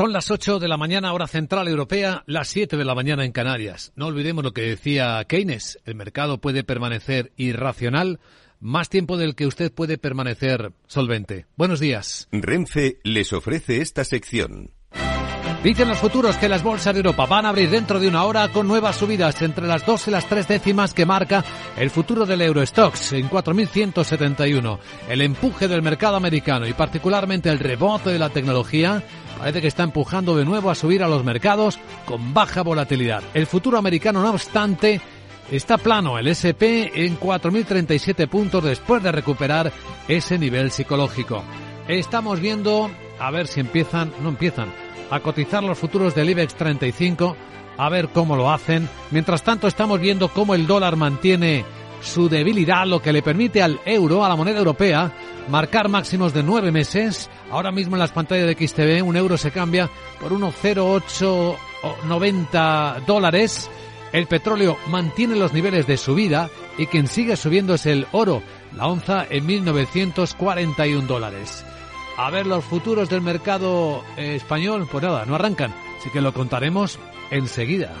Son 0.00 0.14
las 0.14 0.30
8 0.30 0.60
de 0.60 0.66
la 0.66 0.78
mañana, 0.78 1.12
hora 1.12 1.26
central 1.26 1.68
europea, 1.68 2.24
las 2.24 2.48
7 2.48 2.78
de 2.78 2.86
la 2.86 2.94
mañana 2.94 3.26
en 3.26 3.32
Canarias. 3.32 3.92
No 3.96 4.06
olvidemos 4.06 4.42
lo 4.42 4.54
que 4.54 4.62
decía 4.62 5.22
Keynes. 5.28 5.78
El 5.84 5.94
mercado 5.94 6.40
puede 6.40 6.64
permanecer 6.64 7.32
irracional 7.36 8.18
más 8.60 8.88
tiempo 8.88 9.18
del 9.18 9.34
que 9.34 9.46
usted 9.46 9.70
puede 9.70 9.98
permanecer 9.98 10.72
solvente. 10.86 11.44
Buenos 11.54 11.80
días. 11.80 12.28
Renfe 12.32 12.98
les 13.04 13.34
ofrece 13.34 13.82
esta 13.82 14.04
sección. 14.04 14.70
Dicen 15.62 15.88
los 15.88 15.98
futuros 15.98 16.38
que 16.38 16.48
las 16.48 16.62
bolsas 16.62 16.94
de 16.94 17.00
Europa 17.00 17.26
van 17.26 17.44
a 17.44 17.50
abrir 17.50 17.68
dentro 17.68 18.00
de 18.00 18.08
una 18.08 18.24
hora 18.24 18.48
con 18.48 18.66
nuevas 18.66 18.96
subidas 18.96 19.42
entre 19.42 19.66
las 19.66 19.84
dos 19.84 20.08
y 20.08 20.10
las 20.10 20.26
tres 20.26 20.48
décimas 20.48 20.94
que 20.94 21.04
marca 21.04 21.44
el 21.76 21.90
futuro 21.90 22.24
del 22.24 22.40
Eurostox 22.40 23.12
en 23.12 23.28
4.171. 23.28 24.78
El 25.10 25.20
empuje 25.20 25.68
del 25.68 25.82
mercado 25.82 26.16
americano 26.16 26.66
y 26.66 26.72
particularmente 26.72 27.50
el 27.50 27.58
rebote 27.58 28.08
de 28.08 28.18
la 28.18 28.30
tecnología 28.30 29.02
parece 29.38 29.60
que 29.60 29.68
está 29.68 29.82
empujando 29.82 30.36
de 30.36 30.44
nuevo 30.44 30.70
a 30.70 30.74
subir 30.74 31.02
a 31.02 31.08
los 31.08 31.24
mercados 31.24 31.78
con 32.04 32.34
baja 32.34 32.62
volatilidad. 32.62 33.22
El 33.34 33.46
futuro 33.46 33.78
americano, 33.78 34.22
no 34.22 34.30
obstante, 34.30 35.00
está 35.50 35.78
plano 35.78 36.18
el 36.18 36.28
SP 36.28 36.92
en 36.94 37.18
4.037 37.18 38.28
puntos 38.28 38.64
después 38.64 39.02
de 39.02 39.12
recuperar 39.12 39.72
ese 40.08 40.38
nivel 40.38 40.70
psicológico. 40.70 41.42
Estamos 41.88 42.40
viendo, 42.40 42.90
a 43.18 43.30
ver 43.30 43.46
si 43.46 43.60
empiezan, 43.60 44.12
no 44.22 44.28
empiezan, 44.28 44.72
a 45.10 45.20
cotizar 45.20 45.62
los 45.62 45.78
futuros 45.78 46.14
del 46.14 46.30
IBEX 46.30 46.54
35, 46.54 47.36
a 47.76 47.88
ver 47.88 48.08
cómo 48.08 48.36
lo 48.36 48.50
hacen. 48.50 48.88
Mientras 49.10 49.42
tanto, 49.42 49.66
estamos 49.66 50.00
viendo 50.00 50.28
cómo 50.28 50.54
el 50.54 50.66
dólar 50.66 50.96
mantiene 50.96 51.64
su 52.00 52.28
debilidad, 52.28 52.86
lo 52.86 53.00
que 53.00 53.12
le 53.12 53.22
permite 53.22 53.62
al 53.62 53.80
euro, 53.84 54.24
a 54.24 54.28
la 54.28 54.34
moneda 54.36 54.58
europea, 54.58 55.12
marcar 55.48 55.88
máximos 55.88 56.32
de 56.32 56.42
nueve 56.42 56.72
meses. 56.72 57.28
Ahora 57.50 57.70
mismo 57.72 57.96
en 57.96 58.00
las 58.00 58.12
pantallas 58.12 58.46
de 58.46 58.54
XTV 58.54 59.02
un 59.02 59.16
euro 59.16 59.36
se 59.36 59.50
cambia 59.50 59.90
por 60.20 60.32
1,0890 60.32 63.04
dólares. 63.04 63.68
El 64.12 64.26
petróleo 64.26 64.78
mantiene 64.88 65.36
los 65.36 65.52
niveles 65.52 65.86
de 65.86 65.96
subida 65.96 66.50
y 66.78 66.86
quien 66.86 67.06
sigue 67.06 67.36
subiendo 67.36 67.74
es 67.74 67.86
el 67.86 68.08
oro, 68.12 68.42
la 68.76 68.88
onza 68.88 69.24
en 69.30 69.46
1.941 69.46 71.06
dólares. 71.06 71.64
A 72.16 72.28
ver 72.30 72.44
los 72.46 72.64
futuros 72.64 73.08
del 73.08 73.20
mercado 73.22 74.02
eh, 74.16 74.34
español, 74.34 74.88
pues 74.90 75.04
nada, 75.04 75.24
no 75.26 75.36
arrancan, 75.36 75.72
así 75.98 76.10
que 76.10 76.20
lo 76.20 76.34
contaremos 76.34 76.98
enseguida. 77.30 77.92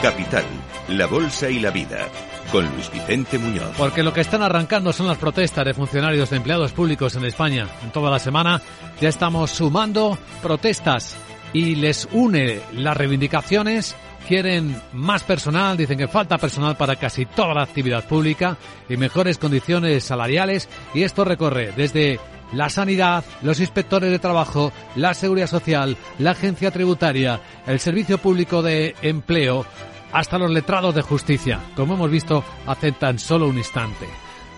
Capital, 0.00 0.44
la 0.88 1.06
bolsa 1.06 1.48
y 1.48 1.60
la 1.60 1.70
vida. 1.70 2.08
Con 2.50 2.66
Luis 2.72 2.90
Vicente 2.92 3.38
Muñoz. 3.38 3.74
Porque 3.78 4.02
lo 4.02 4.12
que 4.12 4.20
están 4.20 4.42
arrancando 4.42 4.92
son 4.92 5.06
las 5.06 5.18
protestas 5.18 5.64
de 5.64 5.74
funcionarios 5.74 6.30
de 6.30 6.36
empleados 6.36 6.72
públicos 6.72 7.14
en 7.16 7.24
España. 7.24 7.66
En 7.82 7.90
toda 7.90 8.10
la 8.10 8.18
semana 8.18 8.60
ya 9.00 9.08
estamos 9.08 9.50
sumando 9.50 10.18
protestas 10.42 11.16
y 11.52 11.76
les 11.76 12.08
une 12.12 12.60
las 12.72 12.96
reivindicaciones 12.96 13.94
quieren 14.26 14.80
más 14.92 15.22
personal, 15.24 15.76
dicen 15.76 15.98
que 15.98 16.08
falta 16.08 16.38
personal 16.38 16.76
para 16.76 16.96
casi 16.96 17.26
toda 17.26 17.54
la 17.54 17.62
actividad 17.62 18.06
pública 18.06 18.56
y 18.88 18.96
mejores 18.96 19.38
condiciones 19.38 20.04
salariales 20.04 20.68
y 20.94 21.02
esto 21.02 21.24
recorre 21.24 21.72
desde 21.76 22.20
la 22.52 22.68
sanidad, 22.68 23.24
los 23.42 23.60
inspectores 23.60 24.10
de 24.10 24.18
trabajo, 24.18 24.72
la 24.94 25.14
seguridad 25.14 25.46
social, 25.46 25.96
la 26.18 26.32
agencia 26.32 26.70
tributaria, 26.70 27.40
el 27.66 27.80
servicio 27.80 28.18
público 28.18 28.62
de 28.62 28.94
empleo, 29.02 29.64
hasta 30.12 30.38
los 30.38 30.50
letrados 30.50 30.94
de 30.94 31.02
justicia, 31.02 31.60
como 31.74 31.94
hemos 31.94 32.10
visto 32.10 32.44
hace 32.66 32.92
tan 32.92 33.18
solo 33.18 33.48
un 33.48 33.58
instante. 33.58 34.06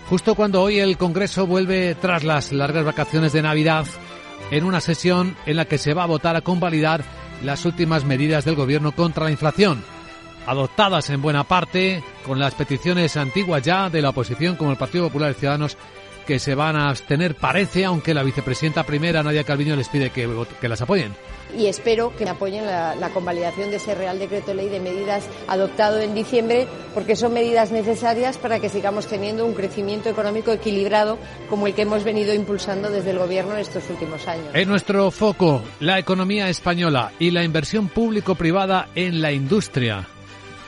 Justo 0.09 0.35
cuando 0.35 0.61
hoy 0.61 0.79
el 0.79 0.97
Congreso 0.97 1.47
vuelve 1.47 1.95
tras 1.95 2.23
las 2.23 2.51
largas 2.51 2.85
vacaciones 2.85 3.33
de 3.33 3.41
Navidad, 3.41 3.85
en 4.51 4.63
una 4.63 4.81
sesión 4.81 5.35
en 5.45 5.55
la 5.55 5.65
que 5.65 5.77
se 5.77 5.93
va 5.93 6.03
a 6.03 6.07
votar 6.07 6.35
a 6.35 6.41
convalidar 6.41 7.03
las 7.43 7.65
últimas 7.65 8.05
medidas 8.05 8.45
del 8.45 8.55
gobierno 8.55 8.91
contra 8.91 9.23
la 9.23 9.31
inflación, 9.31 9.83
adoptadas 10.45 11.09
en 11.09 11.21
buena 11.21 11.43
parte 11.43 12.03
con 12.25 12.39
las 12.39 12.53
peticiones 12.53 13.17
antiguas 13.17 13.63
ya 13.63 13.89
de 13.89 14.01
la 14.01 14.09
oposición 14.09 14.55
como 14.55 14.71
el 14.71 14.77
Partido 14.77 15.05
Popular 15.05 15.33
de 15.33 15.39
Ciudadanos 15.39 15.77
que 16.25 16.39
se 16.39 16.55
van 16.55 16.75
a 16.75 16.89
abstener, 16.89 17.35
parece, 17.35 17.85
aunque 17.85 18.13
la 18.13 18.23
vicepresidenta 18.23 18.83
primera, 18.83 19.23
Nadia 19.23 19.43
Calviño, 19.43 19.75
les 19.75 19.89
pide 19.89 20.09
que, 20.09 20.29
que 20.59 20.69
las 20.69 20.81
apoyen. 20.81 21.13
Y 21.57 21.67
espero 21.67 22.13
que 22.17 22.27
apoyen 22.27 22.65
la, 22.65 22.95
la, 22.95 23.09
convalidación 23.11 23.69
de 23.69 23.77
ese 23.77 23.95
Real 23.95 24.19
Decreto 24.19 24.53
Ley 24.53 24.67
de 24.67 24.81
medidas 24.81 25.23
adoptado 25.47 25.99
en 26.01 26.13
diciembre, 26.13 26.67
porque 26.93 27.15
son 27.15 27.33
medidas 27.33 27.71
necesarias 27.71 28.37
para 28.37 28.59
que 28.59 28.67
sigamos 28.67 29.07
teniendo 29.07 29.45
un 29.45 29.53
crecimiento 29.53 30.09
económico 30.09 30.51
equilibrado 30.51 31.17
como 31.49 31.67
el 31.67 31.73
que 31.73 31.83
hemos 31.83 32.03
venido 32.03 32.33
impulsando 32.33 32.89
desde 32.89 33.11
el 33.11 33.19
Gobierno 33.19 33.53
en 33.53 33.59
estos 33.59 33.89
últimos 33.89 34.27
años. 34.27 34.47
En 34.53 34.67
nuestro 34.67 35.09
foco, 35.11 35.61
la 35.79 35.97
economía 35.97 36.49
española 36.49 37.11
y 37.19 37.31
la 37.31 37.43
inversión 37.43 37.87
público-privada 37.87 38.89
en 38.95 39.21
la 39.21 39.31
industria. 39.31 40.07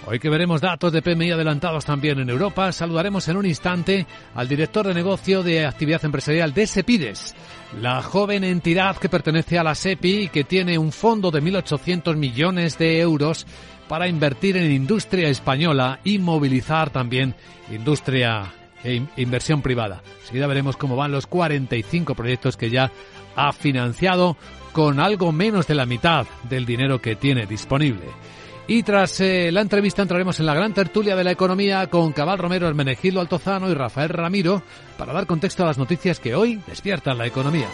Hoy 0.09 0.19
que 0.19 0.29
veremos 0.29 0.61
datos 0.61 0.93
de 0.93 1.01
PMI 1.01 1.31
adelantados 1.31 1.83
también 1.83 2.17
en 2.19 2.29
Europa, 2.29 2.71
saludaremos 2.71 3.27
en 3.27 3.35
un 3.35 3.45
instante 3.45 4.07
al 4.35 4.47
director 4.47 4.87
de 4.87 4.93
negocio 4.93 5.43
de 5.43 5.65
actividad 5.65 6.05
empresarial 6.05 6.53
de 6.53 6.65
Sepides, 6.65 7.35
la 7.81 8.01
joven 8.01 8.45
entidad 8.45 8.95
que 8.95 9.09
pertenece 9.09 9.59
a 9.59 9.63
la 9.63 9.75
SEPI 9.75 10.17
y 10.19 10.27
que 10.29 10.45
tiene 10.45 10.77
un 10.77 10.93
fondo 10.93 11.29
de 11.29 11.43
1.800 11.43 12.15
millones 12.15 12.77
de 12.77 13.01
euros 13.01 13.45
para 13.89 14.07
invertir 14.07 14.55
en 14.55 14.71
industria 14.71 15.27
española 15.27 15.99
y 16.05 16.19
movilizar 16.19 16.89
también 16.89 17.35
industria 17.69 18.53
e 18.85 19.01
inversión 19.17 19.61
privada. 19.61 20.03
Enseguida 20.21 20.47
veremos 20.47 20.77
cómo 20.77 20.95
van 20.95 21.11
los 21.11 21.27
45 21.27 22.15
proyectos 22.15 22.55
que 22.55 22.69
ya 22.69 22.93
ha 23.35 23.51
financiado 23.51 24.37
con 24.71 25.01
algo 25.01 25.33
menos 25.33 25.67
de 25.67 25.75
la 25.75 25.85
mitad 25.85 26.27
del 26.49 26.65
dinero 26.65 27.01
que 27.01 27.17
tiene 27.17 27.45
disponible. 27.45 28.05
Y 28.69 28.83
tras 28.83 29.21
eh, 29.21 29.49
la 29.49 29.61
entrevista 29.61 30.01
entraremos 30.01 30.41
en 30.41 30.45
la 30.45 30.53
gran 30.53 30.73
tertulia 30.73 31.15
de 31.15 31.23
la 31.23 31.31
economía 31.31 31.87
con 31.87 32.11
Cabal 32.11 32.37
Romero, 32.37 32.67
Hermenegildo 32.67 33.21
Altozano 33.21 33.69
y 33.71 33.73
Rafael 33.73 34.09
Ramiro 34.09 34.61
para 34.97 35.13
dar 35.13 35.25
contexto 35.25 35.63
a 35.63 35.67
las 35.67 35.77
noticias 35.77 36.19
que 36.19 36.35
hoy 36.35 36.61
despiertan 36.67 37.17
la 37.17 37.25
economía. 37.25 37.69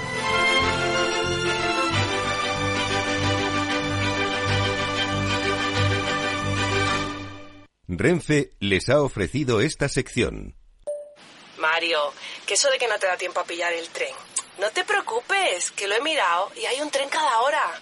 Renfe 7.88 8.52
les 8.60 8.88
ha 8.90 9.02
ofrecido 9.02 9.62
esta 9.62 9.90
sección. 9.90 10.56
Mario, 11.58 12.00
que 12.46 12.54
eso 12.54 12.70
de 12.70 12.78
que 12.78 12.88
no 12.88 13.00
te 13.00 13.08
da 13.08 13.18
tiempo 13.18 13.40
a 13.40 13.46
pillar 13.46 13.74
el 13.74 13.88
tren. 13.90 14.14
No 14.60 14.70
te 14.70 14.84
preocupes, 14.84 15.72
que 15.72 15.88
lo 15.88 15.96
he 15.96 16.02
mirado 16.02 16.52
y 16.56 16.66
hay 16.66 16.82
un 16.82 16.92
tren 16.92 17.10
cada 17.10 17.42
hora. 17.42 17.82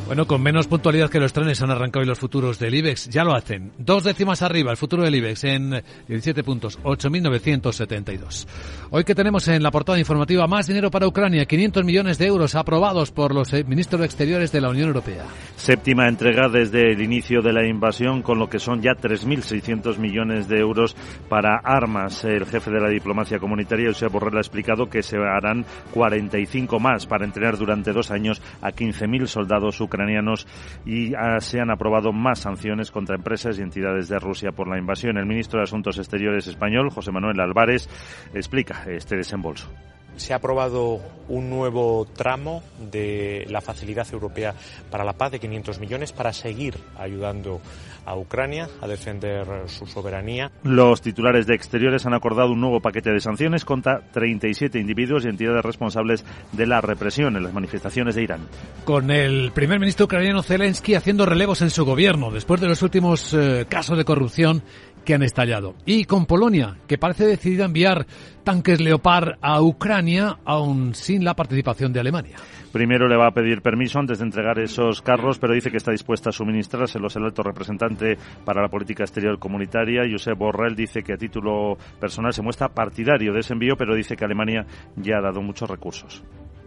Bueno, 0.11 0.27
con 0.27 0.43
menos 0.43 0.67
puntualidad 0.67 1.09
que 1.09 1.21
los 1.21 1.31
trenes 1.31 1.61
han 1.61 1.71
arrancado 1.71 2.01
hoy 2.01 2.05
los 2.05 2.19
futuros 2.19 2.59
del 2.59 2.75
IBEX. 2.75 3.07
Ya 3.07 3.23
lo 3.23 3.33
hacen. 3.33 3.71
Dos 3.77 4.03
décimas 4.03 4.41
arriba 4.41 4.71
el 4.71 4.75
futuro 4.75 5.03
del 5.03 5.15
IBEX 5.15 5.45
en 5.45 5.69
17 6.05 6.43
puntos, 6.43 6.77
8.972. 6.83 8.45
Hoy 8.89 9.05
que 9.05 9.15
tenemos 9.15 9.47
en 9.47 9.63
la 9.63 9.71
portada 9.71 9.97
informativa 9.99 10.45
más 10.47 10.67
dinero 10.67 10.91
para 10.91 11.07
Ucrania, 11.07 11.45
500 11.45 11.85
millones 11.85 12.17
de 12.17 12.25
euros 12.25 12.55
aprobados 12.55 13.09
por 13.11 13.33
los 13.33 13.53
eh, 13.53 13.63
ministros 13.63 14.01
de 14.01 14.05
Exteriores 14.05 14.51
de 14.51 14.59
la 14.59 14.67
Unión 14.67 14.89
Europea. 14.89 15.23
Séptima 15.55 16.09
entrega 16.09 16.49
desde 16.49 16.91
el 16.91 17.01
inicio 17.01 17.41
de 17.41 17.53
la 17.53 17.65
invasión, 17.65 18.21
con 18.21 18.37
lo 18.37 18.49
que 18.49 18.59
son 18.59 18.81
ya 18.81 18.91
3.600 18.91 19.97
millones 19.97 20.49
de 20.49 20.59
euros 20.59 20.93
para 21.29 21.55
armas. 21.63 22.25
El 22.25 22.45
jefe 22.47 22.69
de 22.69 22.81
la 22.81 22.89
diplomacia 22.89 23.39
comunitaria, 23.39 23.87
Josep 23.87 24.11
Borrell, 24.11 24.39
ha 24.39 24.41
explicado 24.41 24.89
que 24.89 25.03
se 25.03 25.15
harán 25.15 25.63
45 25.93 26.81
más 26.81 27.05
para 27.05 27.23
entrenar 27.23 27.57
durante 27.57 27.93
dos 27.93 28.11
años 28.11 28.41
a 28.61 28.73
15.000 28.73 29.27
soldados 29.27 29.79
ucranianos 29.79 30.00
ucranianos 30.01 30.47
y 30.85 31.13
ah, 31.15 31.39
se 31.39 31.59
han 31.59 31.69
aprobado 31.69 32.11
más 32.11 32.39
sanciones 32.39 32.91
contra 32.91 33.15
empresas 33.15 33.57
y 33.57 33.61
entidades 33.61 34.09
de 34.09 34.19
Rusia 34.19 34.51
por 34.51 34.67
la 34.67 34.77
invasión. 34.77 35.17
El 35.17 35.25
ministro 35.25 35.59
de 35.59 35.63
Asuntos 35.63 35.97
Exteriores 35.97 36.47
español, 36.47 36.89
José 36.89 37.11
Manuel 37.11 37.39
Álvarez, 37.39 37.87
explica 38.33 38.83
este 38.87 39.15
desembolso. 39.15 39.69
Se 40.17 40.33
ha 40.33 40.37
aprobado 40.37 40.99
un 41.29 41.49
nuevo 41.49 42.05
tramo 42.05 42.61
de 42.91 43.45
la 43.49 43.61
Facilidad 43.61 44.05
Europea 44.11 44.53
para 44.89 45.05
la 45.05 45.13
Paz 45.13 45.31
de 45.31 45.39
500 45.39 45.79
millones 45.79 46.11
para 46.11 46.33
seguir 46.33 46.75
ayudando 46.97 47.61
a 48.05 48.15
Ucrania, 48.15 48.67
a 48.81 48.87
defender 48.87 49.45
su 49.67 49.85
soberanía. 49.85 50.51
Los 50.63 51.01
titulares 51.01 51.47
de 51.47 51.55
Exteriores 51.55 52.05
han 52.05 52.13
acordado 52.13 52.51
un 52.51 52.61
nuevo 52.61 52.79
paquete 52.79 53.11
de 53.11 53.19
sanciones 53.19 53.65
contra 53.65 54.01
37 54.11 54.79
individuos 54.79 55.25
y 55.25 55.29
entidades 55.29 55.63
responsables 55.63 56.25
de 56.51 56.67
la 56.67 56.81
represión 56.81 57.35
en 57.35 57.43
las 57.43 57.53
manifestaciones 57.53 58.15
de 58.15 58.23
Irán. 58.23 58.41
Con 58.85 59.11
el 59.11 59.51
primer 59.51 59.79
ministro 59.79 60.05
ucraniano 60.05 60.43
Zelensky 60.43 60.95
haciendo 60.95 61.25
relevos 61.25 61.61
en 61.61 61.69
su 61.69 61.85
gobierno 61.85 62.31
después 62.31 62.61
de 62.61 62.67
los 62.67 62.81
últimos 62.81 63.33
eh, 63.33 63.65
casos 63.69 63.97
de 63.97 64.05
corrupción 64.05 64.63
que 65.05 65.13
han 65.13 65.23
estallado. 65.23 65.75
Y 65.85 66.05
con 66.05 66.25
Polonia, 66.25 66.77
que 66.87 66.97
parece 66.97 67.25
decidida 67.25 67.63
a 67.63 67.67
enviar 67.67 68.05
tanques 68.43 68.79
Leopard 68.79 69.37
a 69.41 69.61
Ucrania, 69.61 70.39
aún 70.45 70.93
sin 70.95 71.23
la 71.23 71.35
participación 71.35 71.93
de 71.93 71.99
Alemania. 71.99 72.37
Primero 72.71 73.07
le 73.07 73.17
va 73.17 73.27
a 73.27 73.31
pedir 73.31 73.61
permiso 73.61 73.99
antes 73.99 74.19
de 74.19 74.25
entregar 74.25 74.57
esos 74.59 75.01
carros, 75.01 75.39
pero 75.39 75.53
dice 75.53 75.69
que 75.69 75.77
está 75.77 75.91
dispuesta 75.91 76.29
a 76.29 76.33
suministrárselos 76.33 77.15
el 77.15 77.25
alto 77.25 77.43
representante 77.43 78.17
para 78.45 78.61
la 78.61 78.69
política 78.69 79.03
exterior 79.03 79.37
comunitaria. 79.39 80.03
Josep 80.09 80.37
Borrell 80.37 80.75
dice 80.75 81.03
que 81.03 81.13
a 81.13 81.17
título 81.17 81.77
personal 81.99 82.33
se 82.33 82.41
muestra 82.41 82.69
partidario 82.69 83.33
de 83.33 83.41
ese 83.41 83.53
envío, 83.53 83.75
pero 83.75 83.95
dice 83.95 84.15
que 84.15 84.25
Alemania 84.25 84.65
ya 84.95 85.17
ha 85.17 85.21
dado 85.21 85.41
muchos 85.41 85.69
recursos. 85.69 86.23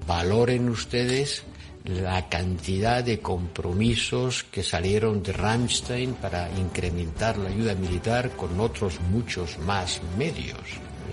Valoren 0.07 0.69
ustedes 0.69 1.47
la 1.85 2.29
cantidad 2.29 3.05
de 3.05 3.21
compromisos 3.21 4.45
que 4.45 4.63
salieron 4.63 5.23
de 5.23 5.33
Ramstein 5.33 6.15
para 6.15 6.51
incrementar 6.59 7.37
la 7.39 7.51
ayuda 7.51 7.75
militar 7.75 8.31
con 8.31 8.59
otros 8.59 9.01
muchos 9.11 9.59
más 9.61 10.03
medios. 10.19 10.59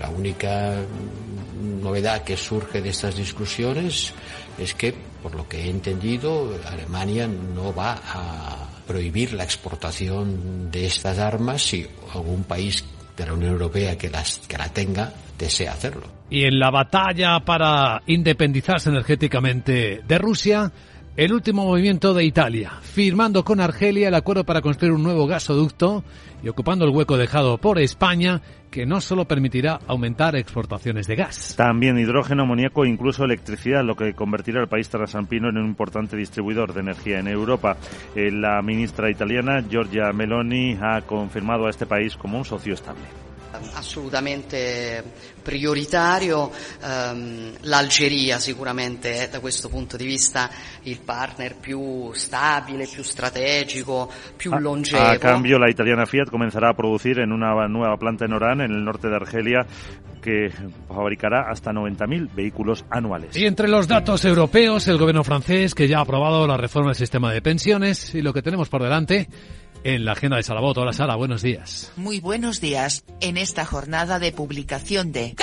La 0.00 0.08
única 0.08 0.74
novedad 1.82 2.24
que 2.24 2.36
surge 2.36 2.80
de 2.80 2.88
estas 2.88 3.16
discusiones 3.16 4.14
es 4.58 4.74
que, 4.74 4.94
por 5.22 5.34
lo 5.34 5.48
que 5.48 5.62
he 5.62 5.70
entendido, 5.70 6.50
Alemania 6.66 7.26
no 7.26 7.74
va 7.74 8.00
a 8.04 8.68
prohibir 8.86 9.32
la 9.32 9.44
exportación 9.44 10.70
de 10.70 10.86
estas 10.86 11.18
armas 11.18 11.62
si 11.62 11.86
algún 12.12 12.44
país 12.44 12.84
de 13.16 13.26
la 13.26 13.34
Unión 13.34 13.52
Europea 13.52 13.96
que, 13.96 14.10
las, 14.10 14.38
que 14.48 14.58
la 14.58 14.68
tenga 14.68 15.12
desea 15.38 15.72
hacerlo. 15.72 16.06
Y 16.30 16.44
en 16.44 16.58
la 16.58 16.70
batalla 16.70 17.40
para 17.40 18.02
independizarse 18.06 18.88
energéticamente 18.90 20.00
de 20.06 20.18
Rusia, 20.18 20.72
el 21.16 21.32
último 21.32 21.64
movimiento 21.64 22.14
de 22.14 22.24
Italia, 22.24 22.72
firmando 22.80 23.44
con 23.44 23.60
Argelia 23.60 24.08
el 24.08 24.14
acuerdo 24.14 24.44
para 24.44 24.62
construir 24.62 24.92
un 24.92 25.02
nuevo 25.02 25.26
gasoducto 25.26 26.04
y 26.42 26.48
ocupando 26.48 26.84
el 26.84 26.90
hueco 26.90 27.18
dejado 27.18 27.58
por 27.58 27.78
España, 27.78 28.40
que 28.72 28.86
no 28.86 29.00
solo 29.00 29.26
permitirá 29.26 29.78
aumentar 29.86 30.34
exportaciones 30.34 31.06
de 31.06 31.14
gas. 31.14 31.54
También 31.56 31.98
hidrógeno, 31.98 32.42
amoníaco 32.42 32.84
e 32.84 32.88
incluso 32.88 33.24
electricidad, 33.24 33.84
lo 33.84 33.94
que 33.94 34.14
convertirá 34.14 34.62
al 34.62 34.68
país 34.68 34.88
trasampino 34.88 35.50
en 35.50 35.58
un 35.58 35.66
importante 35.66 36.16
distribuidor 36.16 36.72
de 36.72 36.80
energía 36.80 37.20
en 37.20 37.28
Europa. 37.28 37.76
Eh, 38.16 38.32
la 38.32 38.60
ministra 38.62 39.10
italiana, 39.10 39.62
Giorgia 39.68 40.10
Meloni, 40.12 40.78
ha 40.80 41.02
confirmado 41.02 41.66
a 41.66 41.70
este 41.70 41.86
país 41.86 42.16
como 42.16 42.38
un 42.38 42.44
socio 42.44 42.72
estable. 42.74 43.31
Assolutamente 43.74 45.02
prioritario. 45.42 46.50
Um, 46.82 47.52
L'Algeria 47.62 48.38
sicuramente 48.38 49.24
è 49.24 49.28
da 49.28 49.40
questo 49.40 49.68
punto 49.68 49.96
di 49.96 50.06
vista 50.06 50.50
il 50.82 51.00
partner 51.00 51.56
più 51.56 52.12
stabile, 52.12 52.86
più 52.86 53.02
strategico, 53.02 54.10
più 54.36 54.52
a, 54.52 54.58
longevo. 54.58 55.02
A 55.02 55.16
cambio, 55.16 55.58
la 55.58 55.68
italiana 55.68 56.06
Fiat 56.06 56.30
comenzará 56.30 56.70
a 56.70 56.74
producir 56.74 57.18
en 57.18 57.32
una 57.32 57.66
nueva 57.68 57.96
planta 57.96 58.24
en 58.24 58.32
Orán, 58.32 58.60
en 58.60 58.70
el 58.70 58.82
norte 58.84 59.08
de 59.08 59.16
Argelia, 59.16 59.66
que 60.22 60.50
fabricará 60.88 61.50
hasta 61.50 61.72
90.000 61.72 62.34
vehículos 62.34 62.84
anuales. 62.88 63.36
Y 63.36 63.46
entre 63.46 63.68
los 63.68 63.88
datos 63.88 64.24
europeos, 64.24 64.86
el 64.88 64.98
gobierno 64.98 65.24
francés, 65.24 65.74
que 65.74 65.88
ya 65.88 65.98
ha 65.98 66.02
aprobado 66.02 66.46
la 66.46 66.56
reforma 66.56 66.90
del 66.90 66.96
sistema 66.96 67.32
de 67.32 67.42
pensiones, 67.42 68.14
y 68.14 68.22
lo 68.22 68.32
que 68.32 68.42
tenemos 68.42 68.68
por 68.68 68.82
delante 68.82 69.28
en 69.84 70.04
la 70.04 70.12
agenda 70.12 70.36
de 70.36 70.42
Salabot. 70.42 70.76
Hola 70.78 70.92
Sara, 70.92 71.14
buenos 71.16 71.42
días. 71.42 71.92
Muy 71.96 72.20
buenos 72.20 72.60
días. 72.60 73.04
En 73.20 73.36
esta 73.36 73.64
jornada 73.64 74.18
de 74.18 74.32
publicación 74.32 75.12
de 75.12 75.34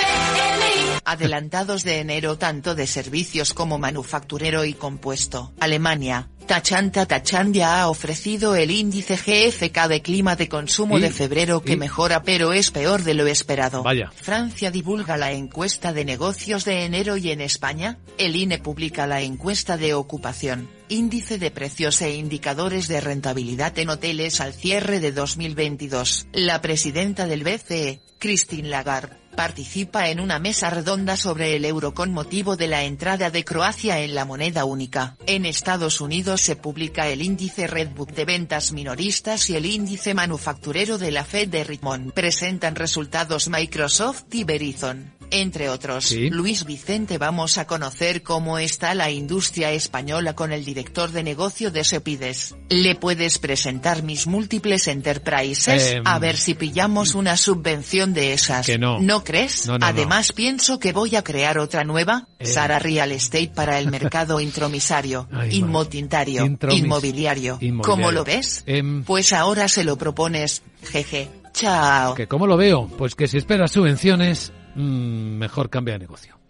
adelantados 1.04 1.84
de 1.84 1.98
enero 2.00 2.38
tanto 2.38 2.74
de 2.74 2.86
servicios 2.86 3.54
como 3.54 3.78
manufacturero 3.78 4.64
y 4.64 4.74
compuesto, 4.74 5.52
Alemania, 5.60 6.28
Tachanta 6.50 7.06
Tachan 7.06 7.54
ya 7.54 7.80
ha 7.80 7.88
ofrecido 7.88 8.56
el 8.56 8.72
índice 8.72 9.14
GFK 9.14 9.86
de 9.86 10.02
clima 10.02 10.34
de 10.34 10.48
consumo 10.48 10.98
¿Y? 10.98 11.02
de 11.02 11.10
febrero 11.10 11.62
que 11.62 11.74
¿Y? 11.74 11.76
mejora 11.76 12.24
pero 12.24 12.52
es 12.52 12.72
peor 12.72 13.04
de 13.04 13.14
lo 13.14 13.28
esperado. 13.28 13.84
Vaya. 13.84 14.10
Francia 14.12 14.72
divulga 14.72 15.16
la 15.16 15.30
encuesta 15.30 15.92
de 15.92 16.04
negocios 16.04 16.64
de 16.64 16.84
enero 16.84 17.16
y 17.16 17.30
en 17.30 17.40
España, 17.40 17.98
el 18.18 18.34
INE 18.34 18.58
publica 18.58 19.06
la 19.06 19.22
encuesta 19.22 19.76
de 19.76 19.94
ocupación, 19.94 20.68
índice 20.88 21.38
de 21.38 21.52
precios 21.52 22.02
e 22.02 22.16
indicadores 22.16 22.88
de 22.88 23.00
rentabilidad 23.00 23.78
en 23.78 23.90
hoteles 23.90 24.40
al 24.40 24.52
cierre 24.52 24.98
de 24.98 25.12
2022. 25.12 26.26
La 26.32 26.60
presidenta 26.60 27.26
del 27.26 27.44
BCE, 27.44 28.00
Christine 28.18 28.68
Lagarde, 28.68 29.16
participa 29.40 30.10
en 30.10 30.20
una 30.20 30.38
mesa 30.38 30.68
redonda 30.68 31.16
sobre 31.16 31.56
el 31.56 31.64
euro 31.64 31.94
con 31.94 32.12
motivo 32.12 32.58
de 32.58 32.68
la 32.68 32.84
entrada 32.84 33.30
de 33.30 33.42
Croacia 33.42 33.98
en 34.00 34.14
la 34.14 34.26
moneda 34.26 34.66
única. 34.66 35.16
En 35.24 35.46
Estados 35.46 36.02
Unidos 36.02 36.42
se 36.42 36.56
publica 36.56 37.08
el 37.08 37.22
índice 37.22 37.66
Redbook 37.66 38.10
de 38.10 38.26
ventas 38.26 38.72
minoristas 38.72 39.48
y 39.48 39.56
el 39.56 39.64
índice 39.64 40.12
manufacturero 40.12 40.98
de 40.98 41.10
la 41.10 41.24
Fed 41.24 41.48
de 41.48 41.64
Richmond. 41.64 42.12
Presentan 42.12 42.76
resultados 42.76 43.48
Microsoft 43.48 44.24
y 44.30 44.44
Verizon. 44.44 45.19
Entre 45.32 45.68
otros, 45.68 46.06
Sí. 46.06 46.28
Luis 46.30 46.64
Vicente 46.64 47.16
vamos 47.18 47.56
a 47.58 47.66
conocer 47.66 48.22
cómo 48.22 48.58
está 48.58 48.94
la 48.94 49.10
industria 49.10 49.70
española 49.72 50.34
con 50.34 50.52
el 50.52 50.64
director 50.64 51.12
de 51.12 51.22
negocio 51.22 51.70
de 51.70 51.84
Sepides. 51.84 52.56
¿Le 52.68 52.94
puedes 52.96 53.38
presentar 53.38 54.02
mis 54.02 54.26
múltiples 54.26 54.88
enterprises? 54.88 55.92
Em, 55.92 56.02
a 56.06 56.18
ver 56.18 56.36
si 56.36 56.54
pillamos 56.54 57.14
una 57.14 57.36
subvención 57.36 58.12
de 58.12 58.32
esas. 58.32 58.66
Que 58.66 58.78
no. 58.78 59.00
¿No 59.00 59.22
crees? 59.24 59.66
No, 59.66 59.74
no, 59.74 59.78
no. 59.78 59.86
Además 59.86 60.32
pienso 60.32 60.78
que 60.78 60.92
voy 60.92 61.14
a 61.16 61.22
crear 61.22 61.58
otra 61.58 61.84
nueva, 61.84 62.26
Eh. 62.38 62.46
Sara 62.46 62.78
Real 62.78 63.12
Estate 63.12 63.52
para 63.54 63.78
el 63.78 63.90
mercado 63.90 64.40
intromisario, 64.40 65.28
Ay, 65.32 65.56
inmotintario, 65.58 66.44
Intromis- 66.44 66.78
inmobiliario. 66.78 67.58
inmobiliario. 67.60 67.82
¿Cómo 67.82 68.10
lo 68.10 68.24
ves? 68.24 68.62
Em, 68.66 69.04
Pues 69.04 69.32
ahora 69.32 69.68
se 69.68 69.84
lo 69.84 69.96
propones, 69.96 70.62
jeje. 70.90 71.28
Chao. 71.52 72.14
que 72.14 72.26
¿Cómo 72.28 72.46
lo 72.46 72.56
veo? 72.56 72.86
Pues 72.96 73.14
que 73.16 73.26
si 73.26 73.36
esperas 73.36 73.72
subvenciones, 73.72 74.52
mm, 74.74 75.38
mejor 75.38 75.70
cambia 75.70 75.94
de 75.94 76.00
negocio. 76.00 76.40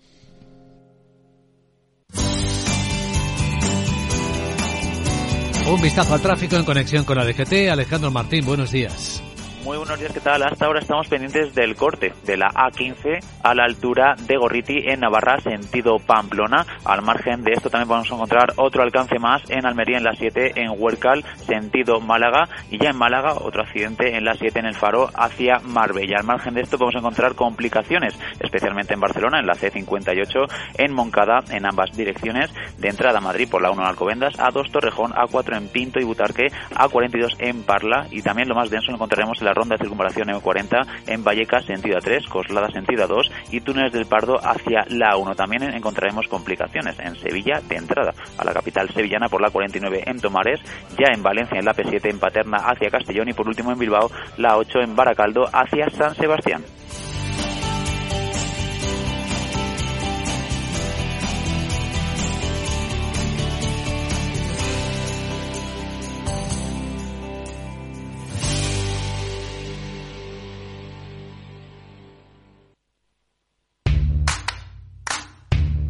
Un 5.72 5.80
vistazo 5.80 6.14
al 6.14 6.20
tráfico 6.20 6.56
en 6.56 6.64
conexión 6.64 7.04
con 7.04 7.16
la 7.16 7.24
DGT. 7.24 7.70
Alejandro 7.70 8.10
Martín, 8.10 8.44
buenos 8.44 8.72
días. 8.72 9.22
Muy 9.64 9.76
buenos 9.76 10.00
días, 10.00 10.12
¿qué 10.14 10.20
tal? 10.20 10.42
Hasta 10.42 10.64
ahora 10.64 10.80
estamos 10.80 11.06
pendientes 11.08 11.54
del 11.54 11.76
corte 11.76 12.14
de 12.24 12.38
la 12.38 12.48
A15 12.48 13.22
a 13.42 13.54
la 13.54 13.64
altura 13.64 14.16
de 14.18 14.38
Gorriti 14.38 14.88
en 14.88 15.00
Navarra, 15.00 15.38
sentido 15.38 15.98
Pamplona. 15.98 16.64
Al 16.86 17.02
margen 17.02 17.42
de 17.42 17.52
esto 17.52 17.68
también 17.68 17.88
podemos 17.88 18.10
encontrar 18.10 18.54
otro 18.56 18.82
alcance 18.82 19.18
más 19.18 19.42
en 19.50 19.66
Almería 19.66 19.98
en 19.98 20.04
la 20.04 20.14
7, 20.14 20.52
en 20.62 20.70
Huercal, 20.78 21.22
sentido 21.46 22.00
Málaga. 22.00 22.48
Y 22.70 22.78
ya 22.78 22.88
en 22.88 22.96
Málaga, 22.96 23.34
otro 23.34 23.62
accidente 23.62 24.16
en 24.16 24.24
la 24.24 24.34
7 24.34 24.60
en 24.60 24.64
el 24.64 24.74
Faro 24.74 25.10
hacia 25.14 25.58
Marbella. 25.58 26.16
Al 26.20 26.24
margen 26.24 26.54
de 26.54 26.62
esto 26.62 26.78
podemos 26.78 26.98
encontrar 26.98 27.34
complicaciones, 27.34 28.18
especialmente 28.40 28.94
en 28.94 29.00
Barcelona, 29.00 29.40
en 29.40 29.46
la 29.46 29.54
C58, 29.54 30.50
en 30.78 30.94
Moncada, 30.94 31.40
en 31.50 31.66
ambas 31.66 31.94
direcciones, 31.94 32.50
de 32.78 32.88
entrada 32.88 33.18
a 33.18 33.20
Madrid 33.22 33.48
por 33.50 33.60
la 33.60 33.70
1 33.70 33.82
en 33.82 33.88
Alcobendas, 33.88 34.38
A2 34.38 34.70
Torrejón, 34.70 35.12
A4 35.12 35.58
en 35.58 35.68
Pinto 35.68 36.00
y 36.00 36.04
Butarque, 36.04 36.46
A42 36.74 37.36
en 37.40 37.62
Parla 37.62 38.06
y 38.10 38.22
también 38.22 38.48
lo 38.48 38.54
más 38.54 38.70
denso 38.70 38.90
encontraremos 38.90 39.38
en 39.40 39.46
la 39.46 39.49
ronda 39.54 39.76
de 39.76 39.84
circunvalación 39.84 40.28
M40 40.28 40.86
en 41.06 41.24
Vallecas 41.24 41.64
sentido 41.64 41.98
A3, 41.98 42.28
Coslada 42.28 42.70
sentido 42.70 43.06
A2 43.06 43.30
y 43.50 43.60
túneles 43.60 43.92
del 43.92 44.06
Pardo 44.06 44.38
hacia 44.42 44.84
la 44.88 45.16
1. 45.16 45.34
También 45.34 45.62
encontraremos 45.62 46.28
complicaciones 46.28 46.98
en 46.98 47.16
Sevilla 47.16 47.60
de 47.68 47.76
entrada 47.76 48.12
a 48.38 48.44
la 48.44 48.52
capital 48.52 48.88
sevillana 48.90 49.28
por 49.28 49.40
la 49.40 49.50
49 49.50 50.04
en 50.06 50.20
Tomares, 50.20 50.60
ya 50.98 51.12
en 51.14 51.22
Valencia 51.22 51.58
en 51.58 51.64
la 51.64 51.74
P7 51.74 52.10
en 52.10 52.18
Paterna 52.18 52.58
hacia 52.58 52.90
Castellón 52.90 53.28
y 53.28 53.32
por 53.32 53.48
último 53.48 53.72
en 53.72 53.78
Bilbao 53.78 54.10
la 54.36 54.56
8 54.56 54.80
en 54.80 54.96
Baracaldo 54.96 55.48
hacia 55.52 55.90
San 55.90 56.14
Sebastián. 56.14 56.62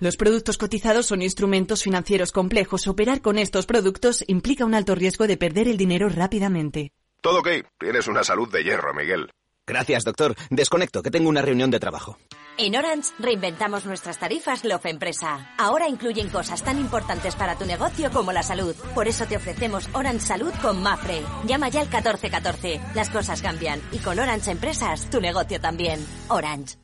Los 0.00 0.16
productos 0.16 0.58
cotizados 0.58 1.06
son 1.06 1.22
instrumentos 1.22 1.82
financieros 1.82 2.32
complejos. 2.32 2.86
Operar 2.86 3.20
con 3.20 3.38
estos 3.38 3.66
productos 3.66 4.24
implica 4.26 4.64
un 4.64 4.74
alto 4.74 4.94
riesgo 4.94 5.26
de 5.26 5.36
perder 5.36 5.68
el 5.68 5.76
dinero 5.76 6.08
rápidamente. 6.08 6.90
Todo 7.20 7.38
ok. 7.38 7.48
Tienes 7.78 8.08
una 8.08 8.24
salud 8.24 8.50
de 8.52 8.64
hierro, 8.64 8.92
Miguel. 8.92 9.30
Gracias, 9.66 10.04
doctor. 10.04 10.34
Desconecto, 10.50 11.02
que 11.02 11.10
tengo 11.10 11.28
una 11.28 11.40
reunión 11.40 11.70
de 11.70 11.80
trabajo. 11.80 12.18
En 12.58 12.76
Orange 12.76 13.12
reinventamos 13.18 13.84
nuestras 13.86 14.18
tarifas 14.18 14.64
Love 14.64 14.86
Empresa. 14.86 15.54
Ahora 15.58 15.88
incluyen 15.88 16.28
cosas 16.28 16.62
tan 16.62 16.78
importantes 16.78 17.34
para 17.34 17.56
tu 17.56 17.64
negocio 17.64 18.10
como 18.10 18.30
la 18.32 18.42
salud. 18.42 18.76
Por 18.94 19.08
eso 19.08 19.26
te 19.26 19.36
ofrecemos 19.36 19.88
Orange 19.92 20.26
Salud 20.26 20.52
con 20.60 20.82
Mafre. 20.82 21.22
Llama 21.46 21.68
ya 21.68 21.80
al 21.80 21.86
1414. 21.86 22.80
Las 22.94 23.10
cosas 23.10 23.42
cambian 23.42 23.80
y 23.90 23.98
con 23.98 24.18
Orange 24.18 24.50
Empresas 24.50 25.08
tu 25.10 25.20
negocio 25.20 25.60
también. 25.60 26.04
Orange. 26.28 26.83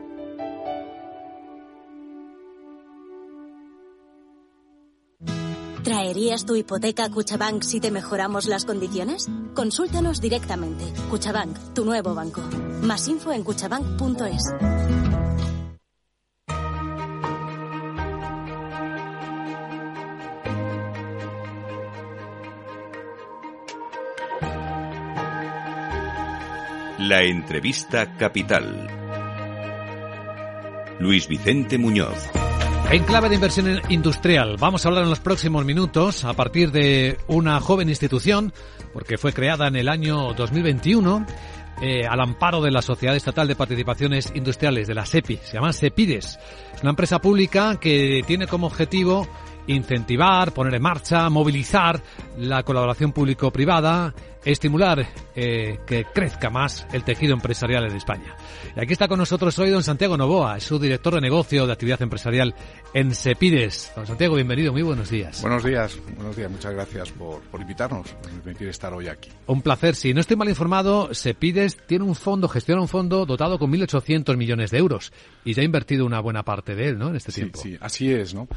¿Traerías 5.83 6.45
tu 6.45 6.55
hipoteca 6.55 7.05
a 7.05 7.09
Cuchabank 7.09 7.63
si 7.63 7.79
te 7.79 7.89
mejoramos 7.89 8.45
las 8.45 8.65
condiciones? 8.65 9.27
Consúltanos 9.55 10.21
directamente. 10.21 10.85
Cuchabank, 11.09 11.73
tu 11.73 11.85
nuevo 11.85 12.13
banco. 12.13 12.41
Más 12.83 13.07
info 13.07 13.31
en 13.31 13.43
cuchabank.es. 13.43 14.53
La 26.99 27.23
entrevista 27.23 28.15
capital. 28.17 28.87
Luis 30.99 31.27
Vicente 31.27 31.79
Muñoz. 31.79 32.29
En 32.91 33.05
clave 33.05 33.29
de 33.29 33.35
inversión 33.35 33.79
industrial, 33.87 34.57
vamos 34.59 34.83
a 34.83 34.89
hablar 34.89 35.05
en 35.05 35.09
los 35.09 35.21
próximos 35.21 35.63
minutos 35.63 36.25
a 36.25 36.33
partir 36.33 36.73
de 36.73 37.17
una 37.27 37.57
joven 37.61 37.87
institución, 37.87 38.51
porque 38.91 39.17
fue 39.17 39.31
creada 39.31 39.69
en 39.69 39.77
el 39.77 39.87
año 39.87 40.33
2021 40.33 41.25
eh, 41.81 42.05
al 42.05 42.19
amparo 42.19 42.61
de 42.61 42.69
la 42.69 42.81
Sociedad 42.81 43.15
Estatal 43.15 43.47
de 43.47 43.55
Participaciones 43.55 44.33
Industriales, 44.35 44.89
de 44.89 44.93
la 44.93 45.05
SEPI. 45.05 45.37
Se 45.37 45.53
llama 45.53 45.71
SEPIDES. 45.71 46.37
Es 46.75 46.81
una 46.81 46.89
empresa 46.89 47.19
pública 47.19 47.77
que 47.79 48.23
tiene 48.27 48.45
como 48.45 48.67
objetivo 48.67 49.25
incentivar, 49.67 50.51
poner 50.51 50.75
en 50.75 50.81
marcha, 50.81 51.29
movilizar 51.29 52.01
la 52.37 52.63
colaboración 52.63 53.13
público-privada, 53.13 54.13
estimular 54.45 55.07
eh, 55.35 55.79
que 55.85 56.05
crezca 56.05 56.49
más 56.49 56.87
el 56.91 57.03
tejido 57.03 57.33
empresarial 57.33 57.85
en 57.85 57.95
España. 57.95 58.35
Y 58.75 58.79
aquí 58.79 58.93
está 58.93 59.07
con 59.07 59.19
nosotros 59.19 59.57
hoy 59.59 59.69
don 59.69 59.83
Santiago 59.83 60.17
Novoa, 60.17 60.59
su 60.59 60.79
director 60.79 61.15
de 61.15 61.21
negocio 61.21 61.67
de 61.67 61.73
actividad 61.73 62.01
empresarial 62.01 62.55
en 62.93 63.13
Sepides. 63.13 63.91
Don 63.95 64.07
Santiago, 64.07 64.35
bienvenido, 64.35 64.71
muy 64.71 64.81
buenos 64.81 65.09
días. 65.09 65.41
Buenos 65.41 65.63
días, 65.63 65.97
buenos 66.15 66.35
días, 66.35 66.51
muchas 66.51 66.73
gracias 66.73 67.11
por, 67.11 67.41
por 67.41 67.61
invitarnos, 67.61 68.09
por 68.09 68.31
permitir 68.31 68.69
estar 68.69 68.93
hoy 68.93 69.07
aquí. 69.07 69.29
Un 69.47 69.61
placer, 69.61 69.95
si 69.95 70.13
no 70.13 70.21
estoy 70.21 70.37
mal 70.37 70.49
informado, 70.49 71.13
Sepides 71.13 71.77
tiene 71.85 72.05
un 72.05 72.15
fondo, 72.15 72.47
gestiona 72.47 72.81
un 72.81 72.87
fondo 72.87 73.25
dotado 73.25 73.59
con 73.59 73.71
1.800 73.71 74.35
millones 74.37 74.71
de 74.71 74.77
euros 74.77 75.11
y 75.45 75.53
ya 75.53 75.61
ha 75.61 75.65
invertido 75.65 76.05
una 76.05 76.19
buena 76.19 76.43
parte 76.43 76.75
de 76.75 76.89
él, 76.89 76.97
¿no?, 76.97 77.09
en 77.09 77.15
este 77.15 77.31
sí, 77.31 77.41
tiempo. 77.41 77.59
Sí, 77.59 77.77
así 77.79 78.11
es, 78.11 78.33
¿no? 78.33 78.47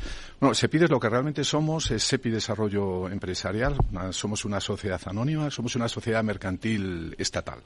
Bueno, 0.41 0.55
Sepides 0.55 0.91
lo 0.91 1.01
que 1.01 1.09
realmente 1.09 1.45
somos 1.45 1.91
es 1.91 2.03
SEPI 2.03 2.31
Desarrollo 2.31 3.09
Empresarial, 3.09 3.77
somos 4.11 4.45
una 4.45 4.61
sociedad 4.61 5.01
anónima, 5.07 5.51
somos 5.51 5.74
una 5.77 5.89
sociedad 5.89 6.23
mercantil 6.23 7.15
estatal. 7.19 7.63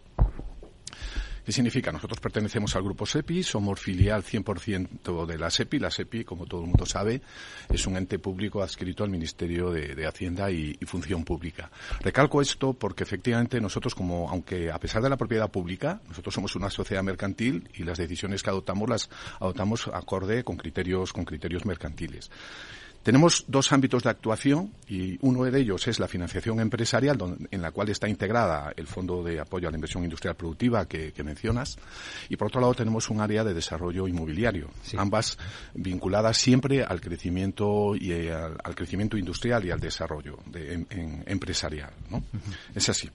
¿Qué 1.49 1.53
significa? 1.53 1.91
Nosotros 1.91 2.21
pertenecemos 2.21 2.77
al 2.77 2.83
grupo 2.83 3.07
SEPI, 3.07 3.43
somos 3.43 3.81
filial 3.81 4.23
100% 4.23 5.25
de 5.25 5.39
la 5.39 5.49
SEPI. 5.49 5.79
La 5.79 5.91
SEPI, 5.91 6.23
como 6.23 6.45
todo 6.45 6.61
el 6.61 6.67
mundo 6.67 6.85
sabe, 6.85 7.23
es 7.71 7.87
un 7.87 7.97
ente 7.97 8.19
público 8.19 8.63
adscrito 8.63 9.03
al 9.03 9.09
Ministerio 9.09 9.71
de, 9.71 10.07
Hacienda 10.07 10.51
y, 10.51 10.77
y, 10.79 10.85
Función 10.85 11.25
Pública. 11.25 11.71
Recalco 12.01 12.43
esto 12.43 12.75
porque 12.75 13.03
efectivamente 13.03 13.63
nosotros, 13.63 13.95
como, 13.95 14.29
aunque 14.29 14.71
a 14.71 14.79
pesar 14.79 15.01
de 15.01 15.09
la 15.09 15.17
propiedad 15.17 15.51
pública, 15.51 16.03
nosotros 16.07 16.35
somos 16.35 16.55
una 16.55 16.69
sociedad 16.69 17.03
mercantil 17.03 17.71
y 17.73 17.85
las 17.85 17.97
decisiones 17.97 18.43
que 18.43 18.51
adoptamos 18.51 18.87
las 18.87 19.09
adoptamos 19.41 19.89
acorde 19.89 20.45
con 20.45 20.59
criterios, 20.59 21.15
con 21.15 21.25
criterios 21.25 21.65
mercantiles. 21.65 22.31
Tenemos 23.09 23.47
dos 23.49 23.73
ámbitos 23.73 24.03
de 24.03 24.11
actuación 24.11 24.71
y 24.87 25.17
uno 25.23 25.45
de 25.45 25.59
ellos 25.59 25.89
es 25.89 25.99
la 25.99 26.09
financiación 26.09 26.61
empresarial, 26.61 27.17
donde, 27.17 27.49
en 27.51 27.63
la 27.63 27.71
cual 27.71 27.89
está 27.89 28.07
integrada 28.07 28.71
el 28.77 28.87
Fondo 28.87 29.23
de 29.23 29.41
Apoyo 29.41 29.67
a 29.67 29.71
la 29.71 29.79
Inversión 29.79 30.05
Industrial 30.05 30.37
Productiva 30.37 30.85
que, 30.85 31.11
que 31.15 31.25
mencionas. 31.25 31.79
Y 32.29 32.37
por 32.37 32.49
otro 32.49 32.61
lado 32.61 32.75
tenemos 32.75 33.09
un 33.09 33.23
área 33.23 33.45
de 33.45 33.55
desarrollo 33.55 34.07
inmobiliario, 34.07 34.69
sí. 34.83 34.99
ambas 34.99 35.39
vinculadas 35.73 36.37
siempre 36.37 36.85
al 36.85 37.01
crecimiento 37.01 37.97
y 37.97 38.13
eh, 38.13 38.31
al, 38.31 38.59
al, 38.63 38.75
crecimiento 38.75 39.17
industrial 39.17 39.65
y 39.65 39.71
al 39.71 39.81
desarrollo 39.81 40.41
de, 40.45 40.75
en, 40.75 40.87
en, 40.91 41.25
empresarial. 41.25 41.95
¿no? 42.11 42.19
Uh 42.19 42.21
-huh. 42.21 42.57
Es 42.75 42.91
así. 42.91 43.09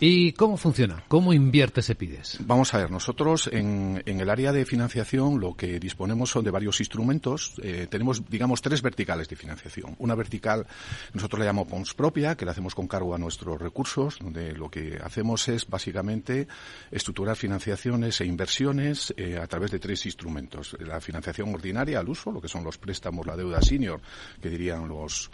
¿Y 0.00 0.32
cómo 0.32 0.56
funciona? 0.56 1.02
¿Cómo 1.08 1.32
invierte 1.32 1.82
Sepides? 1.82 2.38
Vamos 2.46 2.72
a 2.72 2.78
ver, 2.78 2.88
nosotros 2.88 3.50
en, 3.52 4.00
en, 4.06 4.20
el 4.20 4.30
área 4.30 4.52
de 4.52 4.64
financiación 4.64 5.40
lo 5.40 5.56
que 5.56 5.80
disponemos 5.80 6.30
son 6.30 6.44
de 6.44 6.52
varios 6.52 6.78
instrumentos. 6.78 7.54
Eh, 7.64 7.88
tenemos, 7.90 8.22
digamos, 8.30 8.62
tres 8.62 8.80
verticales 8.80 9.28
de 9.28 9.34
financiación. 9.34 9.96
Una 9.98 10.14
vertical, 10.14 10.68
nosotros 11.14 11.40
la 11.40 11.46
llamamos 11.46 11.94
propia, 11.94 12.36
que 12.36 12.44
la 12.44 12.52
hacemos 12.52 12.76
con 12.76 12.86
cargo 12.86 13.12
a 13.12 13.18
nuestros 13.18 13.60
recursos, 13.60 14.20
donde 14.20 14.52
lo 14.52 14.70
que 14.70 15.00
hacemos 15.02 15.48
es 15.48 15.66
básicamente 15.68 16.46
estructurar 16.92 17.34
financiaciones 17.34 18.20
e 18.20 18.24
inversiones 18.24 19.12
eh, 19.16 19.36
a 19.36 19.48
través 19.48 19.72
de 19.72 19.80
tres 19.80 20.06
instrumentos. 20.06 20.76
La 20.78 21.00
financiación 21.00 21.52
ordinaria 21.52 21.98
al 21.98 22.08
uso, 22.08 22.30
lo 22.30 22.40
que 22.40 22.46
son 22.46 22.62
los 22.62 22.78
préstamos, 22.78 23.26
la 23.26 23.36
deuda 23.36 23.60
senior, 23.62 24.00
que 24.40 24.48
dirían 24.48 24.86
los 24.86 25.28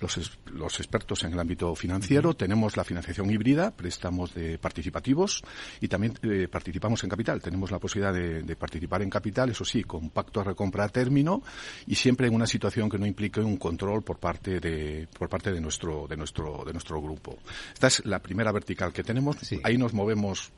los, 0.00 0.38
los 0.52 0.78
expertos 0.78 1.24
en 1.24 1.32
el 1.32 1.40
ámbito 1.40 1.74
financiero. 1.74 2.30
Uh 2.30 2.32
-huh. 2.32 2.36
Tenemos 2.36 2.76
la 2.76 2.84
financiación 2.84 3.30
híbrida, 3.30 3.70
préstamos 3.70 4.34
de 4.34 4.58
participativos 4.58 5.42
y 5.80 5.88
también 5.88 6.14
eh, 6.22 6.48
participamos 6.48 7.02
en 7.04 7.10
capital. 7.10 7.40
Tenemos 7.40 7.70
la 7.70 7.78
posibilidad 7.78 8.12
de, 8.12 8.42
de, 8.42 8.56
participar 8.56 9.02
en 9.02 9.10
capital, 9.10 9.50
eso 9.50 9.64
sí, 9.64 9.84
con 9.84 10.10
pacto 10.10 10.40
a 10.40 10.44
recompra 10.44 10.84
a 10.84 10.88
término 10.88 11.42
y 11.86 11.94
siempre 11.94 12.26
en 12.26 12.34
una 12.34 12.46
situación 12.46 12.88
que 12.88 12.98
no 12.98 13.06
implique 13.06 13.40
un 13.40 13.56
control 13.56 14.02
por 14.02 14.18
parte 14.18 14.60
de, 14.60 15.08
por 15.18 15.28
parte 15.28 15.52
de 15.52 15.60
nuestro, 15.60 16.06
de 16.06 16.16
nuestro, 16.16 16.64
de 16.64 16.72
nuestro 16.72 17.00
grupo. 17.00 17.38
Esta 17.74 17.88
es 17.88 18.04
la 18.04 18.20
primera 18.20 18.52
vertical 18.52 18.92
que 18.92 19.02
tenemos. 19.02 19.36
Sí. 19.42 19.60
Ahí 19.64 19.76
nos 19.78 19.92
movemos 19.92 20.52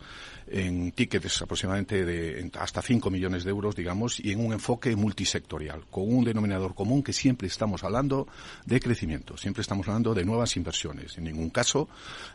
en 0.51 0.93
tickets 0.93 1.43
aproximadamente 1.43 2.05
de 2.05 2.51
hasta 2.59 2.83
5 2.83 3.11
millones 3.11 3.45
de 3.45 3.51
euros, 3.51 3.77
digamos, 3.77 4.19
y 4.21 4.33
en 4.33 4.45
un 4.45 4.53
enfoque 4.53 4.97
multisectorial, 4.97 5.85
con 5.91 6.13
un 6.13 6.25
denominador 6.25 6.75
común 6.75 7.03
que 7.03 7.13
siempre 7.13 7.47
estamos 7.47 7.85
hablando 7.85 8.27
de 8.67 8.81
crecimiento, 8.81 9.37
siempre 9.37 9.63
estamos 9.63 9.87
hablando 9.89 10.13
de 10.13 10.25
nuevas 10.25 10.57
inversiones. 10.57 11.17
En 11.19 11.25
ningún 11.25 11.51
caso 11.51 11.89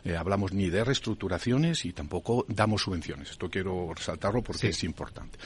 eh, 0.04 0.16
hablamos 0.16 0.52
ni 0.52 0.70
de 0.70 0.82
reestructuraciones 0.82 1.84
y 1.84 1.92
tampoco 1.92 2.46
damos 2.48 2.82
subvenciones. 2.82 3.30
Esto 3.30 3.50
quiero 3.50 3.92
resaltarlo 3.94 4.42
porque 4.42 4.60
sí. 4.60 4.66
es 4.68 4.84
importante. 4.84 5.38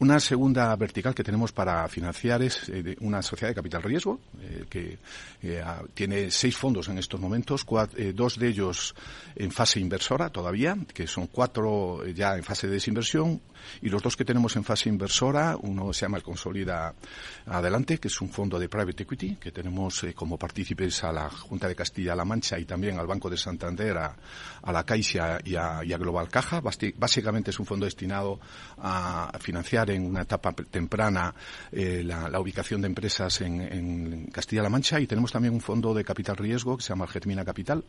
Una 0.00 0.20
segunda 0.20 0.74
vertical 0.76 1.14
que 1.14 1.24
tenemos 1.24 1.52
para 1.52 1.88
financiar 1.88 2.42
es 2.42 2.68
eh, 2.68 2.96
una 3.00 3.22
sociedad 3.22 3.50
de 3.50 3.54
capital 3.54 3.82
riesgo, 3.82 4.20
eh, 4.40 4.64
que 4.68 4.98
tiene 5.94 6.30
seis 6.30 6.56
fondos 6.56 6.88
en 6.88 6.98
estos 6.98 7.20
momentos, 7.20 7.64
cuatro, 7.64 7.98
dos 8.12 8.38
de 8.38 8.48
ellos 8.48 8.94
en 9.36 9.50
fase 9.50 9.80
inversora 9.80 10.30
todavía, 10.30 10.76
que 10.92 11.06
son 11.06 11.28
cuatro 11.28 12.02
ya 12.18 12.36
en 12.36 12.44
fase 12.44 12.66
de 12.66 12.74
desinversión 12.74 13.40
y 13.80 13.88
los 13.88 14.02
dos 14.02 14.16
que 14.16 14.24
tenemos 14.24 14.54
en 14.56 14.64
fase 14.64 14.88
inversora, 14.88 15.56
uno 15.60 15.92
se 15.92 16.02
llama 16.02 16.18
el 16.18 16.22
Consolida 16.22 16.94
Adelante, 17.46 17.98
que 17.98 18.08
es 18.08 18.20
un 18.20 18.28
fondo 18.28 18.58
de 18.58 18.68
private 18.68 19.04
equity, 19.04 19.36
que 19.36 19.52
tenemos 19.52 20.04
eh, 20.04 20.12
como 20.12 20.36
partícipes 20.36 21.02
a 21.04 21.12
la 21.12 21.30
Junta 21.30 21.66
de 21.68 21.74
Castilla-La 21.74 22.24
Mancha 22.24 22.58
y 22.58 22.64
también 22.64 22.98
al 22.98 23.06
Banco 23.06 23.30
de 23.30 23.36
Santander, 23.36 23.96
a, 23.96 24.16
la 24.70 24.84
CAI 24.84 24.98
País 24.98 25.14
y 25.44 25.56
a, 25.56 25.98
Global 25.98 26.28
Caja. 26.28 26.60
Básicamente 26.60 27.50
es 27.50 27.58
un 27.58 27.66
fondo 27.66 27.84
destinado 27.84 28.40
a 28.78 29.30
financiar 29.40 29.90
en 29.90 30.04
una 30.04 30.22
etapa 30.22 30.52
temprana 30.52 31.34
eh, 31.72 32.02
la, 32.04 32.38
ubicación 32.40 32.80
de 32.80 32.88
empresas 32.88 33.40
en, 33.40 34.28
Castilla-La 34.32 34.68
Mancha 34.68 35.00
y 35.00 35.06
tenemos 35.06 35.32
también 35.32 35.54
un 35.54 35.60
fondo 35.60 35.94
de 35.94 36.04
capital 36.04 36.36
riesgo 36.36 36.76
que 36.76 36.82
se 36.82 36.90
llama 36.90 37.06
Germina 37.06 37.44
Capital. 37.44 37.84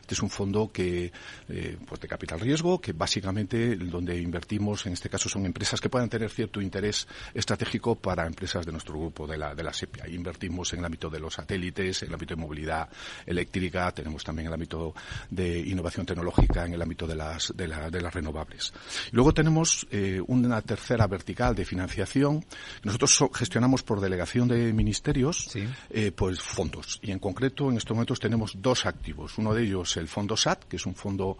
Este 0.00 0.14
es 0.14 0.22
un 0.22 0.30
fondo 0.30 0.70
que, 0.72 1.12
eh, 1.48 1.76
pues 1.86 2.00
de 2.00 2.08
capital 2.08 2.40
riesgo 2.40 2.80
que 2.80 2.92
básicamente 2.92 3.69
donde 3.76 4.20
invertimos, 4.20 4.86
en 4.86 4.92
este 4.92 5.08
caso 5.08 5.28
son 5.28 5.46
empresas 5.46 5.80
que 5.80 5.88
puedan 5.88 6.08
tener 6.08 6.30
cierto 6.30 6.60
interés 6.60 7.06
estratégico 7.34 7.96
para 7.96 8.26
empresas 8.26 8.64
de 8.66 8.72
nuestro 8.72 8.94
grupo 8.94 9.26
de 9.26 9.36
la, 9.36 9.54
de 9.54 9.62
la 9.62 9.72
SEPIA. 9.72 10.08
Invertimos 10.08 10.72
en 10.72 10.80
el 10.80 10.84
ámbito 10.84 11.10
de 11.10 11.20
los 11.20 11.34
satélites, 11.34 12.02
en 12.02 12.08
el 12.08 12.14
ámbito 12.14 12.34
de 12.34 12.40
movilidad 12.40 12.88
eléctrica, 13.26 13.90
tenemos 13.92 14.24
también 14.24 14.48
el 14.48 14.54
ámbito 14.54 14.94
de 15.28 15.58
innovación 15.60 16.06
tecnológica, 16.06 16.64
en 16.64 16.74
el 16.74 16.82
ámbito 16.82 17.06
de 17.06 17.14
las, 17.14 17.52
de, 17.56 17.68
las 17.68 18.14
renovables. 18.14 18.72
Y 19.12 19.16
luego 19.16 19.32
tenemos 19.32 19.86
eh, 19.90 20.20
una 20.26 20.60
tercera 20.62 21.06
vertical 21.06 21.54
de 21.54 21.64
financiación. 21.64 22.44
Nosotros 22.82 23.30
gestionamos 23.34 23.82
por 23.82 24.00
delegación 24.00 24.48
de 24.48 24.72
ministerios, 24.72 25.50
eh, 25.90 26.12
pues 26.12 26.40
fondos. 26.40 26.98
Y 27.02 27.10
en 27.10 27.18
concreto, 27.18 27.70
en 27.70 27.76
estos 27.76 27.94
momentos 27.94 28.20
tenemos 28.20 28.52
dos 28.56 28.86
activos. 28.86 29.38
Uno 29.38 29.54
de 29.54 29.62
ellos, 29.62 29.96
el 29.96 30.08
fondo 30.08 30.36
SAT, 30.36 30.64
que 30.64 30.76
es 30.76 30.86
un 30.86 30.94
fondo 30.94 31.38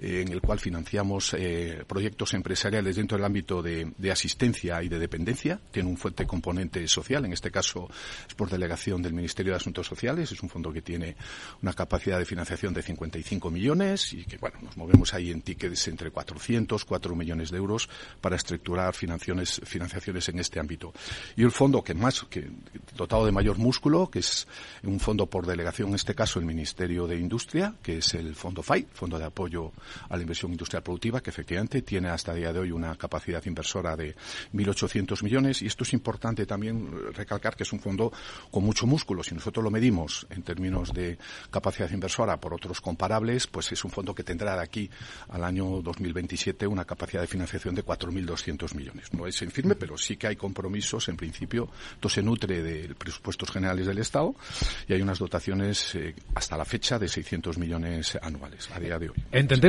en 0.00 0.32
el 0.32 0.40
cual 0.40 0.58
financiamos 0.58 1.34
eh, 1.34 1.84
proyectos 1.86 2.32
empresariales 2.32 2.96
dentro 2.96 3.18
del 3.18 3.24
ámbito 3.24 3.62
de, 3.62 3.92
asistencia 4.10 4.82
y 4.82 4.88
de 4.88 4.98
dependencia. 4.98 5.60
Tiene 5.70 5.90
un 5.90 5.98
fuerte 5.98 6.26
componente 6.26 6.86
social, 6.88 7.26
en 7.26 7.32
este 7.34 7.50
caso 7.50 7.88
es 8.26 8.34
por 8.34 8.48
delegación 8.48 9.02
del 9.02 9.12
Ministerio 9.12 9.52
de 9.52 9.58
Asuntos 9.58 9.86
Sociales. 9.86 10.32
Es 10.32 10.42
un 10.42 10.48
fondo 10.48 10.72
que 10.72 10.80
tiene 10.80 11.16
una 11.62 11.74
capacidad 11.74 12.18
de 12.18 12.24
financiación 12.24 12.72
de 12.72 12.82
55 12.82 13.50
millones 13.50 14.14
y 14.14 14.24
que, 14.24 14.38
bueno, 14.38 14.58
nos 14.62 14.76
movemos 14.76 15.12
ahí 15.12 15.30
en 15.30 15.42
tickets 15.42 15.88
entre 15.88 16.10
400, 16.10 16.84
4 16.84 17.14
millones 17.14 17.50
de 17.50 17.58
euros 17.58 17.88
para 18.20 18.36
estructurar 18.36 18.94
financiaciones 18.94 20.28
en 20.28 20.38
este 20.38 20.58
ámbito. 20.58 20.94
Y 21.36 21.42
el 21.42 21.50
fondo 21.50 21.84
que 21.84 21.94
más, 21.94 22.24
que 22.30 22.48
dotado 22.96 23.26
de 23.26 23.32
mayor 23.32 23.58
músculo, 23.58 24.10
que 24.10 24.20
es 24.20 24.48
un 24.82 24.98
fondo 24.98 25.26
por 25.26 25.46
delegación, 25.46 25.90
en 25.90 25.96
este 25.96 26.14
caso 26.14 26.38
el 26.38 26.46
Ministerio 26.46 27.06
de 27.06 27.16
Industria, 27.16 27.74
que 27.82 27.98
es 27.98 28.14
el 28.14 28.34
Fondo 28.34 28.62
FAI, 28.62 28.86
Fondo 28.92 29.18
de 29.18 29.26
Apoyo 29.26 29.72
a 30.08 30.16
la 30.16 30.22
inversión 30.22 30.50
industrial 30.52 30.82
productiva, 30.82 31.20
que 31.20 31.30
efectivamente 31.30 31.82
tiene 31.82 32.08
hasta 32.08 32.32
el 32.32 32.38
día 32.38 32.52
de 32.52 32.60
hoy 32.60 32.70
una 32.70 32.94
capacidad 32.96 33.44
inversora 33.44 33.96
de 33.96 34.14
1.800 34.54 35.22
millones. 35.22 35.62
Y 35.62 35.66
esto 35.66 35.84
es 35.84 35.92
importante 35.92 36.46
también 36.46 37.12
recalcar 37.14 37.56
que 37.56 37.64
es 37.64 37.72
un 37.72 37.80
fondo 37.80 38.12
con 38.50 38.64
mucho 38.64 38.86
músculo. 38.86 39.22
Si 39.22 39.34
nosotros 39.34 39.62
lo 39.62 39.70
medimos 39.70 40.26
en 40.30 40.42
términos 40.42 40.92
de 40.92 41.18
capacidad 41.50 41.90
inversora 41.90 42.38
por 42.38 42.54
otros 42.54 42.80
comparables, 42.80 43.46
pues 43.46 43.72
es 43.72 43.84
un 43.84 43.90
fondo 43.90 44.14
que 44.14 44.24
tendrá 44.24 44.56
de 44.56 44.62
aquí 44.62 44.90
al 45.28 45.44
año 45.44 45.80
2027 45.82 46.66
una 46.66 46.84
capacidad 46.84 47.22
de 47.22 47.26
financiación 47.26 47.74
de 47.74 47.84
4.200 47.84 48.74
millones. 48.74 49.12
No 49.12 49.26
es 49.26 49.40
en 49.42 49.50
firme, 49.50 49.74
pero 49.74 49.96
sí 49.96 50.16
que 50.16 50.26
hay 50.26 50.36
compromisos, 50.36 51.08
en 51.08 51.16
principio. 51.16 51.68
Esto 51.94 52.08
se 52.08 52.22
nutre 52.22 52.62
de 52.62 52.94
presupuestos 52.94 53.50
generales 53.50 53.86
del 53.86 53.98
Estado 53.98 54.34
y 54.88 54.92
hay 54.94 55.02
unas 55.02 55.18
dotaciones 55.18 55.94
eh, 55.94 56.14
hasta 56.34 56.56
la 56.56 56.64
fecha 56.64 56.98
de 56.98 57.08
600 57.08 57.58
millones 57.58 58.18
anuales 58.20 58.70
a 58.70 58.80
día 58.80 58.98
de 58.98 59.10
hoy 59.10 59.16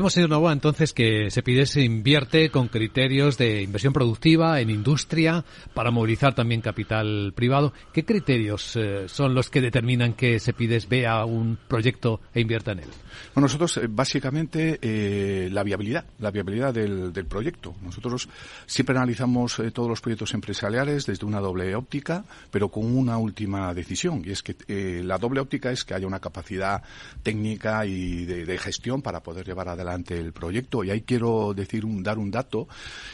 señor 0.10 0.30
Novoa, 0.30 0.54
entonces 0.54 0.94
que 0.94 1.30
se 1.30 1.44
pide 1.44 1.66
se 1.66 1.82
invierte 1.82 2.50
con 2.50 2.68
criterios 2.68 3.38
de 3.38 3.62
inversión 3.62 3.94
productiva 3.94 4.60
en 4.60 4.70
industria 4.70 5.46
para 5.74 5.92
movilizar 5.92 6.34
también 6.34 6.62
capital 6.62 7.34
privado. 7.36 7.74
¿Qué 7.94 8.04
criterios 8.04 8.76
eh, 8.76 9.08
son 9.08 9.36
los 9.36 9.50
que 9.50 9.62
determinan 9.62 10.14
que 10.14 10.40
se 10.40 10.54
pides 10.54 10.90
vea 10.90 11.24
un 11.26 11.58
proyecto 11.68 12.20
e 12.34 12.42
invierta 12.42 12.72
en 12.72 12.80
él? 12.80 12.90
Nosotros 13.36 13.78
eh, 13.78 13.88
básicamente 13.90 14.80
eh, 14.82 15.50
la 15.52 15.64
viabilidad, 15.64 16.06
la 16.20 16.32
viabilidad 16.32 16.74
del, 16.74 17.12
proyecto. 17.30 17.76
Nosotros 17.82 18.28
siempre 18.66 18.98
analizamos 18.98 19.62
todos 19.74 19.88
los 19.88 20.02
proyectos 20.02 20.34
empresariales 20.34 21.06
desde 21.06 21.26
una 21.26 21.40
doble 21.40 21.76
óptica, 21.76 22.26
pero 22.50 22.70
con 22.70 22.86
una 22.86 23.18
última 23.18 23.74
decisión 23.74 24.24
y 24.26 24.32
es 24.32 24.42
que 24.42 24.56
la 25.04 25.18
doble 25.18 25.40
óptica 25.40 25.72
es 25.72 25.86
que 25.86 25.94
haya 25.94 26.08
una 26.08 26.20
capacidad 26.20 26.82
técnica 27.22 27.86
y 27.86 28.26
de 28.26 28.58
gestión 28.58 29.02
para 29.02 29.22
poder 29.22 29.46
llevar 29.46 29.70
adelante 29.70 29.91
el 29.96 30.34
proyecto. 30.34 30.84
Y 30.84 30.92
ahí 30.92 31.02
quiero 31.02 31.54
decir 31.54 31.86
un, 31.86 32.04
dar 32.04 32.18
un 32.18 32.32
dato, 32.32 32.68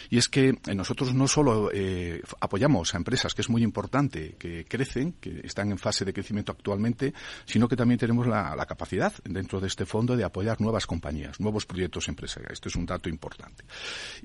y 0.09 0.17
es 0.17 0.27
que 0.27 0.57
nosotros 0.75 1.13
no 1.13 1.27
solo 1.27 1.69
eh, 1.73 2.21
apoyamos 2.39 2.93
a 2.93 2.97
empresas, 2.97 3.33
que 3.33 3.41
es 3.41 3.49
muy 3.49 3.63
importante, 3.63 4.35
que 4.37 4.65
crecen, 4.65 5.13
que 5.13 5.41
están 5.43 5.71
en 5.71 5.77
fase 5.77 6.05
de 6.05 6.13
crecimiento 6.13 6.51
actualmente, 6.51 7.13
sino 7.45 7.67
que 7.67 7.75
también 7.75 7.99
tenemos 7.99 8.27
la, 8.27 8.55
capacidad 8.67 9.13
dentro 9.23 9.61
de 9.61 9.67
este 9.67 9.85
fondo 9.85 10.17
de 10.17 10.25
apoyar 10.25 10.59
nuevas 10.59 10.85
compañías, 10.85 11.39
nuevos 11.39 11.65
proyectos 11.65 12.09
empresariales. 12.09 12.57
Esto 12.57 12.67
es 12.67 12.75
un 12.75 12.85
dato 12.85 13.07
importante. 13.07 13.63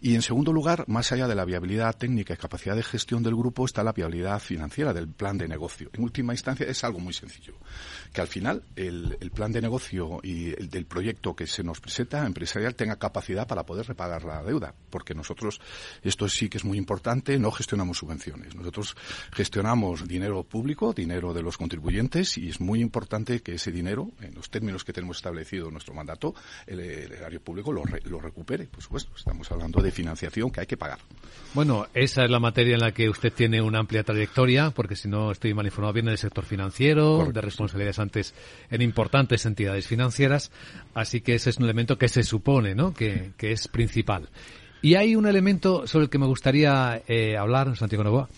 Y 0.01 0.17
en 0.17 0.23
segundo 0.23 0.53
lugar, 0.53 0.85
más 0.89 1.13
allá 1.13 1.29
de 1.29 1.37
la 1.37 1.45
viabilidad 1.45 1.97
técnica 1.97 2.35
y 2.35 2.37
capacidad 2.37 2.75
de 2.75 2.83
gestión 2.83 3.23
del 3.23 3.37
grupo, 3.37 3.65
está 3.65 3.85
la 3.85 3.93
viabilidad 3.93 4.41
financiera 4.41 4.93
del 4.93 5.09
plan 5.09 5.39
de 5.39 5.47
negocio. 5.47 5.91
En 5.93 6.03
última 6.03 6.33
instancia, 6.33 6.67
es 6.67 6.83
algo 6.83 6.99
muy 6.99 7.13
sencillo, 7.13 7.55
que 8.13 8.21
al 8.21 8.27
final 8.27 8.65
el, 8.75 9.17
plan 9.33 9.53
de 9.53 9.63
negocio 9.63 10.21
y 10.23 10.51
el 10.51 10.69
del 10.69 10.87
proyecto 10.87 11.35
que 11.35 11.47
se 11.47 11.63
nos 11.63 11.81
presenta, 11.81 12.27
empresarial 12.43 12.75
tenga 12.75 12.97
capacidad 12.97 13.47
para 13.47 13.65
poder 13.65 13.87
repagar 13.87 14.25
la 14.25 14.43
deuda, 14.43 14.75
porque 14.91 15.15
nosotros, 15.15 15.61
esto 16.03 16.29
sí 16.29 16.49
que 16.49 16.59
es 16.59 16.65
muy 16.65 16.77
importante, 16.77 17.39
no 17.39 17.51
gestionamos 17.51 17.99
subvenciones. 17.99 18.55
Nosotros 18.55 18.97
gestionamos 19.33 20.09
dinero 20.09 20.43
público, 20.43 20.93
dinero 20.93 21.33
de 21.33 21.43
los 21.43 21.57
contribuyentes, 21.57 22.37
y 22.39 22.49
es 22.49 22.61
muy 22.61 22.81
importante 22.81 23.41
que 23.41 23.55
ese 23.55 23.71
dinero, 23.71 24.11
en 24.21 24.35
los 24.35 24.51
términos 24.51 24.85
que 24.85 24.93
tenemos 24.93 25.19
establecido 25.19 25.69
en 25.69 25.75
nuestro 25.75 25.95
mandato, 25.95 26.35
el, 26.67 26.81
erario 26.81 27.41
público 27.41 27.73
lo, 27.73 27.85
lo 28.05 28.21
recupere. 28.21 28.67
Por 28.67 28.83
supuesto, 28.83 29.13
estamos 29.17 29.51
hablando 29.53 29.81
de 29.81 29.91
financiación 29.91 30.51
que 30.51 30.61
hay 30.61 30.67
que 30.67 30.77
pagar. 30.77 30.99
Bueno, 31.55 31.87
esa 31.95 32.25
es 32.25 32.31
la 32.31 32.41
materia 32.41 32.75
en 32.75 32.81
la 32.81 32.93
que 32.93 33.09
usted 33.09 33.33
tiene 33.33 33.63
una 33.63 33.79
amplia 33.79 34.03
trayectoria, 34.03 34.71
porque 34.71 34.97
si 34.97 35.09
no 35.09 35.31
estoy 35.31 35.55
mal 35.55 35.67
informado, 35.67 35.93
viene 35.93 36.11
del 36.11 36.19
sector 36.19 36.45
financiero, 36.45 37.31
de 37.33 37.41
responsabilidades 37.41 37.99
antes 37.99 38.35
en 38.71 38.83
importantes 38.83 39.47
entidades 39.47 39.87
financieras, 39.87 40.51
así 40.95 41.21
que 41.21 41.35
ese 41.35 41.51
es 41.51 41.59
un 41.59 41.65
elemento 41.65 41.99
que 41.99 42.09
se 42.09 42.23
supone, 42.33 42.75
¿no? 42.75 42.95
Que, 42.95 43.33
es 43.39 43.69
principal. 43.69 44.29
Y 44.81 44.95
hay 44.95 45.15
un 45.15 45.27
elemento 45.27 45.87
sobre 45.87 46.05
el 46.05 46.11
que 46.11 46.19
me 46.19 46.27
gustaría 46.27 47.03
eh, 47.07 47.37
hablar, 47.37 47.77
Santiago 47.77 48.05
Novoa, 48.05 48.29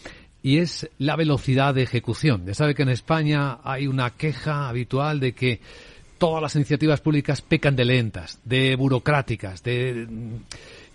y 0.42 0.58
es 0.58 0.90
la 0.98 1.16
velocidad 1.16 1.74
de 1.74 1.82
ejecución. 1.82 2.44
Ya 2.44 2.54
sabe 2.54 2.74
que 2.74 2.82
en 2.82 2.90
España 2.90 3.58
hay 3.62 3.86
una 3.86 4.10
queja 4.10 4.68
habitual 4.68 5.20
de 5.20 5.32
que 5.32 5.60
todas 6.18 6.42
las 6.42 6.56
iniciativas 6.56 7.00
públicas 7.00 7.40
pecan 7.40 7.76
de 7.76 7.84
lentas, 7.84 8.40
de 8.44 8.74
burocráticas, 8.76 9.62
de 9.62 10.06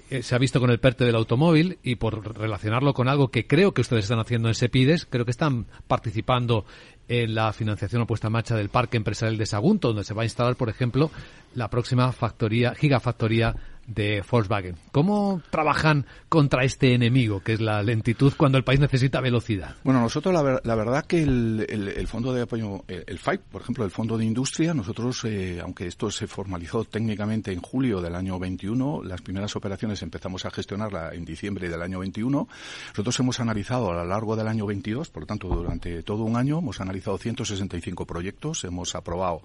eh, 0.10 0.24
se 0.24 0.36
ha 0.36 0.38
visto 0.38 0.60
con 0.60 0.72
el 0.72 0.80
PERTE 0.80 1.06
del 1.06 1.16
automóvil 1.16 1.78
y 1.84 1.96
por 1.96 2.38
relacionarlo 2.38 2.94
con 2.94 3.08
algo 3.08 3.30
que 3.30 3.46
creo 3.46 3.74
que 3.74 3.82
ustedes 3.82 4.06
están 4.06 4.20
haciendo 4.20 4.48
en 4.48 4.56
SEPIDES, 4.56 5.06
creo 5.06 5.26
que 5.26 5.32
están 5.32 5.68
participando 5.88 6.66
en 7.08 7.36
la 7.36 7.54
financiación 7.54 8.02
o 8.02 8.08
puesta 8.08 8.28
en 8.28 8.34
marcha 8.34 8.56
del 8.56 8.70
Parque 8.70 8.98
Empresarial 8.98 9.38
de 9.38 9.46
Sagunto, 9.46 9.90
donde 9.90 10.04
se 10.04 10.14
va 10.14 10.24
a 10.24 10.26
instalar, 10.26 10.56
por 10.56 10.70
ejemplo, 10.70 11.12
la 11.56 11.70
próxima 11.70 12.12
factoría, 12.12 12.76
gigafactoría 12.76 13.56
de 13.90 14.24
Volkswagen. 14.30 14.76
¿Cómo 14.92 15.42
trabajan 15.50 16.06
contra 16.30 16.64
este 16.64 16.94
enemigo, 16.94 17.42
que 17.42 17.54
es 17.54 17.62
la 17.62 17.82
lentitud, 17.82 18.34
cuando 18.38 18.58
el 18.58 18.64
país 18.64 18.80
necesita 18.80 19.20
velocidad? 19.20 19.76
Bueno, 19.84 20.02
nosotros 20.02 20.34
la, 20.34 20.76
verdad 20.76 21.06
que 21.06 21.24
el, 21.24 22.08
fondo 22.08 22.32
de 22.32 22.44
apoyo, 22.44 22.84
el, 22.88 23.18
FIPE, 23.18 23.44
por 23.52 23.62
ejemplo, 23.62 23.84
el 23.84 23.92
fondo 23.92 24.18
de 24.18 24.26
industria, 24.26 24.74
nosotros, 24.74 25.24
eh, 25.26 25.60
aunque 25.62 25.88
esto 25.88 26.12
se 26.12 26.28
formalizó 26.28 26.84
técnicamente 26.86 27.52
en 27.52 27.62
julio 27.62 28.00
del 28.00 28.16
año 28.16 28.38
21, 28.38 29.04
las 29.04 29.22
primeras 29.22 29.56
operaciones 29.56 30.02
empezamos 30.04 30.46
a 30.46 30.52
gestionarla 30.52 31.14
en 31.14 31.26
diciembre 31.26 31.68
del 31.68 31.82
año 31.82 32.00
21. 32.00 32.48
Nosotros 32.90 33.20
hemos 33.20 33.40
analizado 33.40 33.92
a 33.92 33.96
lo 33.96 34.06
largo 34.06 34.36
del 34.36 34.48
año 34.48 34.66
22, 34.66 35.10
por 35.10 35.24
lo 35.24 35.28
tanto, 35.28 35.48
durante 35.48 36.04
todo 36.04 36.24
un 36.24 36.38
año, 36.38 36.60
hemos 36.60 36.80
analizado 36.80 37.18
165 37.18 38.06
proyectos, 38.06 38.64
hemos 38.64 38.94
aprobado 38.94 39.42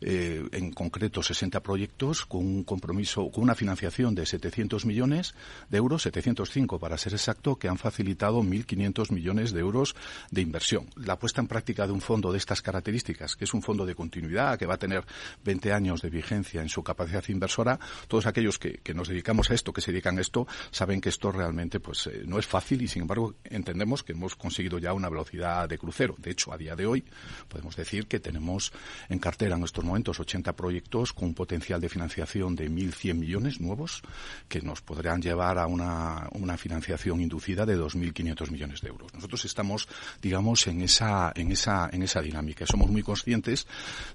eh, 0.00 0.46
en 0.52 0.72
concreto 0.72 1.22
60 1.22 1.60
proyectos 1.60 2.24
con 2.24 2.40
un 2.40 2.64
compromiso, 2.64 3.30
con 3.30 3.44
una 3.44 3.54
financiación 3.54 3.79
de 3.80 4.26
700 4.26 4.84
millones 4.84 5.34
de 5.70 5.78
euros, 5.78 6.02
705 6.02 6.78
para 6.78 6.98
ser 6.98 7.14
exacto, 7.14 7.56
que 7.56 7.66
han 7.66 7.78
facilitado 7.78 8.42
1.500 8.42 9.10
millones 9.10 9.52
de 9.52 9.60
euros 9.60 9.96
de 10.30 10.42
inversión. 10.42 10.90
La 10.96 11.18
puesta 11.18 11.40
en 11.40 11.46
práctica 11.46 11.86
de 11.86 11.92
un 11.92 12.02
fondo 12.02 12.30
de 12.30 12.36
estas 12.36 12.60
características, 12.60 13.36
que 13.36 13.44
es 13.44 13.54
un 13.54 13.62
fondo 13.62 13.86
de 13.86 13.94
continuidad, 13.94 14.58
que 14.58 14.66
va 14.66 14.74
a 14.74 14.78
tener 14.78 15.04
20 15.44 15.72
años 15.72 16.02
de 16.02 16.10
vigencia 16.10 16.60
en 16.60 16.68
su 16.68 16.82
capacidad 16.82 17.24
inversora, 17.28 17.80
todos 18.06 18.26
aquellos 18.26 18.58
que, 18.58 18.80
nos 18.94 19.08
dedicamos 19.08 19.50
a 19.50 19.54
esto, 19.54 19.72
que 19.72 19.80
se 19.80 19.92
dedican 19.92 20.18
a 20.18 20.20
esto, 20.20 20.46
saben 20.70 21.00
que 21.00 21.08
esto 21.08 21.32
realmente 21.32 21.80
pues 21.80 22.06
eh, 22.06 22.24
no 22.26 22.38
es 22.38 22.46
fácil 22.46 22.82
y 22.82 22.88
sin 22.88 23.02
embargo 23.02 23.36
entendemos 23.44 24.02
que 24.02 24.12
hemos 24.12 24.36
conseguido 24.36 24.78
ya 24.78 24.92
una 24.92 25.08
velocidad 25.08 25.68
de 25.68 25.78
crucero. 25.78 26.16
De 26.18 26.32
hecho, 26.32 26.52
a 26.52 26.58
día 26.58 26.76
de 26.76 26.86
hoy 26.86 27.04
podemos 27.48 27.76
decir 27.76 28.06
que 28.06 28.20
tenemos 28.20 28.72
en 29.08 29.18
cartera 29.18 29.56
en 29.56 29.64
estos 29.64 29.84
momentos 29.84 30.20
80 30.20 30.54
proyectos 30.54 31.12
con 31.12 31.28
un 31.28 31.34
potencial 31.34 31.80
de 31.80 31.88
financiación 31.88 32.56
de 32.56 32.70
1.100 32.70 33.14
millones, 33.14 33.60
nuevos 33.70 34.02
que 34.48 34.60
nos 34.60 34.82
podrían 34.82 35.22
llevar 35.22 35.58
a 35.58 35.66
una, 35.66 36.28
financiación 36.56 37.20
inducida 37.20 37.64
de 37.64 37.78
2.500 37.78 38.50
millones 38.50 38.80
de 38.80 38.88
euros. 38.88 39.14
Nosotros 39.14 39.44
estamos, 39.44 39.88
digamos, 40.20 40.66
en 40.66 40.80
esa, 40.82 41.32
en 41.34 41.52
esa, 41.52 41.88
en 41.92 42.02
esa 42.02 42.20
dinámica. 42.20 42.66
Somos 42.66 42.90
muy 42.90 43.02
conscientes 43.02 43.66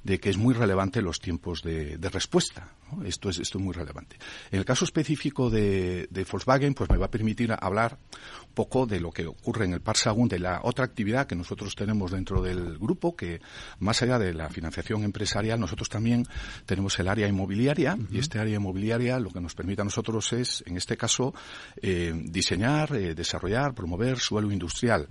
de 0.04 0.20
que 0.20 0.30
es 0.30 0.38
muy 0.38 0.54
relevante 0.54 1.02
los 1.02 1.20
tiempos 1.20 1.63
de, 1.63 1.98
respuesta. 2.12 2.70
Esto, 3.04 3.30
es, 3.30 3.39
esto 3.39 3.58
es 3.58 3.63
muy 3.63 3.74
relevante. 3.74 4.18
En 4.52 4.60
el 4.60 4.65
caso 4.65 4.86
específico 4.86 5.50
de, 5.50 6.08
de 6.12 6.24
Volkswagen, 6.24 6.74
pues 6.74 6.89
me 6.89 6.98
va 6.98 7.08
a 7.08 7.12
permitir 7.12 7.54
hablar 7.60 7.98
un 8.48 8.54
poco 8.54 8.86
de 8.86 9.00
lo 9.00 9.12
que 9.12 9.26
ocurre 9.26 9.65
en 9.65 9.74
el 9.74 9.82
Parsagun, 9.82 10.28
de 10.28 10.39
la 10.39 10.60
otra 10.63 10.86
actividad 10.86 11.26
que 11.26 11.36
nosotros 11.36 11.76
tenemos 11.76 12.12
dentro 12.12 12.41
del 12.41 12.78
grupo, 12.78 13.15
que 13.15 13.41
más 13.80 14.02
allá 14.02 14.20
de 14.20 14.34
la 14.34 14.50
financiación 14.50 15.04
empresarial, 15.04 15.60
nosotros 15.60 15.89
también 15.89 16.28
tenemos 16.65 17.00
el 17.00 17.08
área 17.08 17.28
inmobiliaria 17.28 17.98
y 18.12 18.20
este 18.20 18.39
área 18.39 18.56
inmobiliaria 18.56 19.20
lo 19.20 19.30
que 19.36 19.41
nos 19.41 19.54
permite 19.54 19.82
a 19.82 19.86
nosotros 19.86 20.34
es, 20.34 20.63
en 20.65 20.78
este 20.78 20.98
caso, 20.98 21.34
eh, 21.82 22.12
diseñar, 22.15 22.95
eh, 22.95 23.13
desarrollar, 23.13 23.76
promover 23.76 24.17
suelo 24.17 24.52
industrial 24.52 25.08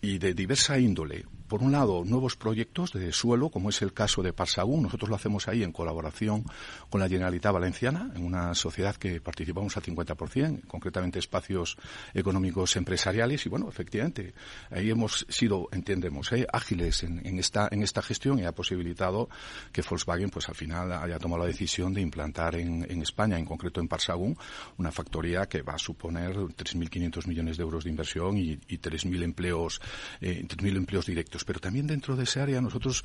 y 0.00 0.18
de 0.18 0.34
diversa 0.34 0.78
índole 0.78 1.24
por 1.52 1.62
un 1.62 1.72
lado, 1.72 2.02
nuevos 2.06 2.34
proyectos 2.34 2.94
de 2.94 3.12
suelo, 3.12 3.50
como 3.50 3.68
es 3.68 3.82
el 3.82 3.92
caso 3.92 4.22
de 4.22 4.32
Parsagún. 4.32 4.84
Nosotros 4.84 5.10
lo 5.10 5.16
hacemos 5.16 5.48
ahí 5.48 5.62
en 5.62 5.70
colaboración 5.70 6.46
con 6.88 7.02
la 7.02 7.10
Generalitat 7.10 7.52
Valenciana, 7.52 8.10
en 8.16 8.24
una 8.24 8.54
sociedad 8.54 8.96
que 8.96 9.20
participamos 9.20 9.76
al 9.76 9.82
50%, 9.82 10.66
concretamente 10.66 11.18
espacios 11.18 11.76
económicos 12.14 12.74
empresariales. 12.76 13.44
Y 13.44 13.50
bueno, 13.50 13.68
efectivamente, 13.68 14.32
ahí 14.70 14.88
hemos 14.88 15.26
sido, 15.28 15.68
entendemos, 15.72 16.32
¿eh? 16.32 16.46
ágiles 16.50 17.02
en, 17.02 17.38
esta, 17.38 17.68
gestión 18.00 18.38
y 18.38 18.46
ha 18.46 18.52
posibilitado 18.52 19.28
que 19.72 19.82
Volkswagen, 19.82 20.30
pues 20.30 20.48
al 20.48 20.54
final, 20.54 20.90
haya 20.90 21.18
tomado 21.18 21.42
la 21.42 21.48
decisión 21.48 21.92
de 21.92 22.00
implantar 22.00 22.54
en, 22.54 23.02
España, 23.02 23.38
en 23.38 23.44
concreto 23.44 23.78
en 23.78 23.88
Parsagún, 23.88 24.38
una 24.78 24.90
factoría 24.90 25.44
que 25.50 25.60
va 25.60 25.74
a 25.74 25.78
suponer 25.78 26.34
3.500 26.34 27.26
millones 27.26 27.58
de 27.58 27.62
euros 27.62 27.84
de 27.84 27.90
inversión 27.90 28.38
y, 28.38 28.52
y 28.68 28.78
3.000 28.78 29.22
empleos, 29.22 29.82
eh, 30.22 30.42
3.000 30.48 30.76
empleos 30.76 31.04
directos 31.04 31.41
pero 31.44 31.60
también 31.60 31.86
dentro 31.86 32.16
de 32.16 32.24
ese 32.24 32.40
área 32.40 32.60
nosotros 32.60 33.04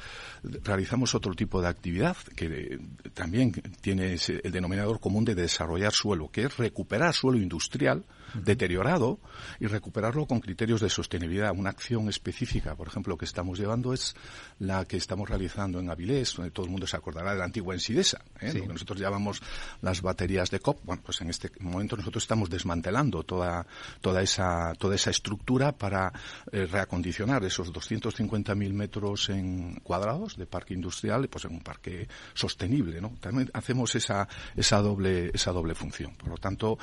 realizamos 0.63 1.15
otro 1.15 1.34
tipo 1.34 1.62
de 1.62 1.67
actividad 1.67 2.17
que 2.36 2.80
también 3.13 3.52
tiene 3.82 4.15
el 4.43 4.52
denominador 4.52 5.00
común 5.00 5.26
de 5.26 5.36
desarrollar 5.36 5.93
suelo, 5.93 6.30
que 6.30 6.43
es 6.43 6.58
recuperar 6.58 7.13
suelo 7.13 7.38
industrial 7.38 8.06
deteriorado 8.34 9.20
y 9.60 9.68
recuperarlo 9.68 10.26
con 10.26 10.40
criterios 10.40 10.82
de 10.82 10.90
sostenibilidad. 10.90 11.52
Una 11.52 11.70
acción 11.70 12.10
específica, 12.10 12.76
por 12.76 12.88
ejemplo, 12.88 13.18
que 13.18 13.26
estamos 13.26 13.60
llevando 13.60 13.94
es 13.94 14.16
la 14.60 14.86
que 14.86 14.98
estamos 14.98 15.30
realizando 15.30 15.80
en 15.80 15.90
Avilés, 15.90 16.36
donde 16.36 16.52
todo 16.52 16.66
el 16.66 16.72
mundo 16.72 16.88
se 16.88 16.98
acordará 16.98 17.32
de 17.32 17.40
la 17.40 17.46
antigua 17.46 17.74
Ensidesa, 17.74 18.22
¿eh? 18.40 18.54
lo 18.54 18.62
que 18.62 18.74
nosotros 18.74 19.00
llamamos 19.00 19.42
las 19.82 20.02
baterías 20.02 20.50
de 20.52 20.60
COP. 20.60 20.84
Bueno, 20.84 21.02
pues 21.06 21.22
en 21.22 21.30
este 21.30 21.52
momento 21.60 21.98
nosotros 21.98 22.24
estamos 22.24 22.50
desmantelando 22.50 23.24
toda, 23.24 23.66
toda, 24.02 24.22
esa, 24.22 24.74
toda 24.76 24.96
esa 24.96 25.12
estructura 25.12 25.72
para 25.72 26.12
eh, 26.52 26.66
reacondicionar 26.66 27.44
esos 27.44 27.72
250.000 27.72 28.74
metros 28.74 29.30
en 29.30 29.80
cuadrados 29.84 30.38
de 30.38 30.46
parque 30.46 30.74
industrial 30.74 31.28
pues 31.30 31.46
en 31.46 31.52
un 31.52 31.62
parque 31.62 32.08
sostenible. 32.34 33.02
¿no? 33.02 33.13
También 33.20 33.50
hacemos 33.54 33.96
esa, 33.96 34.28
esa, 34.56 34.82
doble, 34.82 35.32
esa 35.34 35.52
doble 35.52 35.76
función. 35.76 36.16
Por 36.16 36.30
lo 36.30 36.38
tanto, 36.38 36.78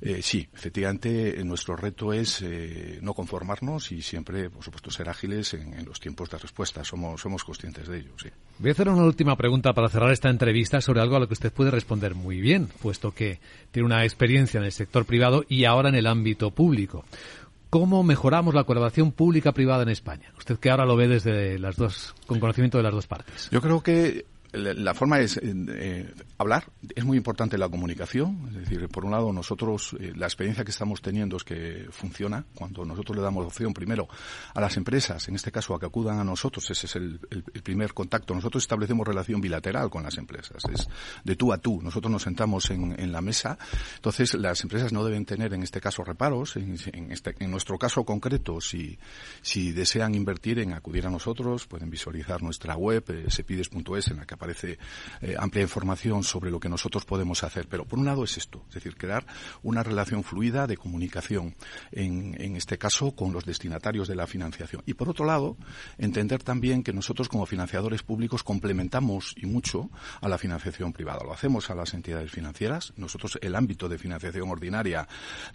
eh, 0.00 0.20
sí, 0.22 0.48
efectivamente, 0.52 0.87
eh, 0.90 1.42
nuestro 1.44 1.76
reto 1.76 2.12
es 2.12 2.42
eh, 2.42 2.98
no 3.02 3.14
conformarnos 3.14 3.92
y 3.92 4.02
siempre, 4.02 4.50
por 4.50 4.62
supuesto, 4.62 4.90
ser 4.90 5.08
ágiles 5.08 5.54
en, 5.54 5.84
los 5.84 6.00
tiempos 6.00 6.30
de 6.30 6.38
respuesta. 6.38 6.84
Somos, 6.84 7.20
somos 7.20 7.44
conscientes 7.44 7.88
de 7.88 7.98
ello, 7.98 8.12
sí. 8.16 8.28
Voy 8.58 8.70
a 8.70 8.72
hacer 8.72 8.88
una 8.88 9.04
última 9.04 9.36
pregunta 9.36 9.72
para 9.72 9.88
cerrar 9.88 10.12
esta 10.12 10.30
entrevista 10.30 10.80
sobre 10.80 11.00
algo 11.00 11.16
a 11.16 11.20
lo 11.20 11.28
que 11.28 11.34
usted 11.34 11.52
puede 11.52 11.70
responder 11.70 12.14
muy 12.14 12.40
bien, 12.40 12.68
puesto 12.80 13.12
que 13.12 13.40
tiene 13.70 13.86
una 13.86 14.04
experiencia 14.04 14.58
en 14.58 14.64
el 14.64 14.72
sector 14.72 15.04
privado 15.04 15.44
y 15.48 15.64
ahora 15.64 15.88
en 15.88 15.94
el 15.94 16.06
ámbito 16.06 16.50
público. 16.50 17.04
¿Cómo 17.70 18.02
mejoramos 18.02 18.54
la 18.54 18.64
colaboración 18.64 19.12
pública-privada 19.12 19.82
en 19.82 19.90
España? 19.90 20.32
Usted 20.38 20.58
que 20.58 20.70
ahora 20.70 20.86
lo 20.86 20.96
ve 20.96 21.06
desde 21.06 21.58
las 21.58 21.76
dos, 21.76 22.14
con 22.26 22.40
conocimiento 22.40 22.78
de 22.78 22.84
las 22.84 22.94
dos 22.94 23.06
partes. 23.06 23.50
Yo 23.50 23.60
creo 23.60 23.82
que 23.82 24.24
la, 24.52 24.94
forma 24.94 25.20
es 25.20 25.38
eh, 25.42 26.10
hablar. 26.38 26.64
Es 26.94 27.04
muy 27.04 27.16
importante 27.16 27.58
la 27.58 27.68
comunicación. 27.68 28.48
Es 28.48 28.54
decir, 28.54 28.88
por 28.88 29.04
un 29.04 29.10
lado, 29.10 29.32
nosotros, 29.32 29.94
eh, 30.00 30.12
la 30.16 30.26
experiencia 30.26 30.64
que 30.64 30.70
estamos 30.70 31.02
teniendo 31.02 31.36
es 31.36 31.44
que 31.44 31.86
funciona. 31.90 32.44
Cuando 32.54 32.84
nosotros 32.84 33.16
le 33.16 33.22
damos 33.22 33.46
opción 33.46 33.74
primero 33.74 34.08
a 34.54 34.60
las 34.60 34.76
empresas, 34.76 35.28
en 35.28 35.34
este 35.34 35.52
caso 35.52 35.74
a 35.74 35.80
que 35.80 35.86
acudan 35.86 36.18
a 36.18 36.24
nosotros, 36.24 36.70
ese 36.70 36.86
es 36.86 36.96
el, 36.96 37.20
primer 37.62 37.92
contacto. 37.92 38.34
Nosotros 38.34 38.62
establecemos 38.62 39.06
relación 39.06 39.40
bilateral 39.40 39.90
con 39.90 40.02
las 40.02 40.16
empresas. 40.16 40.62
Es 40.72 40.88
de 41.24 41.36
tú 41.36 41.52
a 41.52 41.58
tú. 41.58 41.80
Nosotros 41.82 42.10
nos 42.10 42.22
sentamos 42.22 42.70
en, 42.70 42.98
en 42.98 43.12
la 43.12 43.20
mesa. 43.20 43.58
Entonces, 43.96 44.34
las 44.34 44.62
empresas 44.62 44.92
no 44.92 45.04
deben 45.04 45.26
tener, 45.26 45.52
en 45.52 45.62
este 45.62 45.80
caso, 45.80 46.04
reparos. 46.04 46.56
En, 46.56 46.76
en, 46.92 47.12
este, 47.12 47.34
en 47.38 47.50
nuestro 47.50 47.78
caso 47.78 48.04
concreto, 48.04 48.60
si, 48.60 48.98
si 49.42 49.72
desean 49.72 50.14
invertir 50.14 50.58
en 50.60 50.72
acudir 50.72 51.06
a 51.06 51.10
nosotros, 51.10 51.66
pueden 51.66 51.90
visualizar 51.90 52.42
nuestra 52.42 52.76
web, 52.76 53.04
eh, 53.08 53.24
sepides.es, 53.28 54.08
en 54.08 54.16
la 54.16 54.26
que 54.26 54.38
aparece 54.38 54.47
eh, 55.20 55.36
amplia 55.38 55.62
información 55.62 56.24
sobre 56.24 56.50
lo 56.50 56.60
que 56.60 56.68
nosotros 56.68 57.04
podemos 57.04 57.44
hacer. 57.44 57.68
Pero 57.68 57.84
por 57.84 57.98
un 57.98 58.06
lado 58.06 58.24
es 58.24 58.36
esto, 58.36 58.64
es 58.68 58.74
decir, 58.74 58.96
crear 58.96 59.26
una 59.62 59.82
relación 59.82 60.24
fluida 60.24 60.66
de 60.66 60.76
comunicación, 60.76 61.54
en, 61.92 62.40
en 62.40 62.56
este 62.56 62.78
caso 62.78 63.12
con 63.12 63.32
los 63.32 63.44
destinatarios 63.44 64.08
de 64.08 64.16
la 64.16 64.26
financiación. 64.26 64.82
Y 64.86 64.94
por 64.94 65.08
otro 65.08 65.24
lado, 65.24 65.56
entender 65.98 66.42
también 66.42 66.82
que 66.82 66.92
nosotros 66.92 67.28
como 67.28 67.46
financiadores 67.46 68.02
públicos 68.02 68.42
complementamos 68.42 69.34
y 69.36 69.46
mucho 69.46 69.90
a 70.20 70.28
la 70.28 70.38
financiación 70.38 70.92
privada. 70.92 71.24
Lo 71.24 71.32
hacemos 71.32 71.70
a 71.70 71.74
las 71.74 71.94
entidades 71.94 72.30
financieras. 72.30 72.92
Nosotros 72.96 73.38
el 73.42 73.54
ámbito 73.54 73.88
de 73.88 73.98
financiación 73.98 74.50
ordinaria 74.50 75.08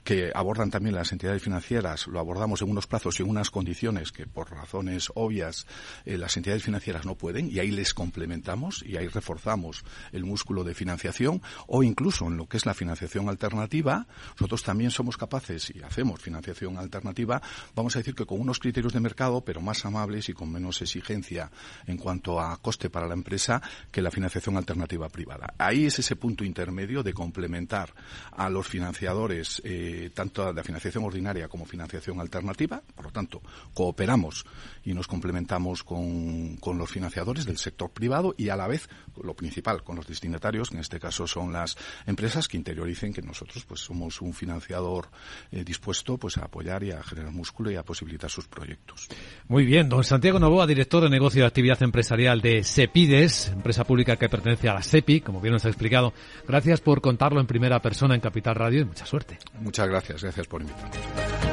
que 0.04 0.32
abordan 0.34 0.70
también 0.70 0.96
las 0.96 1.12
entidades 1.12 1.42
financieras 1.42 2.08
lo 2.08 2.20
abordamos 2.20 2.62
en 2.62 2.70
unos 2.70 2.88
plazos 2.88 3.20
y 3.20 3.24
en 3.24 3.30
unas 3.30 3.50
condiciones 3.50 4.12
que 4.12 4.28
por 4.28 4.52
razones 4.52 5.12
obvias 5.16 5.66
eh, 6.06 6.18
las 6.18 6.36
entidades 6.38 6.64
financieras 6.64 7.06
no 7.06 7.16
pueden 7.16 7.50
y 7.50 7.60
ahí 7.60 7.72
les 7.72 7.94
complementamos 7.94 8.73
y 8.82 8.98
ahí 8.98 9.08
reforzamos 9.08 9.84
el 10.12 10.24
músculo 10.24 10.64
de 10.64 10.74
financiación 10.74 11.42
o 11.68 11.84
incluso 11.84 12.28
en 12.28 12.38
lo 12.38 12.48
que 12.48 12.58
es 12.58 12.66
la 12.66 12.74
financiación 12.74 13.30
alternativa, 13.30 14.08
nosotros 14.40 14.64
también 14.64 14.90
somos 14.90 15.18
capaces 15.18 15.72
y 15.76 15.84
hacemos 15.84 16.22
financiación 16.22 16.78
alternativa, 16.78 17.42
vamos 17.76 17.96
a 17.96 18.00
decir 18.00 18.16
que 18.16 18.26
con 18.26 18.40
unos 18.40 18.60
criterios 18.60 18.94
de 18.94 19.00
mercado, 19.00 19.42
pero 19.42 19.62
más 19.62 19.86
amables 19.86 20.30
y 20.30 20.34
con 20.34 20.52
menos 20.52 20.82
exigencia 20.82 21.52
en 21.86 21.98
cuanto 21.98 22.40
a 22.40 22.58
coste 22.58 22.90
para 22.90 23.08
la 23.08 23.14
empresa 23.14 23.62
que 23.92 24.02
la 24.02 24.12
financiación 24.12 24.58
alternativa 24.58 25.10
privada. 25.10 25.54
Ahí 25.58 25.86
es 25.86 26.00
ese 26.00 26.16
punto 26.16 26.44
intermedio 26.44 27.04
de 27.04 27.14
complementar 27.14 27.94
a 28.32 28.50
los 28.50 28.68
financiadores, 28.68 29.62
eh, 29.66 30.12
tanto 30.14 30.52
la 30.54 30.64
financiación 30.64 31.04
ordinaria 31.04 31.48
como 31.48 31.66
financiación 31.66 32.20
alternativa, 32.20 32.82
por 32.96 33.06
lo 33.06 33.12
tanto, 33.12 33.42
cooperamos 33.74 34.46
y 34.84 34.94
nos 34.94 35.08
complementamos 35.08 35.84
con, 35.84 36.58
con 36.58 36.78
los 36.78 36.92
financiadores 36.92 37.46
del 37.46 37.58
sector 37.58 37.92
privado 37.92 38.34
y 38.38 38.50
a 38.50 38.56
la 38.56 38.63
vez, 38.68 38.90
lo 39.22 39.36
principal, 39.36 39.84
con 39.84 39.96
los 39.96 40.08
destinatarios, 40.08 40.70
que 40.70 40.76
en 40.76 40.82
este 40.82 41.00
caso 41.00 41.28
son 41.28 41.54
las 41.54 41.78
empresas 42.06 42.48
que 42.48 42.58
interioricen 42.58 43.14
que 43.14 43.22
nosotros 43.22 43.66
pues 43.66 43.82
somos 43.82 44.22
un 44.22 44.34
financiador 44.34 45.10
eh, 45.52 45.64
dispuesto 45.64 46.18
pues 46.18 46.38
a 46.38 46.46
apoyar 46.46 46.84
y 46.84 46.92
a 46.92 47.04
generar 47.04 47.32
músculo 47.32 47.72
y 47.72 47.76
a 47.76 47.84
posibilitar 47.84 48.30
sus 48.30 48.48
proyectos. 48.48 49.08
Muy 49.48 49.66
bien, 49.66 49.90
don 49.90 50.04
Santiago 50.04 50.40
Novoa, 50.40 50.68
director 50.68 51.04
de 51.04 51.10
negocio 51.10 51.42
de 51.42 51.48
actividad 51.48 51.82
empresarial 51.84 52.42
de 52.42 52.64
Sepides, 52.64 53.50
empresa 53.50 53.84
pública 53.84 54.16
que 54.16 54.30
pertenece 54.30 54.70
a 54.70 54.74
la 54.74 54.82
SEPI, 54.82 55.22
como 55.22 55.42
bien 55.42 55.54
nos 55.54 55.66
ha 55.66 55.70
explicado. 55.70 56.14
Gracias 56.48 56.82
por 56.82 57.02
contarlo 57.02 57.40
en 57.40 57.48
primera 57.48 57.82
persona 57.82 58.16
en 58.16 58.22
Capital 58.22 58.56
Radio 58.56 58.82
y 58.82 58.86
mucha 58.86 59.06
suerte. 59.06 59.38
Muchas 59.60 59.88
gracias, 59.88 60.22
gracias 60.24 60.48
por 60.48 60.62
invitarnos. 60.62 61.53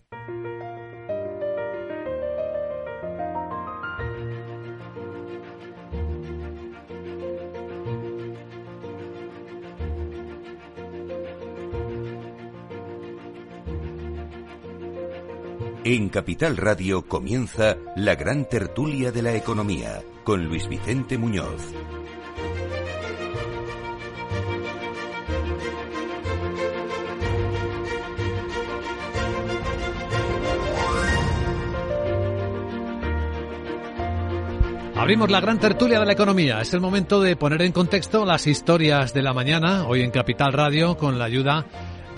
En 15.83 16.09
Capital 16.09 16.57
Radio 16.57 17.01
comienza 17.07 17.75
la 17.95 18.13
gran 18.13 18.47
tertulia 18.47 19.11
de 19.11 19.23
la 19.23 19.33
economía 19.33 20.03
con 20.23 20.45
Luis 20.45 20.67
Vicente 20.67 21.17
Muñoz. 21.17 21.73
Abrimos 34.95 35.31
la 35.31 35.41
gran 35.41 35.59
tertulia 35.59 35.99
de 35.99 36.05
la 36.05 36.13
economía. 36.13 36.61
Es 36.61 36.75
el 36.75 36.79
momento 36.79 37.19
de 37.21 37.35
poner 37.35 37.63
en 37.63 37.71
contexto 37.71 38.23
las 38.23 38.45
historias 38.45 39.15
de 39.15 39.23
la 39.23 39.33
mañana, 39.33 39.87
hoy 39.87 40.03
en 40.03 40.11
Capital 40.11 40.53
Radio, 40.53 40.95
con 40.95 41.17
la 41.17 41.25
ayuda 41.25 41.65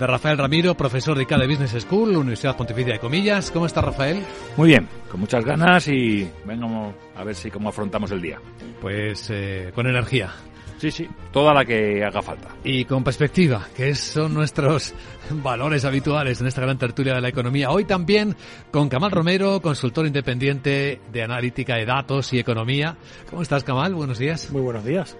de 0.04 0.08
Rafael 0.08 0.36
Ramiro, 0.36 0.74
profesor 0.74 1.16
de 1.16 1.22
ICADE 1.22 1.46
Business 1.46 1.82
School, 1.82 2.14
Universidad 2.14 2.56
Pontificia 2.56 2.92
de 2.92 2.98
Comillas. 2.98 3.50
¿Cómo 3.50 3.64
está 3.64 3.80
Rafael? 3.80 4.22
Muy 4.54 4.68
bien, 4.68 4.86
con 5.10 5.18
muchas 5.18 5.42
ganas 5.46 5.88
y 5.88 6.28
venga 6.44 6.92
a 7.16 7.24
ver 7.24 7.34
si 7.34 7.50
cómo 7.50 7.70
afrontamos 7.70 8.10
el 8.10 8.20
día. 8.20 8.38
Pues 8.82 9.30
eh, 9.30 9.72
con 9.74 9.86
energía. 9.86 10.30
Sí, 10.76 10.90
sí, 10.90 11.08
toda 11.32 11.54
la 11.54 11.64
que 11.64 12.04
haga 12.04 12.20
falta. 12.20 12.48
Y 12.64 12.84
con 12.84 13.02
perspectiva, 13.02 13.66
que 13.74 13.94
son 13.94 14.34
nuestros 14.34 14.92
valores 15.30 15.86
habituales 15.86 16.38
en 16.42 16.48
esta 16.48 16.60
gran 16.60 16.76
tertulia 16.76 17.14
de 17.14 17.22
la 17.22 17.28
economía. 17.30 17.70
Hoy 17.70 17.86
también 17.86 18.36
con 18.70 18.90
Camal 18.90 19.10
Romero, 19.10 19.62
consultor 19.62 20.06
independiente 20.06 21.00
de 21.10 21.22
analítica 21.22 21.76
de 21.76 21.86
datos 21.86 22.30
y 22.34 22.38
economía. 22.38 22.98
¿Cómo 23.30 23.40
estás, 23.40 23.64
Camal? 23.64 23.94
Buenos 23.94 24.18
días. 24.18 24.50
Muy 24.50 24.60
buenos 24.60 24.84
días. 24.84 25.16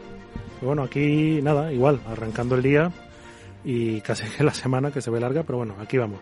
Bueno, 0.61 0.83
aquí 0.83 1.41
nada, 1.43 1.73
igual, 1.73 2.01
arrancando 2.07 2.57
el 2.57 2.63
día 2.63 2.93
y 3.65 4.01
casi 4.03 4.25
que 4.29 4.45
la 4.45 4.55
semana 4.55 4.91
que 4.91 5.01
se 5.01 5.11
ve 5.11 5.21
larga, 5.21 5.43
pero 5.43 5.59
bueno, 5.59 5.75
aquí 5.81 5.97
vamos. 5.99 6.21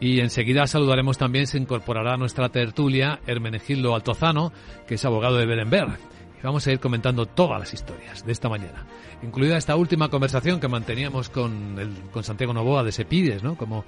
Y 0.00 0.20
enseguida 0.20 0.66
saludaremos 0.66 1.18
también, 1.18 1.46
se 1.46 1.58
incorporará 1.58 2.14
a 2.14 2.16
nuestra 2.16 2.48
tertulia 2.48 3.20
Hermenegildo 3.26 3.94
Altozano, 3.94 4.52
que 4.86 4.94
es 4.94 5.04
abogado 5.04 5.36
de 5.36 5.44
Berenberg. 5.44 5.98
Y 6.38 6.42
vamos 6.42 6.66
a 6.66 6.72
ir 6.72 6.80
comentando 6.80 7.26
todas 7.26 7.60
las 7.60 7.74
historias 7.74 8.24
de 8.24 8.32
esta 8.32 8.48
mañana, 8.48 8.86
incluida 9.22 9.58
esta 9.58 9.76
última 9.76 10.08
conversación 10.08 10.58
que 10.58 10.68
manteníamos 10.68 11.28
con, 11.28 11.78
el, 11.78 11.92
con 12.10 12.24
Santiago 12.24 12.54
Novoa 12.54 12.82
de 12.82 12.92
Sepides, 12.92 13.42
¿no? 13.42 13.56
Como 13.56 13.84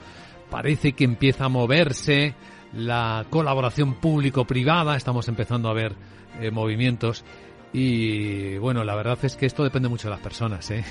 parece 0.51 0.93
que 0.93 1.05
empieza 1.05 1.47
a 1.47 1.49
moverse 1.49 2.35
la 2.75 3.25
colaboración 3.31 3.95
público-privada, 3.95 4.97
estamos 4.97 5.29
empezando 5.29 5.71
a 5.71 5.73
ver 5.73 5.95
eh, 6.41 6.51
movimientos 6.51 7.25
y 7.73 8.59
bueno, 8.59 8.85
la 8.85 8.95
verdad 8.95 9.19
es 9.23 9.37
que 9.37 9.47
esto 9.47 9.65
depende 9.65 9.89
mucho 9.89 10.09
de 10.09 10.15
las 10.15 10.21
personas, 10.23 10.71
¿eh? 10.71 10.85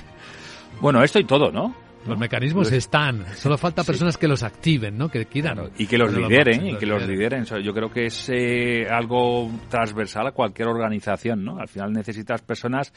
Bueno, 0.80 1.02
esto 1.02 1.18
y 1.18 1.24
todo, 1.24 1.50
¿no? 1.50 1.74
Los 2.06 2.18
mecanismos 2.18 2.72
están, 2.72 3.24
solo 3.36 3.56
falta 3.56 3.84
personas 3.84 4.16
que 4.16 4.26
los 4.26 4.42
activen, 4.42 4.98
¿no? 4.98 5.08
Que 5.08 5.26
quieran. 5.26 5.70
y 5.78 5.86
que 5.86 5.96
los 5.96 6.12
lideren, 6.12 6.66
y 6.66 6.76
que 6.76 6.86
los 6.86 7.06
lideren. 7.06 7.44
Yo 7.44 7.72
creo 7.72 7.90
que 7.90 8.06
es 8.06 8.28
eh, 8.28 8.86
algo 8.90 9.48
transversal 9.68 10.26
a 10.26 10.32
cualquier 10.32 10.66
organización, 10.66 11.44
¿no? 11.44 11.58
Al 11.58 11.68
final 11.68 11.92
necesitas 11.92 12.42
personas 12.42 12.92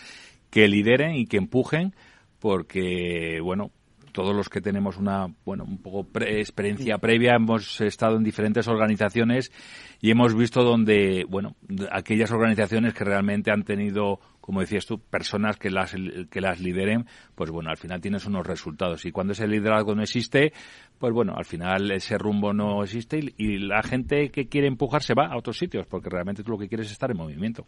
que 0.49 0.67
lideren 0.67 1.15
y 1.15 1.27
que 1.27 1.37
empujen, 1.37 1.93
porque, 2.39 3.39
bueno, 3.43 3.69
todos 4.15 4.33
los 4.33 4.47
que 4.47 4.61
tenemos 4.61 4.95
una, 4.97 5.27
bueno, 5.43 5.65
un 5.65 5.77
poco 5.77 6.07
experiencia 6.21 6.97
previa 6.97 7.35
hemos 7.35 7.81
estado 7.81 8.15
en 8.15 8.23
diferentes 8.23 8.65
organizaciones 8.69 9.51
y 9.99 10.09
hemos 10.09 10.33
visto 10.33 10.63
donde, 10.63 11.25
bueno, 11.27 11.57
aquellas 11.91 12.31
organizaciones 12.31 12.93
que 12.93 13.03
realmente 13.03 13.51
han 13.51 13.63
tenido, 13.63 14.21
como 14.45 14.61
decías 14.61 14.85
tú, 14.85 14.99
personas 14.99 15.57
que 15.57 15.71
las, 15.71 15.95
que 16.29 16.39
las 16.39 16.59
lideren, 16.59 17.07
pues 17.33 17.49
bueno, 17.49 17.71
al 17.71 17.77
final 17.77 17.99
tienes 17.99 18.27
unos 18.27 18.45
resultados. 18.45 19.03
Y 19.05 19.11
cuando 19.11 19.33
ese 19.33 19.47
liderazgo 19.47 19.95
no 19.95 20.03
existe, 20.03 20.53
pues 20.99 21.11
bueno, 21.13 21.33
al 21.35 21.45
final 21.45 21.89
ese 21.89 22.15
rumbo 22.19 22.53
no 22.53 22.83
existe 22.83 23.17
y, 23.17 23.33
y 23.37 23.57
la 23.57 23.81
gente 23.81 24.29
que 24.29 24.47
quiere 24.47 24.67
empujar 24.67 25.01
se 25.01 25.15
va 25.15 25.29
a 25.29 25.35
otros 25.35 25.57
sitios, 25.57 25.87
porque 25.87 26.11
realmente 26.11 26.43
tú 26.43 26.51
lo 26.51 26.59
que 26.59 26.67
quieres 26.67 26.85
es 26.85 26.91
estar 26.91 27.09
en 27.09 27.17
movimiento. 27.17 27.65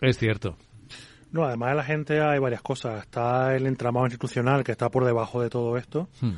Es 0.00 0.16
cierto. 0.16 0.56
No, 1.32 1.44
además 1.44 1.70
de 1.70 1.74
la 1.74 1.82
gente 1.82 2.20
hay 2.20 2.38
varias 2.38 2.62
cosas. 2.62 3.02
Está 3.02 3.56
el 3.56 3.66
entramado 3.66 4.06
institucional 4.06 4.62
que 4.62 4.70
está 4.70 4.90
por 4.90 5.04
debajo 5.04 5.42
de 5.42 5.50
todo 5.50 5.76
esto. 5.76 6.08
Hmm. 6.20 6.34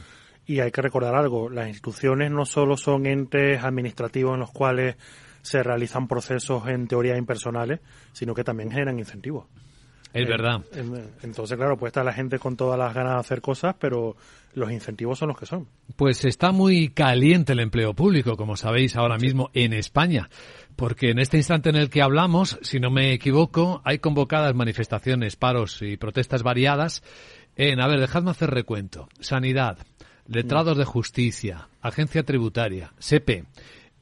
Y 0.47 0.61
hay 0.61 0.71
que 0.71 0.81
recordar 0.81 1.15
algo. 1.15 1.51
Las 1.51 1.69
instituciones 1.69 2.31
no 2.31 2.47
solo 2.47 2.79
son 2.79 3.05
entes 3.05 3.63
administrativos 3.63 4.33
en 4.33 4.41
los 4.41 4.51
cuales 4.51 4.97
se 5.43 5.63
realizan 5.63 6.09
procesos 6.09 6.67
en 6.69 6.87
teoría 6.87 7.17
impersonales, 7.19 7.81
sino 8.13 8.35
que 8.35 8.45
también 8.45 8.71
generan 8.71 8.99
incentivos. 8.99 9.47
Es 10.15 10.27
Eh, 10.27 10.29
verdad. 10.29 10.61
em, 10.75 10.93
Entonces, 11.23 11.57
claro, 11.57 11.77
puede 11.79 11.89
estar 11.89 12.05
la 12.05 12.13
gente 12.13 12.39
con 12.39 12.55
todas 12.57 12.79
las 12.79 12.93
ganas 12.95 13.15
de 13.15 13.21
hacer 13.21 13.41
cosas, 13.41 13.75
pero 13.79 14.15
los 14.55 14.71
incentivos 14.71 15.19
son 15.19 15.29
los 15.29 15.39
que 15.39 15.47
son. 15.47 15.67
Pues 15.97 16.27
está 16.27 16.53
muy 16.53 16.91
caliente 16.91 17.53
el 17.55 17.61
empleo 17.61 17.95
público, 17.95 18.37
como 18.37 18.57
sabéis 18.57 18.95
ahora 18.97 19.17
mismo 19.17 19.51
en 19.55 19.73
España, 19.73 20.29
porque 20.77 21.11
en 21.11 21.19
este 21.19 21.39
instante 21.39 21.71
en 21.71 21.77
el 21.77 21.89
que 21.89 22.03
hablamos, 22.03 22.59
si 22.61 22.79
no 22.79 22.91
me 22.91 23.15
equivoco, 23.15 23.81
hay 23.85 24.01
convocadas 24.01 24.55
manifestaciones, 24.55 25.37
paros 25.37 25.81
y 25.81 25.97
protestas 25.97 26.43
variadas 26.43 27.03
en, 27.57 27.81
a 27.81 27.89
ver, 27.89 27.99
dejadme 27.99 28.31
hacer 28.33 28.51
recuento, 28.51 29.09
sanidad, 29.19 29.79
letrados 30.27 30.77
de 30.77 30.85
justicia, 30.85 31.69
agencia 31.81 32.23
tributaria, 32.23 32.93
SEPE, 32.99 33.45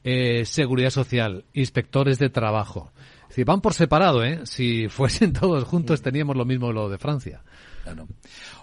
eh, 0.03 0.45
seguridad 0.45 0.89
social, 0.89 1.45
inspectores 1.53 2.19
de 2.19 2.29
trabajo. 2.29 2.91
Es 3.23 3.29
decir, 3.29 3.45
van 3.45 3.61
por 3.61 3.73
separado, 3.73 4.23
¿eh? 4.23 4.41
Si 4.45 4.87
fuesen 4.89 5.33
todos 5.39 5.63
juntos 5.63 6.01
teníamos 6.01 6.35
lo 6.35 6.45
mismo 6.45 6.71
lo 6.71 6.89
de 6.89 6.97
Francia. 6.97 7.41
Claro. 7.83 8.07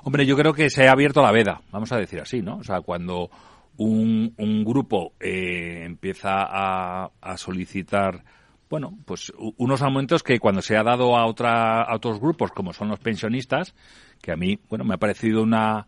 Hombre, 0.05 0.27
yo 0.27 0.37
creo 0.37 0.53
que 0.53 0.71
se 0.71 0.87
ha 0.87 0.93
abierto 0.93 1.23
la 1.23 1.33
veda, 1.33 1.61
vamos 1.73 1.91
a 1.93 1.97
decir 1.97 2.21
así, 2.21 2.41
¿no? 2.41 2.59
O 2.59 2.65
sea, 2.65 2.81
cuando 2.81 3.31
un, 3.79 4.35
un 4.37 4.65
grupo 4.65 5.15
eh, 5.21 5.83
empieza 5.85 6.43
a, 6.43 7.11
a 7.21 7.37
solicitar, 7.37 8.25
bueno, 8.69 8.99
pues 9.05 9.33
unos 9.57 9.83
aumentos 9.83 10.23
que 10.23 10.39
cuando 10.39 10.63
se 10.63 10.77
ha 10.77 10.83
dado 10.83 11.17
a, 11.17 11.27
otra, 11.27 11.83
a 11.83 11.95
otros 11.95 12.21
grupos, 12.21 12.53
como 12.53 12.73
son 12.73 12.89
los 12.89 13.01
pensionistas, 13.01 13.75
que 14.21 14.33
a 14.33 14.37
mí, 14.37 14.59
bueno, 14.69 14.85
me 14.85 14.95
ha 14.95 14.99
parecido 14.99 15.43
una, 15.43 15.87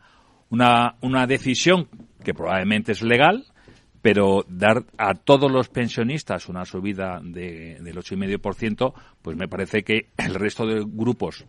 una, 0.51 0.97
una 1.01 1.27
decisión 1.27 1.89
que 2.25 2.35
probablemente 2.35 2.93
es 2.93 3.03
legal, 3.03 3.47
pero 4.03 4.45
dar 4.49 4.85
a 4.99 5.15
todos 5.15 5.51
los 5.51 5.69
pensionistas 5.69 6.49
una 6.49 6.65
subida 6.65 7.21
de, 7.23 7.79
del 7.81 7.97
8,5%, 7.97 8.95
pues 9.23 9.37
me 9.37 9.49
parece 9.49 9.83
que 9.83 10.09
el 10.17 10.35
resto 10.35 10.67
de 10.67 10.85
grupos 10.87 11.45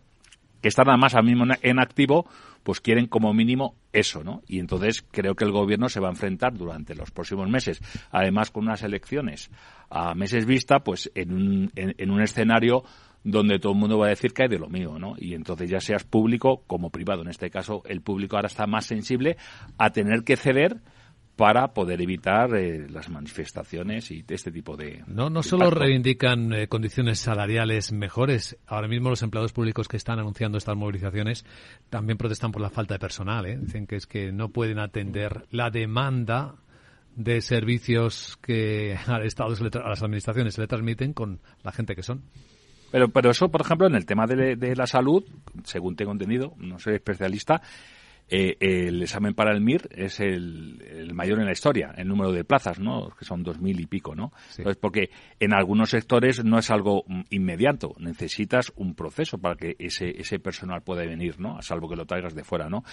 que 0.62 0.68
están 0.68 0.90
además 0.90 1.16
al 1.16 1.24
mismo 1.24 1.46
en 1.62 1.80
activo, 1.80 2.28
pues 2.64 2.82
quieren 2.82 3.08
como 3.08 3.34
mínimo 3.34 3.76
eso, 3.94 4.24
¿no? 4.24 4.44
Y 4.48 4.60
entonces 4.60 5.04
creo 5.12 5.36
que 5.36 5.44
el 5.44 5.52
gobierno 5.52 5.90
se 5.90 6.00
va 6.00 6.08
a 6.08 6.12
enfrentar 6.12 6.54
durante 6.54 6.94
los 6.94 7.10
próximos 7.10 7.50
meses, 7.50 7.82
además 8.12 8.52
con 8.52 8.66
unas 8.66 8.84
elecciones 8.84 9.50
a 9.90 10.14
meses 10.14 10.46
vista, 10.46 10.80
pues 10.80 11.12
en 11.16 11.34
un, 11.34 11.72
en, 11.76 11.96
en 11.98 12.12
un 12.12 12.22
escenario 12.22 12.84
donde 13.24 13.60
todo 13.60 13.74
el 13.74 13.80
mundo 13.80 13.98
va 13.98 14.08
a 14.08 14.10
decir 14.10 14.34
que 14.34 14.44
hay 14.44 14.50
de 14.50 14.60
lo 14.60 14.68
mío, 14.68 14.98
¿no? 15.00 15.16
Y 15.18 15.34
entonces 15.34 15.70
ya 15.70 15.80
seas 15.80 16.04
público 16.04 16.64
como 16.68 16.90
privado. 16.90 17.22
En 17.22 17.30
este 17.30 17.50
caso, 17.50 17.84
el 17.86 18.02
público 18.02 18.36
ahora 18.36 18.48
está 18.48 18.66
más 18.68 18.86
sensible 18.86 19.38
a 19.78 19.92
tener 19.92 20.24
que 20.24 20.38
ceder 20.38 20.82
para 21.36 21.74
poder 21.74 22.02
evitar 22.02 22.54
eh, 22.56 22.88
las 22.90 23.10
manifestaciones 23.10 24.12
y 24.12 24.24
este 24.28 24.52
tipo 24.52 24.78
de 24.78 25.04
No, 25.08 25.30
no 25.30 25.42
de 25.42 25.48
solo 25.48 25.66
impacto. 25.66 25.84
reivindican 25.84 26.54
eh, 26.54 26.68
condiciones 26.68 27.20
salariales 27.20 27.92
mejores. 27.92 28.58
Ahora 28.68 28.88
mismo 28.88 29.10
los 29.10 29.24
empleados 29.24 29.54
públicos 29.54 29.88
que 29.88 29.98
están 29.98 30.20
anunciando 30.20 30.58
estas 30.58 30.76
movilizaciones 30.76 31.46
también 31.90 32.18
protestan 32.18 32.52
por 32.52 32.62
la 32.62 32.70
falta 32.70 32.94
de 32.96 33.00
personal. 33.00 33.46
¿eh? 33.48 33.58
Dicen 33.60 33.88
que 33.88 33.96
es 33.96 34.06
que 34.06 34.32
no 34.32 34.50
pueden 34.50 34.78
atender 34.80 35.46
la 35.52 35.70
demanda 35.72 36.56
de 37.16 37.42
servicios 37.42 38.38
que 38.42 38.98
al 39.08 39.24
Estado, 39.26 39.56
se 39.56 39.64
le 39.64 39.72
tra- 39.72 39.84
a 39.86 39.90
las 39.90 40.04
administraciones 40.04 40.54
se 40.54 40.62
le 40.62 40.68
transmiten 40.68 41.14
con 41.14 41.40
la 41.64 41.72
gente 41.72 41.96
que 41.96 42.04
son. 42.04 42.22
Pero, 42.92 43.08
pero 43.10 43.32
eso, 43.32 43.50
por 43.50 43.62
ejemplo, 43.62 43.88
en 43.88 43.96
el 43.96 44.06
tema 44.06 44.28
de, 44.28 44.58
de 44.58 44.76
la 44.76 44.86
salud, 44.86 45.24
según 45.64 45.96
tengo 45.96 46.12
entendido, 46.12 46.54
no 46.58 46.78
soy 46.78 46.96
especialista, 46.96 47.62
eh, 48.34 48.56
el 48.62 49.02
examen 49.02 49.34
para 49.34 49.52
el 49.52 49.60
MIR 49.60 49.90
es 49.92 50.22
el, 50.22 50.82
el 50.90 51.14
mayor 51.14 51.40
en 51.40 51.48
la 51.48 51.52
historia, 51.52 51.94
el 51.98 52.08
número 52.08 52.32
de 52.32 52.46
plazas, 52.46 52.80
¿no? 52.80 53.10
Que 53.10 53.26
son 53.26 53.44
dos 53.44 53.60
mil 53.60 53.78
y 53.78 53.88
pico, 53.88 54.16
¿no? 54.16 54.32
Entonces, 54.58 54.78
porque 54.78 55.10
en 55.38 55.54
algunos 55.54 55.90
sectores 55.90 56.42
no 56.42 56.58
es 56.58 56.72
algo 56.72 57.04
inmediato, 57.30 57.94
necesitas 58.00 58.72
un 58.78 58.96
proceso 58.96 59.38
para 59.38 59.56
que 59.56 59.76
ese, 59.78 60.12
ese 60.18 60.40
personal 60.40 60.82
pueda 60.82 61.04
venir, 61.06 61.42
¿no? 61.42 61.58
A 61.58 61.62
salvo 61.62 61.90
que 61.90 61.98
lo 61.98 62.06
traigas 62.06 62.34
de 62.34 62.46
fuera, 62.46 62.70
¿no? 62.70 62.86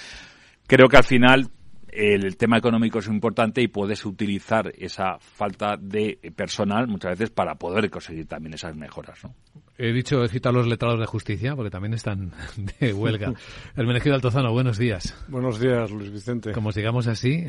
Creo 0.66 0.88
que 0.88 0.96
al 0.96 1.04
final 1.04 1.48
el 1.92 2.36
tema 2.36 2.58
económico 2.58 2.98
es 2.98 3.06
importante 3.06 3.62
y 3.62 3.68
puedes 3.68 4.04
utilizar 4.04 4.72
esa 4.78 5.18
falta 5.18 5.76
de 5.76 6.18
personal 6.34 6.86
muchas 6.86 7.12
veces 7.12 7.30
para 7.30 7.54
poder 7.54 7.90
conseguir 7.90 8.26
también 8.26 8.54
esas 8.54 8.76
mejoras. 8.76 9.24
¿no? 9.24 9.34
He 9.76 9.92
dicho, 9.92 10.22
he 10.22 10.28
citado 10.28 10.56
a 10.56 10.58
los 10.58 10.68
letrados 10.68 10.98
de 10.98 11.06
justicia 11.06 11.54
porque 11.54 11.70
también 11.70 11.94
están 11.94 12.32
de 12.80 12.92
huelga. 12.92 13.32
El 13.76 13.86
Menegido 13.86 14.14
Altozano, 14.14 14.52
buenos 14.52 14.78
días. 14.78 15.14
Buenos 15.28 15.60
días, 15.60 15.90
Luis 15.90 16.10
Vicente. 16.10 16.52
Como 16.52 16.72
sigamos 16.72 17.06
así. 17.06 17.46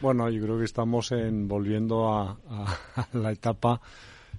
Bueno, 0.00 0.30
yo 0.30 0.42
creo 0.42 0.58
que 0.58 0.64
estamos 0.64 1.10
en, 1.12 1.48
volviendo 1.48 2.12
a, 2.12 2.38
la 3.12 3.32
etapa 3.32 3.80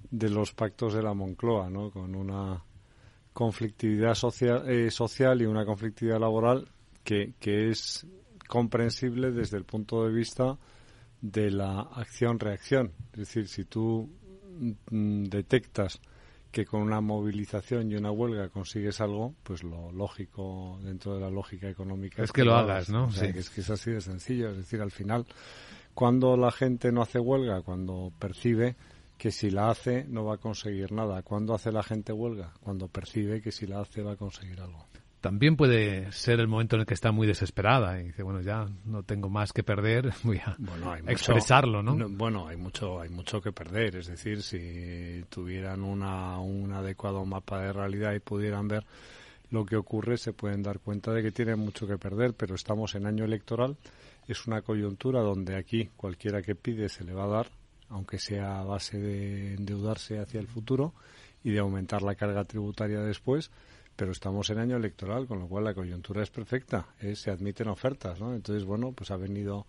de 0.10 0.30
los 0.30 0.54
pactos 0.54 0.94
de 0.94 1.04
la 1.04 1.14
Moncloa, 1.14 1.70
¿no? 1.70 1.92
Con 1.92 2.16
una 2.16 2.64
conflictividad 3.34 4.16
social, 4.16 4.70
eh, 4.70 4.90
social 4.90 5.42
y 5.42 5.46
una 5.46 5.66
conflictividad 5.66 6.20
laboral 6.20 6.68
que, 7.04 7.34
que 7.40 7.70
es 7.70 8.06
comprensible 8.50 9.32
desde 9.32 9.58
el 9.58 9.64
punto 9.64 10.04
de 10.04 10.12
vista 10.12 10.58
de 11.22 11.52
la 11.52 11.82
acción-reacción. 11.82 12.92
Es 13.14 13.20
decir, 13.20 13.48
si 13.48 13.66
tú 13.66 14.10
mm, 14.90 15.26
detectas 15.26 16.02
que 16.52 16.66
con 16.66 16.82
una 16.82 17.00
movilización 17.00 17.92
y 17.92 17.96
una 17.96 18.10
huelga 18.12 18.50
consigues 18.50 19.02
algo, 19.02 19.36
pues 19.44 19.64
lo 19.64 19.92
lógico 19.92 20.80
dentro 20.82 21.14
de 21.14 21.22
la 21.22 21.30
lógica 21.30 21.70
económica 21.70 22.24
es, 22.24 22.32
que, 22.32 22.44
lo 22.44 22.56
hagas, 22.56 22.90
¿no? 22.90 23.12
sí. 23.12 23.26
es 23.36 23.52
que 23.52 23.62
es 23.62 23.70
así 23.70 23.92
de 23.92 24.02
sencillo. 24.02 24.50
Es 24.50 24.58
decir, 24.58 24.82
al 24.82 24.90
final, 24.90 25.28
cuando 25.94 26.36
la 26.36 26.52
gente 26.52 26.92
no 26.92 27.04
hace 27.04 27.20
huelga, 27.20 27.62
cuando 27.62 28.12
percibe 28.18 28.76
que 29.16 29.30
si 29.30 29.52
la 29.52 29.70
hace 29.70 30.06
no 30.06 30.26
va 30.26 30.36
a 30.36 30.38
conseguir 30.38 30.92
nada. 30.92 31.22
¿Cuándo 31.22 31.54
hace 31.54 31.72
la 31.72 31.84
gente 31.84 32.14
huelga? 32.14 32.54
Cuando 32.62 32.88
percibe 32.88 33.42
que 33.42 33.52
si 33.52 33.68
la 33.68 33.82
hace 33.82 34.02
va 34.02 34.14
a 34.14 34.16
conseguir 34.16 34.60
algo 34.60 34.89
también 35.22 35.58
puede 35.58 36.12
ser 36.12 36.40
el 36.40 36.48
momento 36.48 36.76
en 36.76 36.82
el 36.82 36.86
que 36.86 36.94
está 36.94 37.12
muy 37.12 37.28
desesperada 37.28 38.00
y 38.00 38.06
dice, 38.06 38.24
bueno, 38.24 38.42
ya 38.42 38.68
no 38.86 39.04
tengo 39.04 39.30
más 39.30 39.52
que 39.52 39.64
perder, 39.64 40.14
voy 40.24 40.38
a 40.38 40.56
expresarlo, 41.08 41.84
¿no? 41.84 42.10
Bueno, 42.10 42.48
hay 42.48 42.58
mucho, 42.58 43.02
hay 43.02 43.10
mucho 43.10 43.42
que 43.42 43.52
perder. 43.52 43.98
Es 43.98 44.08
decir, 44.08 44.42
si 44.42 45.24
tuvieran 45.30 45.84
una, 45.84 46.40
un 46.40 46.72
adecuado 46.72 47.26
mapa 47.26 47.62
de 47.62 47.74
realidad 47.74 48.14
y 48.14 48.20
pudieran 48.20 48.68
ver 48.68 48.86
lo 49.52 49.66
que 49.66 49.76
ocurre, 49.76 50.18
se 50.18 50.32
pueden 50.32 50.64
dar 50.64 50.80
cuenta 50.80 51.12
de 51.12 51.22
que 51.22 51.32
tienen 51.32 51.60
mucho 51.60 51.86
que 51.88 51.98
perder, 51.98 52.34
pero 52.34 52.56
estamos 52.56 52.96
en 52.96 53.06
año 53.06 53.26
electoral. 53.26 53.78
Es 54.28 54.48
una 54.48 54.62
coyuntura 54.62 55.22
donde 55.22 55.58
aquí 55.58 55.90
cualquiera 55.98 56.42
que 56.42 56.56
pide 56.56 56.88
se 56.88 57.04
le 57.04 57.14
va 57.14 57.26
a 57.26 57.30
dar, 57.30 57.48
aunque 57.90 58.20
sea 58.20 58.60
a 58.60 58.64
base 58.64 59.00
de 59.00 59.56
endeudarse 59.56 60.20
hacia 60.20 60.40
el 60.40 60.48
futuro 60.48 60.94
y 61.44 61.52
de 61.52 61.60
aumentar 61.60 62.04
la 62.04 62.16
carga 62.16 62.46
tributaria 62.46 63.00
después 63.00 63.50
pero 64.00 64.14
estamos 64.14 64.50
en 64.50 64.60
año 64.60 64.78
electoral, 64.78 65.28
con 65.28 65.40
lo 65.40 65.48
cual 65.50 65.66
la 65.66 65.74
coyuntura 65.74 66.24
es 66.24 66.30
perfecta, 66.30 66.86
¿eh? 67.02 67.18
se 67.18 67.32
admiten 67.32 67.68
ofertas, 67.68 68.18
¿no? 68.22 68.34
Entonces, 68.34 68.64
bueno, 68.64 68.94
pues 68.94 69.12
ha 69.12 69.18
venido 69.18 69.68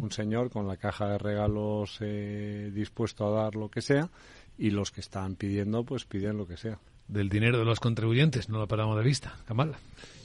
un 0.00 0.12
señor 0.12 0.50
con 0.50 0.68
la 0.68 0.76
caja 0.76 1.08
de 1.08 1.18
regalos 1.18 1.98
eh, 2.00 2.70
dispuesto 2.72 3.26
a 3.26 3.42
dar 3.42 3.56
lo 3.56 3.68
que 3.68 3.82
sea 3.82 4.08
y 4.56 4.70
los 4.70 4.92
que 4.92 5.00
están 5.00 5.34
pidiendo, 5.34 5.82
pues 5.82 6.04
piden 6.04 6.36
lo 6.36 6.46
que 6.46 6.56
sea. 6.56 6.78
Del 7.08 7.28
dinero 7.28 7.58
de 7.58 7.64
los 7.64 7.80
contribuyentes, 7.80 8.48
no 8.48 8.60
lo 8.60 8.68
paramos 8.68 8.96
de 8.96 9.02
vista, 9.02 9.36
Kamal. 9.46 9.74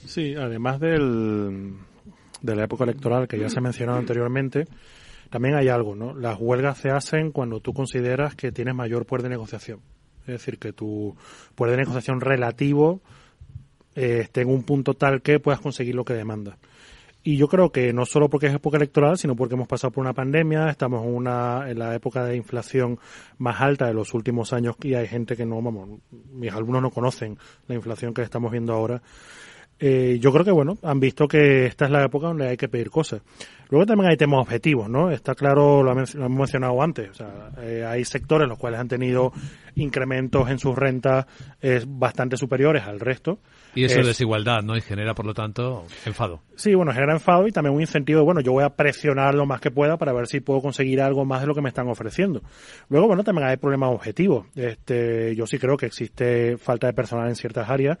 Sí, 0.06 0.36
además 0.36 0.78
del, 0.78 1.78
de 2.40 2.54
la 2.54 2.62
época 2.62 2.84
electoral 2.84 3.26
que 3.26 3.40
ya 3.40 3.48
se 3.48 3.58
ha 3.58 3.62
mencionado 3.62 3.98
anteriormente, 3.98 4.68
también 5.30 5.56
hay 5.56 5.66
algo, 5.66 5.96
¿no? 5.96 6.14
Las 6.14 6.38
huelgas 6.38 6.78
se 6.78 6.90
hacen 6.90 7.32
cuando 7.32 7.58
tú 7.58 7.72
consideras 7.72 8.36
que 8.36 8.52
tienes 8.52 8.76
mayor 8.76 9.04
poder 9.04 9.24
de 9.24 9.30
negociación. 9.30 9.80
Es 10.20 10.34
decir, 10.34 10.58
que 10.58 10.72
tu 10.72 11.16
poder 11.56 11.72
de 11.72 11.78
negociación 11.78 12.20
relativo 12.20 13.00
esté 13.98 14.42
en 14.42 14.48
un 14.48 14.62
punto 14.62 14.94
tal 14.94 15.22
que 15.22 15.40
puedas 15.40 15.60
conseguir 15.60 15.94
lo 15.94 16.04
que 16.04 16.14
demanda. 16.14 16.58
Y 17.22 17.36
yo 17.36 17.48
creo 17.48 17.70
que 17.70 17.92
no 17.92 18.06
solo 18.06 18.30
porque 18.30 18.46
es 18.46 18.54
época 18.54 18.76
electoral, 18.76 19.18
sino 19.18 19.34
porque 19.34 19.54
hemos 19.54 19.68
pasado 19.68 19.90
por 19.90 20.02
una 20.02 20.14
pandemia, 20.14 20.70
estamos 20.70 21.04
en, 21.04 21.14
una, 21.14 21.68
en 21.68 21.78
la 21.78 21.94
época 21.94 22.24
de 22.24 22.36
inflación 22.36 22.98
más 23.38 23.60
alta 23.60 23.86
de 23.86 23.94
los 23.94 24.14
últimos 24.14 24.52
años 24.52 24.76
y 24.82 24.94
hay 24.94 25.06
gente 25.08 25.36
que 25.36 25.44
no, 25.44 25.60
vamos, 25.60 26.00
mis 26.32 26.52
alumnos 26.52 26.80
no 26.80 26.90
conocen 26.90 27.36
la 27.66 27.74
inflación 27.74 28.14
que 28.14 28.22
estamos 28.22 28.52
viendo 28.52 28.72
ahora. 28.72 29.02
Eh, 29.80 30.18
yo 30.20 30.32
creo 30.32 30.44
que, 30.44 30.50
bueno, 30.50 30.76
han 30.82 30.98
visto 30.98 31.28
que 31.28 31.66
esta 31.66 31.84
es 31.84 31.90
la 31.90 32.04
época 32.04 32.28
donde 32.28 32.48
hay 32.48 32.56
que 32.56 32.68
pedir 32.68 32.90
cosas. 32.90 33.22
Luego 33.68 33.86
también 33.86 34.10
hay 34.10 34.16
temas 34.16 34.40
objetivos, 34.40 34.88
¿no? 34.88 35.10
Está 35.10 35.34
claro, 35.34 35.82
lo, 35.82 35.92
hemos 35.92 36.14
mencionado 36.16 36.82
antes, 36.82 37.10
o 37.10 37.14
sea, 37.14 37.50
eh, 37.60 37.84
hay 37.86 38.04
sectores 38.04 38.48
los 38.48 38.58
cuales 38.58 38.80
han 38.80 38.88
tenido 38.88 39.32
incrementos 39.76 40.48
en 40.50 40.58
sus 40.58 40.74
rentas 40.74 41.26
eh, 41.60 41.84
bastante 41.86 42.36
superiores 42.36 42.84
al 42.84 42.98
resto. 42.98 43.38
Y 43.78 43.84
eso 43.84 44.00
es 44.00 44.06
desigualdad, 44.06 44.62
¿no? 44.62 44.76
Y 44.76 44.80
genera, 44.80 45.14
por 45.14 45.24
lo 45.24 45.34
tanto, 45.34 45.84
enfado. 46.04 46.42
Sí, 46.56 46.74
bueno, 46.74 46.92
genera 46.92 47.12
enfado 47.12 47.46
y 47.46 47.52
también 47.52 47.76
un 47.76 47.80
incentivo 47.80 48.18
de, 48.18 48.24
bueno, 48.24 48.40
yo 48.40 48.50
voy 48.50 48.64
a 48.64 48.70
presionar 48.70 49.36
lo 49.36 49.46
más 49.46 49.60
que 49.60 49.70
pueda 49.70 49.96
para 49.96 50.12
ver 50.12 50.26
si 50.26 50.40
puedo 50.40 50.60
conseguir 50.60 51.00
algo 51.00 51.24
más 51.24 51.42
de 51.42 51.46
lo 51.46 51.54
que 51.54 51.62
me 51.62 51.68
están 51.68 51.88
ofreciendo. 51.88 52.42
Luego, 52.88 53.06
bueno, 53.06 53.22
también 53.22 53.46
hay 53.46 53.56
problemas 53.56 53.90
objetivos. 53.92 54.46
Este, 54.56 55.36
yo 55.36 55.46
sí 55.46 55.60
creo 55.60 55.76
que 55.76 55.86
existe 55.86 56.56
falta 56.58 56.88
de 56.88 56.92
personal 56.92 57.28
en 57.28 57.36
ciertas 57.36 57.70
áreas. 57.70 57.98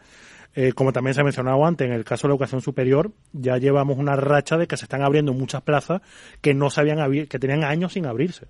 Eh, 0.56 0.72
como 0.72 0.92
también 0.92 1.14
se 1.14 1.20
ha 1.20 1.24
mencionado 1.24 1.64
antes, 1.64 1.86
en 1.86 1.92
el 1.92 2.04
caso 2.04 2.26
de 2.26 2.30
la 2.30 2.34
educación 2.34 2.60
superior, 2.60 3.12
ya 3.32 3.58
llevamos 3.58 3.98
una 3.98 4.16
racha 4.16 4.56
de 4.56 4.66
que 4.66 4.76
se 4.76 4.86
están 4.86 5.02
abriendo 5.02 5.32
muchas 5.32 5.62
plazas 5.62 6.02
que 6.40 6.54
no 6.54 6.70
sabían 6.70 6.98
que 7.28 7.38
tenían 7.38 7.62
años 7.62 7.92
sin 7.92 8.06
abrirse 8.06 8.48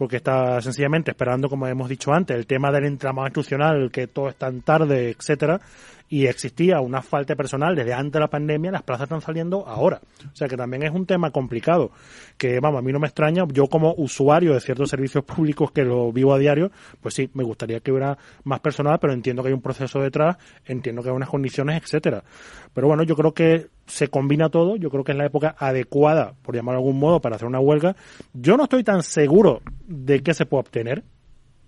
porque 0.00 0.16
está 0.16 0.62
sencillamente 0.62 1.10
esperando, 1.10 1.50
como 1.50 1.66
hemos 1.66 1.86
dicho 1.86 2.10
antes, 2.10 2.34
el 2.34 2.46
tema 2.46 2.72
del 2.72 2.86
entramado 2.86 3.26
institucional, 3.26 3.90
que 3.90 4.06
todo 4.06 4.30
es 4.30 4.36
tan 4.36 4.62
tarde, 4.62 5.10
etcétera, 5.10 5.60
y 6.08 6.24
existía 6.24 6.80
una 6.80 7.02
falta 7.02 7.34
de 7.34 7.36
personal 7.36 7.76
desde 7.76 7.92
antes 7.92 8.14
de 8.14 8.20
la 8.20 8.30
pandemia, 8.30 8.70
las 8.70 8.82
plazas 8.82 9.04
están 9.04 9.20
saliendo 9.20 9.68
ahora. 9.68 10.00
O 10.24 10.34
sea 10.34 10.48
que 10.48 10.56
también 10.56 10.84
es 10.84 10.90
un 10.90 11.04
tema 11.04 11.30
complicado, 11.30 11.90
que 12.38 12.60
vamos, 12.60 12.78
a 12.78 12.82
mí 12.82 12.92
no 12.92 12.98
me 12.98 13.08
extraña, 13.08 13.44
yo 13.52 13.66
como 13.66 13.92
usuario 13.94 14.54
de 14.54 14.60
ciertos 14.60 14.88
servicios 14.88 15.22
públicos 15.22 15.70
que 15.70 15.84
lo 15.84 16.10
vivo 16.12 16.32
a 16.32 16.38
diario, 16.38 16.70
pues 17.02 17.12
sí, 17.12 17.28
me 17.34 17.44
gustaría 17.44 17.80
que 17.80 17.92
hubiera 17.92 18.16
más 18.44 18.60
personal, 18.60 18.98
pero 18.98 19.12
entiendo 19.12 19.42
que 19.42 19.48
hay 19.48 19.54
un 19.54 19.60
proceso 19.60 20.00
detrás, 20.00 20.38
entiendo 20.64 21.02
que 21.02 21.10
hay 21.10 21.14
unas 21.14 21.28
condiciones, 21.28 21.82
etcétera. 21.82 22.24
Pero 22.72 22.86
bueno, 22.86 23.02
yo 23.02 23.14
creo 23.16 23.34
que 23.34 23.66
se 23.90 24.08
combina 24.08 24.48
todo, 24.48 24.76
yo 24.76 24.90
creo 24.90 25.04
que 25.04 25.12
es 25.12 25.18
la 25.18 25.26
época 25.26 25.54
adecuada, 25.58 26.34
por 26.42 26.54
llamarlo 26.54 26.80
de 26.80 26.86
algún 26.86 27.00
modo, 27.00 27.20
para 27.20 27.36
hacer 27.36 27.48
una 27.48 27.60
huelga. 27.60 27.96
Yo 28.32 28.56
no 28.56 28.64
estoy 28.64 28.84
tan 28.84 29.02
seguro 29.02 29.60
de 29.86 30.22
qué 30.22 30.34
se 30.34 30.46
puede 30.46 30.60
obtener. 30.60 31.04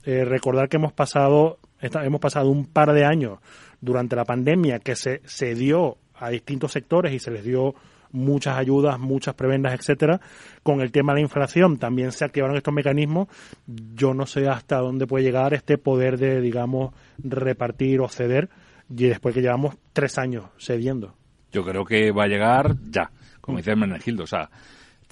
Eh, 0.05 0.25
recordar 0.25 0.69
que 0.69 0.77
hemos 0.77 0.93
pasado, 0.93 1.59
hemos 1.81 2.21
pasado 2.21 2.49
un 2.51 2.67
par 2.67 2.93
de 2.93 3.05
años 3.05 3.39
durante 3.81 4.17
la 4.17 4.25
pandemia 4.25 4.79
que 4.79 4.97
se, 4.97 5.21
se 5.25 5.55
dio 5.55 5.99
a 6.15 6.31
distintos 6.31 6.73
sectores 6.73 7.13
y 7.13 7.19
se 7.19 7.31
les 7.31 7.45
dio 7.45 7.75
muchas 8.13 8.57
ayudas, 8.57 8.99
muchas 8.99 9.35
prebendas, 9.35 9.75
etcétera. 9.75 10.21
Con 10.63 10.81
el 10.81 10.93
tema 10.93 11.13
de 11.13 11.21
la 11.21 11.23
inflación 11.23 11.79
también 11.79 12.13
se 12.13 12.25
activaron 12.25 12.57
estos 12.57 12.75
mecanismos. 12.75 13.29
Yo 13.67 14.15
no 14.15 14.27
sé 14.27 14.49
hasta 14.49 14.79
dónde 14.79 15.07
puede 15.07 15.25
llegar 15.25 15.55
este 15.55 15.79
poder 15.79 16.19
de, 16.19 16.41
digamos, 16.41 16.95
repartir 17.19 18.01
o 18.01 18.09
ceder 18.09 18.49
y 18.91 19.07
después 19.07 19.35
que 19.35 19.41
llevamos 19.41 19.77
tres 19.93 20.19
años 20.19 20.45
cediendo. 20.59 21.15
Yo 21.53 21.63
creo 21.63 21.85
que 21.85 22.11
va 22.11 22.25
a 22.25 22.29
llegar 22.29 22.75
ya, 22.91 23.11
como 23.41 23.59
dice 23.59 23.77
Menegildo, 23.77 24.25
o 24.25 24.27
sea, 24.27 24.49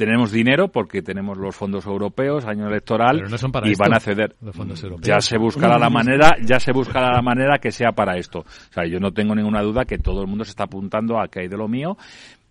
tenemos 0.00 0.32
dinero 0.32 0.68
porque 0.68 1.02
tenemos 1.02 1.36
los 1.36 1.54
fondos 1.54 1.84
europeos, 1.84 2.46
año 2.46 2.66
electoral, 2.66 3.22
y 3.64 3.74
van 3.74 3.94
a 3.94 4.00
ceder. 4.00 4.34
Ya 5.02 5.20
se 5.20 5.36
buscará 5.36 5.78
la 5.78 5.90
manera, 5.90 6.36
ya 6.42 6.58
se 6.58 6.72
buscará 6.72 7.12
la 7.12 7.20
manera 7.20 7.58
que 7.58 7.70
sea 7.70 7.92
para 7.92 8.16
esto. 8.16 8.38
O 8.38 8.72
sea, 8.72 8.86
yo 8.86 8.98
no 8.98 9.12
tengo 9.12 9.34
ninguna 9.34 9.60
duda 9.60 9.84
que 9.84 9.98
todo 9.98 10.22
el 10.22 10.26
mundo 10.26 10.44
se 10.44 10.52
está 10.52 10.64
apuntando 10.64 11.20
a 11.20 11.28
que 11.28 11.40
hay 11.40 11.48
de 11.48 11.58
lo 11.58 11.68
mío, 11.68 11.98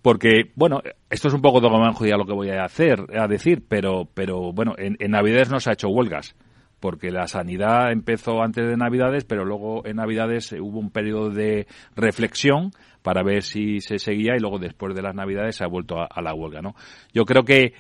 porque, 0.04 0.52
bueno, 0.54 0.82
esto 1.10 1.28
es 1.28 1.34
un 1.34 1.41
poco 1.41 1.60
de 1.60 2.08
ya 2.08 2.17
lo 2.17 2.25
que 2.25 2.34
voy 2.34 2.52
a 2.52 2.63
hacer, 2.63 3.04
a 3.19 3.28
decir, 3.28 3.63
pero, 3.67 4.08
pero 4.13 4.54
bueno, 4.54 4.75
en, 4.78 4.95
en 4.99 5.10
Navidades 5.10 5.49
no 5.49 5.60
se 5.60 5.71
ha 5.71 5.73
hecho 5.73 5.89
huelgas 5.89 6.36
porque 6.80 7.12
la 7.12 7.28
sanidad 7.28 7.91
empezó 7.91 8.41
antes 8.41 8.65
de 8.65 8.78
Navidades, 8.78 9.25
pero 9.25 9.43
luego 9.43 9.86
en 9.86 9.97
Navidades 9.97 10.54
hubo 10.54 10.80
un 10.80 10.91
periodo 10.91 11.30
de 11.30 11.67
reflexión 11.95 12.71
para 13.01 13.23
ver 13.23 13.43
si 13.43 13.79
se 13.81 13.99
seguía 13.99 14.35
y 14.35 14.39
luego 14.39 14.59
después 14.59 14.95
de 14.95 15.01
las 15.01 15.15
Navidades 15.15 15.55
se 15.55 15.63
ha 15.63 15.67
vuelto 15.67 15.97
a, 15.99 16.21
la 16.21 16.33
huelga, 16.33 16.62
¿no? 16.62 16.75
Yo 17.13 17.25
creo 17.25 17.43
que 17.43 17.73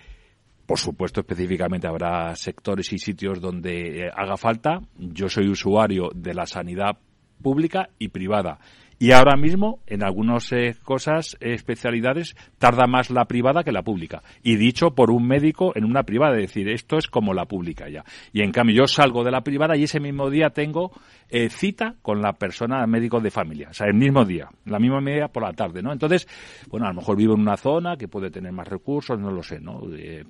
por 0.65 0.77
supuesto, 0.77 1.21
específicamente 1.21 1.87
habrá 1.87 2.35
sectores 2.35 2.93
y 2.93 2.99
sitios 2.99 3.41
donde 3.41 4.05
eh, 4.05 4.11
haga 4.15 4.37
falta. 4.37 4.79
Yo 4.99 5.27
soy 5.27 5.47
usuario 5.47 6.09
de 6.13 6.35
la 6.35 6.45
sanidad 6.45 6.95
pública 7.41 7.89
y 7.97 8.09
privada. 8.09 8.59
Y 9.01 9.13
ahora 9.13 9.37
mismo, 9.37 9.79
en 9.87 10.03
algunas 10.03 10.51
eh, 10.51 10.75
cosas, 10.83 11.37
eh, 11.39 11.53
especialidades, 11.53 12.35
tarda 12.57 12.85
más 12.85 13.09
la 13.09 13.23
privada 13.25 13.63
que 13.63 13.71
la 13.71 13.81
pública. 13.81 14.21
Y 14.43 14.57
dicho 14.57 14.91
por 14.91 15.09
un 15.09 15.25
médico 15.25 15.71
en 15.73 15.85
una 15.85 16.03
privada, 16.03 16.35
es 16.35 16.41
decir, 16.41 16.67
esto 16.67 16.97
es 16.97 17.07
como 17.07 17.33
la 17.33 17.45
pública 17.45 17.87
ya. 17.87 18.03
Y 18.33 18.41
en 18.41 18.51
cambio, 18.51 18.75
yo 18.75 18.87
salgo 18.87 19.23
de 19.23 19.31
la 19.31 19.39
privada 19.39 19.77
y 19.77 19.83
ese 19.83 20.01
mismo 20.01 20.29
día 20.29 20.49
tengo 20.49 20.91
eh, 21.29 21.47
cita 21.47 21.95
con 22.01 22.21
la 22.21 22.33
persona 22.33 22.85
médico 22.87 23.21
de 23.21 23.31
familia. 23.31 23.69
O 23.69 23.73
sea, 23.73 23.87
el 23.87 23.93
mismo 23.93 24.25
día, 24.25 24.49
la 24.65 24.79
misma 24.79 24.99
media 24.99 25.29
por 25.29 25.43
la 25.43 25.53
tarde, 25.53 25.81
¿no? 25.81 25.93
Entonces, 25.93 26.27
bueno, 26.67 26.85
a 26.85 26.89
lo 26.89 26.95
mejor 26.95 27.15
vivo 27.15 27.35
en 27.35 27.39
una 27.39 27.55
zona 27.55 27.95
que 27.95 28.09
puede 28.09 28.29
tener 28.29 28.51
más 28.51 28.67
recursos, 28.67 29.17
no 29.17 29.31
lo 29.31 29.43
sé, 29.43 29.61
¿no? 29.61 29.81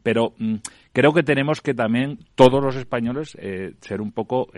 pero 0.04 0.34
mm, 0.38 0.56
creo 0.94 1.12
que 1.12 1.24
tenemos 1.24 1.62
que 1.62 1.74
también, 1.74 2.20
todos 2.36 2.64
los 2.64 2.76
españoles, 2.76 3.36
ser 3.82 4.02
un 4.02 4.12
poco 4.12 4.50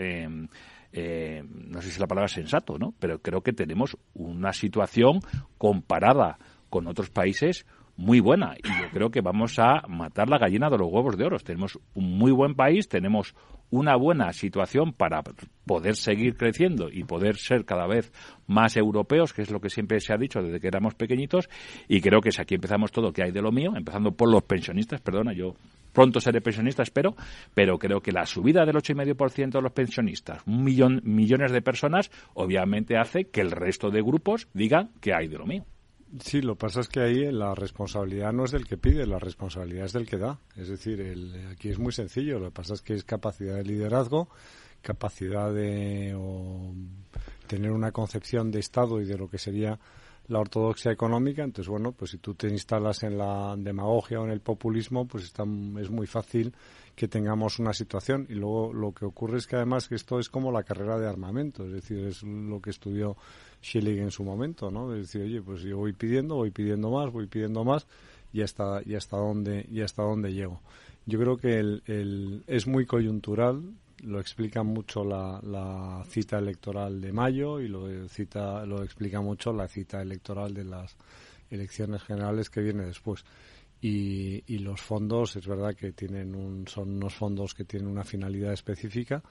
eh, 0.92 1.42
no 1.44 1.80
sé 1.80 1.90
si 1.90 2.00
la 2.00 2.06
palabra 2.06 2.26
es 2.26 2.32
sensato, 2.32 2.78
¿no? 2.78 2.94
Pero 2.98 3.20
creo 3.20 3.42
que 3.42 3.52
tenemos 3.52 3.96
una 4.14 4.52
situación 4.52 5.20
comparada 5.58 6.38
con 6.68 6.86
otros 6.86 7.10
países 7.10 7.66
muy 7.96 8.20
buena 8.20 8.54
y 8.56 8.66
yo 8.66 8.90
creo 8.90 9.10
que 9.10 9.20
vamos 9.20 9.58
a 9.58 9.82
matar 9.86 10.28
la 10.28 10.38
gallina 10.38 10.70
de 10.70 10.78
los 10.78 10.88
huevos 10.90 11.16
de 11.16 11.24
oro. 11.24 11.38
Tenemos 11.38 11.78
un 11.94 12.16
muy 12.18 12.32
buen 12.32 12.54
país, 12.54 12.88
tenemos 12.88 13.34
una 13.70 13.96
buena 13.96 14.32
situación 14.32 14.92
para 14.92 15.22
poder 15.66 15.96
seguir 15.96 16.36
creciendo 16.36 16.90
y 16.90 17.04
poder 17.04 17.36
ser 17.36 17.64
cada 17.64 17.86
vez 17.86 18.12
más 18.46 18.76
europeos, 18.76 19.32
que 19.32 19.42
es 19.42 19.50
lo 19.50 19.60
que 19.60 19.70
siempre 19.70 20.00
se 20.00 20.12
ha 20.12 20.18
dicho 20.18 20.42
desde 20.42 20.60
que 20.60 20.68
éramos 20.68 20.94
pequeñitos, 20.94 21.48
y 21.88 22.00
creo 22.00 22.20
que 22.20 22.32
si 22.32 22.42
aquí 22.42 22.54
empezamos 22.54 22.92
todo 22.92 23.12
que 23.12 23.22
hay 23.22 23.30
de 23.30 23.40
lo 23.40 23.50
mío, 23.50 23.72
empezando 23.74 24.12
por 24.12 24.30
los 24.30 24.42
pensionistas, 24.42 25.00
perdona, 25.00 25.32
yo 25.32 25.54
pronto 25.92 26.20
seré 26.20 26.40
pensionista, 26.40 26.82
espero, 26.82 27.14
pero 27.54 27.78
creo 27.78 28.00
que 28.00 28.12
la 28.12 28.26
subida 28.26 28.64
del 28.64 28.76
8,5% 28.76 29.52
de 29.52 29.62
los 29.62 29.72
pensionistas, 29.72 30.42
un 30.46 30.64
millón, 30.64 31.00
millones 31.04 31.52
de 31.52 31.62
personas, 31.62 32.10
obviamente 32.34 32.96
hace 32.96 33.28
que 33.28 33.40
el 33.40 33.50
resto 33.50 33.90
de 33.90 34.02
grupos 34.02 34.48
digan 34.52 34.90
que 35.00 35.14
hay 35.14 35.28
de 35.28 35.38
lo 35.38 35.46
mío. 35.46 35.64
Sí, 36.20 36.42
lo 36.42 36.56
pasa 36.56 36.80
es 36.80 36.88
que 36.88 37.00
ahí 37.00 37.32
la 37.32 37.54
responsabilidad 37.54 38.32
no 38.32 38.44
es 38.44 38.50
del 38.50 38.66
que 38.66 38.76
pide, 38.76 39.06
la 39.06 39.18
responsabilidad 39.18 39.86
es 39.86 39.94
del 39.94 40.06
que 40.06 40.18
da. 40.18 40.38
Es 40.56 40.68
decir, 40.68 41.00
el, 41.00 41.48
aquí 41.50 41.70
es 41.70 41.78
muy 41.78 41.92
sencillo, 41.92 42.38
lo 42.38 42.46
que 42.46 42.54
pasa 42.54 42.74
es 42.74 42.82
que 42.82 42.92
es 42.92 43.04
capacidad 43.04 43.56
de 43.56 43.64
liderazgo, 43.64 44.28
capacidad 44.82 45.52
de 45.54 46.14
tener 47.46 47.70
una 47.70 47.92
concepción 47.92 48.50
de 48.50 48.60
Estado 48.60 49.00
y 49.00 49.06
de 49.06 49.16
lo 49.16 49.28
que 49.28 49.38
sería 49.38 49.78
la 50.32 50.40
ortodoxia 50.40 50.90
económica. 50.90 51.44
Entonces, 51.44 51.68
bueno, 51.68 51.92
pues 51.92 52.12
si 52.12 52.18
tú 52.18 52.34
te 52.34 52.48
instalas 52.48 53.02
en 53.02 53.18
la 53.18 53.54
demagogia 53.56 54.20
o 54.20 54.24
en 54.24 54.30
el 54.30 54.40
populismo, 54.40 55.06
pues 55.06 55.24
está, 55.24 55.44
es 55.78 55.90
muy 55.90 56.06
fácil 56.06 56.54
que 56.96 57.06
tengamos 57.06 57.58
una 57.58 57.74
situación. 57.74 58.26
Y 58.30 58.34
luego 58.34 58.72
lo 58.72 58.92
que 58.92 59.04
ocurre 59.04 59.38
es 59.38 59.46
que 59.46 59.56
además 59.56 59.88
que 59.88 59.94
esto 59.94 60.18
es 60.18 60.30
como 60.30 60.50
la 60.50 60.62
carrera 60.62 60.98
de 60.98 61.06
armamento, 61.06 61.64
es 61.66 61.72
decir, 61.72 61.98
es 62.06 62.22
lo 62.22 62.60
que 62.60 62.70
estudió 62.70 63.16
Schilling 63.62 63.98
en 63.98 64.10
su 64.10 64.24
momento, 64.24 64.70
¿no? 64.70 64.94
Es 64.94 65.02
decir, 65.02 65.22
oye, 65.22 65.42
pues 65.42 65.62
yo 65.62 65.76
voy 65.76 65.92
pidiendo, 65.92 66.36
voy 66.36 66.50
pidiendo 66.50 66.90
más, 66.90 67.12
voy 67.12 67.26
pidiendo 67.26 67.62
más 67.62 67.86
y 68.32 68.40
hasta, 68.40 68.80
y 68.84 68.94
hasta 68.94 69.18
dónde, 69.18 69.66
y 69.70 69.82
hasta 69.82 70.02
dónde 70.02 70.32
llego. 70.32 70.60
Yo 71.04 71.18
creo 71.18 71.36
que 71.36 71.58
el, 71.58 72.44
es 72.46 72.66
muy 72.66 72.86
coyuntural, 72.86 73.62
lo 74.02 74.20
explica 74.20 74.62
mucho 74.62 75.04
la, 75.04 75.40
la, 75.42 76.04
cita 76.08 76.38
electoral 76.38 77.00
de 77.00 77.12
mayo 77.12 77.60
y 77.60 77.68
lo, 77.68 78.08
cita, 78.08 78.64
lo 78.66 78.82
explica 78.82 79.20
mucho 79.20 79.52
la 79.52 79.68
cita 79.68 80.02
electoral 80.02 80.54
de 80.54 80.64
las 80.64 80.96
elecciones 81.50 82.02
generales 82.02 82.50
que 82.50 82.60
viene 82.60 82.84
después. 82.84 83.24
Y, 83.80 84.44
y 84.46 84.58
los 84.58 84.80
fondos, 84.80 85.36
es 85.36 85.46
verdad 85.46 85.74
que 85.74 85.92
tienen 85.92 86.34
un, 86.34 86.66
son 86.68 86.90
unos 86.90 87.14
fondos 87.14 87.54
que 87.54 87.64
tienen 87.64 87.88
una 87.88 88.04
finalidad 88.04 88.52
específica, 88.52 89.22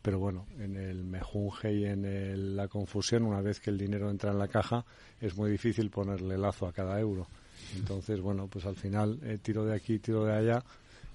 pero 0.00 0.18
bueno, 0.18 0.46
en 0.58 0.76
el 0.76 1.04
mejunje 1.04 1.72
y 1.74 1.84
en 1.84 2.56
la 2.56 2.68
confusión, 2.68 3.24
una 3.24 3.40
vez 3.40 3.60
que 3.60 3.70
el 3.70 3.78
dinero 3.78 4.10
entra 4.10 4.30
en 4.30 4.38
la 4.38 4.48
caja, 4.48 4.84
es 5.20 5.36
muy 5.36 5.50
difícil 5.50 5.90
ponerle 5.90 6.38
lazo 6.38 6.66
a 6.66 6.72
cada 6.72 6.98
euro. 7.00 7.26
Entonces, 7.76 8.20
bueno, 8.20 8.46
pues 8.48 8.64
al 8.64 8.76
final 8.76 9.18
eh, 9.22 9.38
tiro 9.42 9.64
de 9.64 9.74
aquí, 9.74 9.98
tiro 9.98 10.24
de 10.24 10.34
allá, 10.34 10.64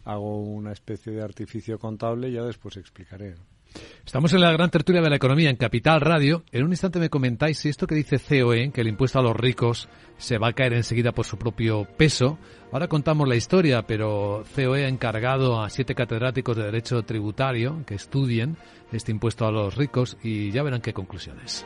hago 0.05 0.41
una 0.41 0.71
especie 0.71 1.13
de 1.13 1.21
artificio 1.21 1.79
contable 1.79 2.31
ya 2.31 2.43
después 2.43 2.77
explicaré. 2.77 3.35
Estamos 4.05 4.33
en 4.33 4.41
la 4.41 4.51
gran 4.51 4.69
tertulia 4.69 5.01
de 5.01 5.09
la 5.09 5.15
economía 5.15 5.49
en 5.49 5.55
Capital 5.55 6.01
Radio. 6.01 6.43
En 6.51 6.63
un 6.63 6.71
instante 6.71 6.99
me 6.99 7.09
comentáis 7.09 7.57
si 7.57 7.69
esto 7.69 7.87
que 7.87 7.95
dice 7.95 8.19
COE, 8.19 8.71
que 8.71 8.81
el 8.81 8.87
impuesto 8.87 9.19
a 9.19 9.23
los 9.23 9.35
ricos 9.35 9.89
se 10.17 10.37
va 10.37 10.49
a 10.49 10.53
caer 10.53 10.73
enseguida 10.73 11.11
por 11.11 11.25
su 11.25 11.37
propio 11.37 11.87
peso. 11.97 12.37
Ahora 12.71 12.87
contamos 12.87 13.27
la 13.27 13.35
historia, 13.35 13.83
pero 13.83 14.43
COE 14.55 14.85
ha 14.85 14.89
encargado 14.89 15.61
a 15.61 15.69
siete 15.69 15.95
catedráticos 15.95 16.55
de 16.57 16.63
Derecho 16.63 17.01
Tributario 17.03 17.83
que 17.85 17.95
estudien 17.95 18.57
este 18.91 19.11
impuesto 19.11 19.45
a 19.45 19.51
los 19.51 19.75
ricos 19.75 20.17
y 20.21 20.51
ya 20.51 20.63
verán 20.63 20.81
qué 20.81 20.93
conclusiones. 20.93 21.65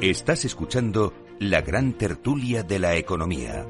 Estás 0.00 0.44
escuchando 0.44 1.12
la 1.40 1.60
gran 1.60 1.94
tertulia 1.94 2.62
de 2.62 2.78
la 2.78 2.94
economía. 2.94 3.66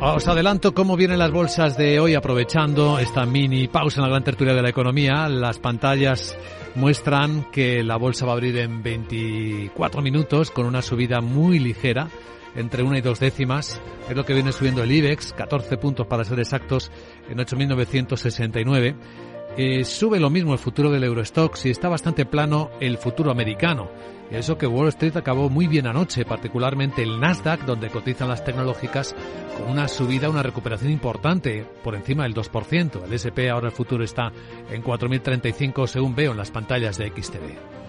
Os 0.00 0.26
adelanto 0.26 0.72
cómo 0.72 0.96
vienen 0.96 1.18
las 1.18 1.30
bolsas 1.30 1.76
de 1.76 2.00
hoy 2.00 2.14
aprovechando 2.14 2.98
esta 2.98 3.26
mini 3.26 3.68
pausa 3.68 4.00
en 4.00 4.04
la 4.04 4.08
gran 4.08 4.24
tertulia 4.24 4.54
de 4.54 4.62
la 4.62 4.70
economía. 4.70 5.28
Las 5.28 5.58
pantallas 5.58 6.38
muestran 6.76 7.50
que 7.52 7.82
la 7.82 7.98
bolsa 7.98 8.24
va 8.24 8.32
a 8.32 8.36
abrir 8.36 8.56
en 8.56 8.82
24 8.82 10.00
minutos 10.00 10.50
con 10.50 10.64
una 10.64 10.80
subida 10.80 11.20
muy 11.20 11.58
ligera 11.58 12.08
entre 12.54 12.84
una 12.84 12.96
y 12.96 13.02
dos 13.02 13.20
décimas. 13.20 13.82
Es 14.08 14.16
lo 14.16 14.24
que 14.24 14.32
viene 14.32 14.52
subiendo 14.52 14.82
el 14.82 14.92
IBEX, 14.92 15.34
14 15.34 15.76
puntos 15.76 16.06
para 16.06 16.24
ser 16.24 16.40
exactos, 16.40 16.90
en 17.28 17.36
8.969. 17.36 18.96
Eh, 19.58 19.84
sube 19.84 20.20
lo 20.20 20.28
mismo 20.28 20.52
el 20.52 20.58
futuro 20.58 20.90
del 20.90 21.04
Eurostock 21.04 21.56
y 21.64 21.70
está 21.70 21.88
bastante 21.88 22.26
plano 22.26 22.70
el 22.78 22.98
futuro 22.98 23.30
americano. 23.30 23.88
Eso 24.30 24.58
que 24.58 24.66
Wall 24.66 24.88
Street 24.88 25.16
acabó 25.16 25.48
muy 25.48 25.66
bien 25.66 25.86
anoche, 25.86 26.26
particularmente 26.26 27.02
el 27.02 27.18
Nasdaq, 27.18 27.64
donde 27.64 27.88
cotizan 27.88 28.28
las 28.28 28.44
tecnológicas, 28.44 29.14
con 29.56 29.70
una 29.70 29.88
subida, 29.88 30.28
una 30.28 30.42
recuperación 30.42 30.90
importante, 30.90 31.64
por 31.82 31.94
encima 31.94 32.24
del 32.24 32.34
2%. 32.34 33.04
El 33.04 33.12
SP 33.14 33.48
ahora 33.48 33.68
el 33.68 33.72
futuro 33.72 34.04
está 34.04 34.30
en 34.70 34.82
4.035 34.82 35.86
según 35.86 36.14
veo 36.14 36.32
en 36.32 36.38
las 36.38 36.50
pantallas 36.50 36.98
de 36.98 37.08
XTV. 37.08 37.85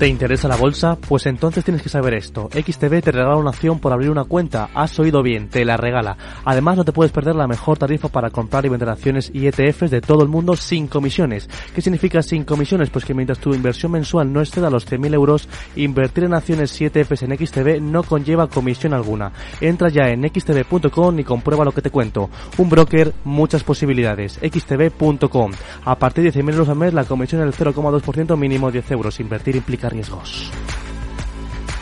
¿Te 0.00 0.08
interesa 0.08 0.48
la 0.48 0.56
bolsa? 0.56 0.96
Pues 0.96 1.26
entonces 1.26 1.62
tienes 1.62 1.82
que 1.82 1.90
saber 1.90 2.14
esto. 2.14 2.48
XTB 2.54 3.02
te 3.02 3.12
regala 3.12 3.36
una 3.36 3.50
acción 3.50 3.80
por 3.80 3.92
abrir 3.92 4.08
una 4.08 4.24
cuenta. 4.24 4.70
Has 4.72 4.98
oído 4.98 5.22
bien, 5.22 5.50
te 5.50 5.62
la 5.66 5.76
regala. 5.76 6.16
Además 6.46 6.78
no 6.78 6.86
te 6.86 6.92
puedes 6.92 7.12
perder 7.12 7.36
la 7.36 7.46
mejor 7.46 7.76
tarifa 7.76 8.08
para 8.08 8.30
comprar 8.30 8.64
y 8.64 8.70
vender 8.70 8.88
acciones 8.88 9.30
y 9.34 9.46
ETFs 9.46 9.90
de 9.90 10.00
todo 10.00 10.22
el 10.22 10.30
mundo 10.30 10.56
sin 10.56 10.86
comisiones. 10.86 11.50
¿Qué 11.74 11.82
significa 11.82 12.22
sin 12.22 12.44
comisiones? 12.44 12.88
Pues 12.88 13.04
que 13.04 13.12
mientras 13.12 13.40
tu 13.40 13.52
inversión 13.52 13.92
mensual 13.92 14.32
no 14.32 14.40
exceda 14.40 14.70
los 14.70 14.90
100.000 14.90 15.12
euros, 15.12 15.50
invertir 15.76 16.24
en 16.24 16.32
acciones 16.32 16.80
y 16.80 16.86
ETFs 16.86 17.24
en 17.24 17.36
XTB 17.36 17.82
no 17.82 18.02
conlleva 18.02 18.48
comisión 18.48 18.94
alguna. 18.94 19.32
Entra 19.60 19.90
ya 19.90 20.08
en 20.08 20.26
xtb.com 20.26 21.18
y 21.18 21.24
comprueba 21.24 21.66
lo 21.66 21.72
que 21.72 21.82
te 21.82 21.90
cuento. 21.90 22.30
Un 22.56 22.70
broker, 22.70 23.12
muchas 23.24 23.64
posibilidades. 23.64 24.40
xtb.com. 24.40 25.50
A 25.84 25.98
partir 25.98 26.24
de 26.24 26.32
100.000 26.32 26.52
euros 26.52 26.70
al 26.70 26.76
mes 26.76 26.94
la 26.94 27.04
comisión 27.04 27.46
es 27.46 27.60
el 27.60 27.66
0,2% 27.66 28.34
mínimo 28.38 28.70
10 28.70 28.92
euros. 28.92 29.20
Invertir 29.20 29.56
implica 29.56 29.89
riesgos. 29.90 30.50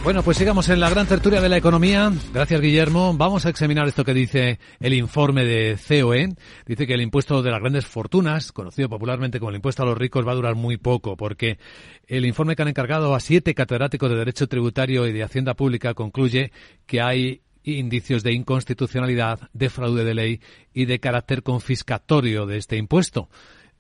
Bueno, 0.05 0.23
pues 0.23 0.39
sigamos 0.39 0.69
en 0.69 0.81
la 0.81 0.89
gran 0.89 1.07
tertulia 1.07 1.41
de 1.41 1.49
la 1.49 1.57
economía. 1.57 2.11
Gracias, 2.33 2.61
Guillermo. 2.61 3.13
Vamos 3.15 3.45
a 3.45 3.51
examinar 3.51 3.89
esto 3.89 4.05
que 4.05 4.15
dice 4.15 4.59
el 4.81 4.95
informe 4.95 5.45
de 5.45 5.77
COE. 5.77 6.35
Dice 6.65 6.87
que 6.87 6.95
el 6.95 7.03
impuesto 7.03 7.43
de 7.43 7.51
las 7.51 7.61
grandes 7.61 7.85
fortunas, 7.85 8.53
conocido 8.53 8.89
popularmente 8.89 9.39
como 9.39 9.51
el 9.51 9.57
impuesto 9.57 9.83
a 9.83 9.87
los 9.87 9.99
ricos, 9.99 10.27
va 10.27 10.33
a 10.33 10.37
durar 10.37 10.55
muy 10.55 10.77
poco, 10.77 11.17
porque 11.17 11.59
el 12.07 12.25
informe 12.25 12.55
que 12.55 12.63
han 12.63 12.69
encargado 12.69 13.15
a 13.15 13.21
siete 13.21 13.55
catedráticos 13.55 14.09
de 14.09 14.17
Derecho 14.17 14.47
Tributario 14.47 15.07
y 15.07 15.13
de 15.13 15.25
Hacienda 15.25 15.55
Pública 15.55 15.95
concluye 15.95 16.53
que 16.87 17.01
hay 17.03 17.43
indicios 17.65 18.23
de 18.23 18.33
inconstitucionalidad, 18.33 19.51
de 19.53 19.69
fraude 19.69 20.05
de 20.05 20.15
ley 20.15 20.41
y 20.73 20.87
de 20.87 21.01
carácter 21.01 21.43
confiscatorio 21.43 22.47
de 22.47 22.57
este 22.57 22.77
impuesto 22.77 23.29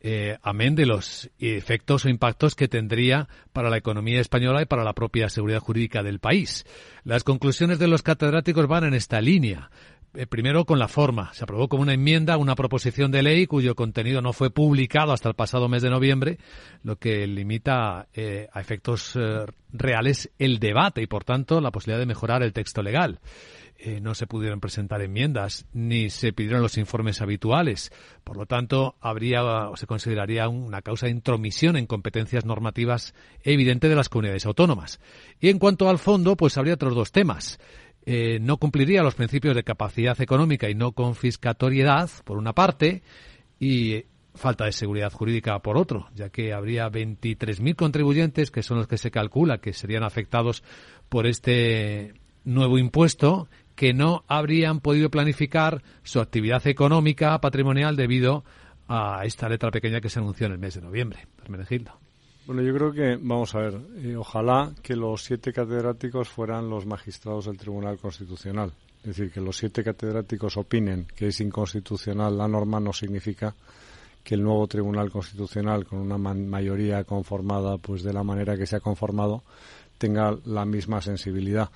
eh, 0.00 0.38
amén 0.42 0.74
de 0.74 0.86
los 0.86 1.30
efectos 1.38 2.04
o 2.04 2.08
impactos 2.08 2.54
que 2.54 2.68
tendría 2.68 3.28
para 3.52 3.70
la 3.70 3.76
economía 3.76 4.20
española 4.20 4.62
y 4.62 4.66
para 4.66 4.84
la 4.84 4.92
propia 4.92 5.28
seguridad 5.28 5.60
jurídica 5.60 6.02
del 6.02 6.20
país. 6.20 6.64
Las 7.04 7.24
conclusiones 7.24 7.78
de 7.78 7.88
los 7.88 8.02
catedráticos 8.02 8.66
van 8.66 8.84
en 8.84 8.94
esta 8.94 9.20
línea. 9.20 9.70
Eh, 10.14 10.26
primero 10.26 10.64
con 10.64 10.78
la 10.78 10.88
forma. 10.88 11.32
Se 11.34 11.44
aprobó 11.44 11.68
como 11.68 11.82
una 11.82 11.92
enmienda 11.92 12.38
una 12.38 12.54
proposición 12.54 13.10
de 13.10 13.22
ley 13.22 13.46
cuyo 13.46 13.74
contenido 13.74 14.22
no 14.22 14.32
fue 14.32 14.50
publicado 14.50 15.12
hasta 15.12 15.28
el 15.28 15.34
pasado 15.34 15.68
mes 15.68 15.82
de 15.82 15.90
noviembre, 15.90 16.38
lo 16.82 16.96
que 16.96 17.26
limita 17.26 18.08
eh, 18.14 18.48
a 18.52 18.60
efectos 18.60 19.14
eh, 19.16 19.44
reales 19.70 20.30
el 20.38 20.58
debate 20.58 21.02
y, 21.02 21.06
por 21.06 21.24
tanto, 21.24 21.60
la 21.60 21.70
posibilidad 21.70 22.00
de 22.00 22.06
mejorar 22.06 22.42
el 22.42 22.54
texto 22.54 22.82
legal. 22.82 23.20
Eh, 23.80 24.00
no 24.00 24.16
se 24.16 24.26
pudieron 24.26 24.58
presentar 24.58 25.02
enmiendas 25.02 25.64
ni 25.72 26.10
se 26.10 26.32
pidieron 26.32 26.62
los 26.62 26.78
informes 26.78 27.20
habituales. 27.20 27.92
Por 28.24 28.36
lo 28.36 28.44
tanto, 28.44 28.96
habría 29.00 29.44
o 29.70 29.76
se 29.76 29.86
consideraría 29.86 30.48
una 30.48 30.82
causa 30.82 31.06
de 31.06 31.12
intromisión 31.12 31.76
en 31.76 31.86
competencias 31.86 32.44
normativas 32.44 33.14
evidente 33.44 33.88
de 33.88 33.94
las 33.94 34.08
comunidades 34.08 34.46
autónomas. 34.46 34.98
Y 35.38 35.48
en 35.48 35.60
cuanto 35.60 35.88
al 35.88 35.98
fondo, 35.98 36.36
pues 36.36 36.58
habría 36.58 36.74
otros 36.74 36.96
dos 36.96 37.12
temas. 37.12 37.60
eh, 38.04 38.38
no 38.40 38.56
cumpliría 38.56 39.02
los 39.02 39.14
principios 39.14 39.54
de 39.54 39.64
capacidad 39.64 40.20
económica 40.20 40.68
y 40.68 40.74
no 40.74 40.92
confiscatoriedad, 40.92 42.10
por 42.24 42.38
una 42.38 42.54
parte, 42.54 43.02
y 43.60 44.04
falta 44.34 44.64
de 44.64 44.72
seguridad 44.72 45.12
jurídica 45.12 45.58
por 45.60 45.76
otro, 45.76 46.08
ya 46.14 46.30
que 46.30 46.52
habría 46.52 46.88
23.000 46.88 47.76
contribuyentes 47.76 48.50
que 48.50 48.62
son 48.62 48.78
los 48.78 48.88
que 48.88 48.98
se 48.98 49.10
calcula 49.10 49.58
que 49.58 49.72
serían 49.72 50.04
afectados 50.04 50.62
por 51.08 51.26
este 51.26 52.14
nuevo 52.44 52.78
impuesto 52.78 53.48
que 53.78 53.94
no 53.94 54.24
habrían 54.26 54.80
podido 54.80 55.08
planificar 55.08 55.84
su 56.02 56.18
actividad 56.18 56.66
económica 56.66 57.40
patrimonial 57.40 57.94
debido 57.94 58.42
a 58.88 59.24
esta 59.24 59.48
letra 59.48 59.70
pequeña 59.70 60.00
que 60.00 60.08
se 60.08 60.18
anunció 60.18 60.46
en 60.46 60.54
el 60.54 60.58
mes 60.58 60.74
de 60.74 60.80
noviembre. 60.80 61.28
Hermenegildo. 61.40 61.92
Bueno, 62.44 62.60
yo 62.62 62.74
creo 62.74 62.90
que, 62.90 63.16
vamos 63.22 63.54
a 63.54 63.60
ver, 63.60 63.80
eh, 63.98 64.16
ojalá 64.16 64.72
que 64.82 64.96
los 64.96 65.22
siete 65.22 65.52
catedráticos 65.52 66.28
fueran 66.28 66.68
los 66.68 66.86
magistrados 66.86 67.46
del 67.46 67.56
Tribunal 67.56 67.98
Constitucional. 67.98 68.72
Es 69.02 69.16
decir, 69.16 69.30
que 69.30 69.40
los 69.40 69.56
siete 69.56 69.84
catedráticos 69.84 70.56
opinen 70.56 71.06
que 71.14 71.28
es 71.28 71.40
inconstitucional 71.40 72.36
la 72.36 72.48
norma 72.48 72.80
no 72.80 72.92
significa 72.92 73.54
que 74.24 74.34
el 74.34 74.42
nuevo 74.42 74.66
Tribunal 74.66 75.08
Constitucional, 75.12 75.86
con 75.86 76.00
una 76.00 76.18
mayoría 76.18 77.04
conformada 77.04 77.78
pues 77.78 78.02
de 78.02 78.12
la 78.12 78.24
manera 78.24 78.56
que 78.56 78.66
se 78.66 78.74
ha 78.74 78.80
conformado, 78.80 79.44
tenga 79.98 80.36
la 80.46 80.64
misma 80.64 81.00
sensibilidad. 81.00 81.70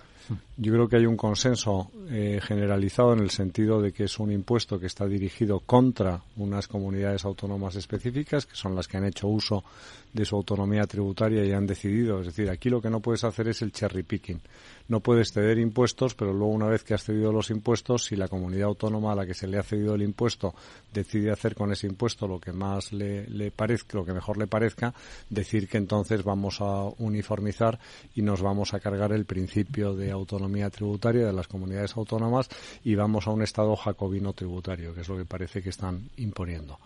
Yo 0.56 0.72
creo 0.72 0.88
que 0.88 0.96
hay 0.96 1.06
un 1.06 1.16
consenso 1.16 1.90
eh, 2.10 2.40
generalizado 2.42 3.12
en 3.14 3.20
el 3.20 3.30
sentido 3.30 3.80
de 3.80 3.92
que 3.92 4.04
es 4.04 4.18
un 4.18 4.30
impuesto 4.30 4.78
que 4.78 4.86
está 4.86 5.06
dirigido 5.06 5.60
contra 5.60 6.22
unas 6.36 6.68
comunidades 6.68 7.24
autónomas 7.24 7.74
específicas, 7.76 8.46
que 8.46 8.54
son 8.54 8.74
las 8.74 8.86
que 8.86 8.96
han 8.96 9.04
hecho 9.04 9.28
uso 9.28 9.64
de 10.12 10.24
su 10.24 10.36
autonomía 10.36 10.86
tributaria 10.86 11.44
y 11.44 11.52
han 11.52 11.66
decidido. 11.66 12.20
Es 12.20 12.26
decir, 12.26 12.50
aquí 12.50 12.68
lo 12.68 12.82
que 12.82 12.90
no 12.90 13.00
puedes 13.00 13.24
hacer 13.24 13.48
es 13.48 13.62
el 13.62 13.72
cherry 13.72 14.02
picking. 14.02 14.40
No 14.88 15.00
puedes 15.00 15.32
ceder 15.32 15.58
impuestos, 15.58 16.14
pero 16.14 16.32
luego 16.32 16.52
una 16.52 16.66
vez 16.66 16.84
que 16.84 16.92
has 16.92 17.04
cedido 17.04 17.32
los 17.32 17.50
impuestos, 17.50 18.04
si 18.04 18.16
la 18.16 18.28
comunidad 18.28 18.68
autónoma 18.68 19.12
a 19.12 19.14
la 19.14 19.26
que 19.26 19.32
se 19.32 19.46
le 19.46 19.58
ha 19.58 19.62
cedido 19.62 19.94
el 19.94 20.02
impuesto 20.02 20.54
decide 20.92 21.30
hacer 21.30 21.54
con 21.54 21.72
ese 21.72 21.86
impuesto 21.86 22.28
lo 22.28 22.38
que 22.38 22.52
más 22.52 22.92
le, 22.92 23.26
le 23.28 23.50
parezca, 23.50 23.96
lo 23.96 24.04
que 24.04 24.12
mejor 24.12 24.36
le 24.36 24.46
parezca, 24.46 24.92
decir 25.30 25.68
que 25.68 25.78
entonces 25.78 26.22
vamos 26.24 26.60
a 26.60 26.84
uniformizar 26.98 27.78
y 28.14 28.22
nos 28.22 28.42
vamos 28.42 28.74
a 28.74 28.80
cargar 28.80 29.12
el 29.12 29.24
principio 29.24 29.94
de 29.94 30.11
autonomía 30.12 30.70
tributaria 30.70 31.26
de 31.26 31.32
las 31.32 31.48
comunidades 31.48 31.96
autónomas 31.96 32.48
y 32.84 32.94
vamos 32.94 33.26
a 33.26 33.30
un 33.30 33.42
estado 33.42 33.74
jacobino 33.76 34.32
tributario, 34.32 34.94
que 34.94 35.02
es 35.02 35.08
lo 35.08 35.16
que 35.16 35.24
parece 35.24 35.62
que 35.62 35.70
están 35.70 36.08
imponiendo. 36.16 36.78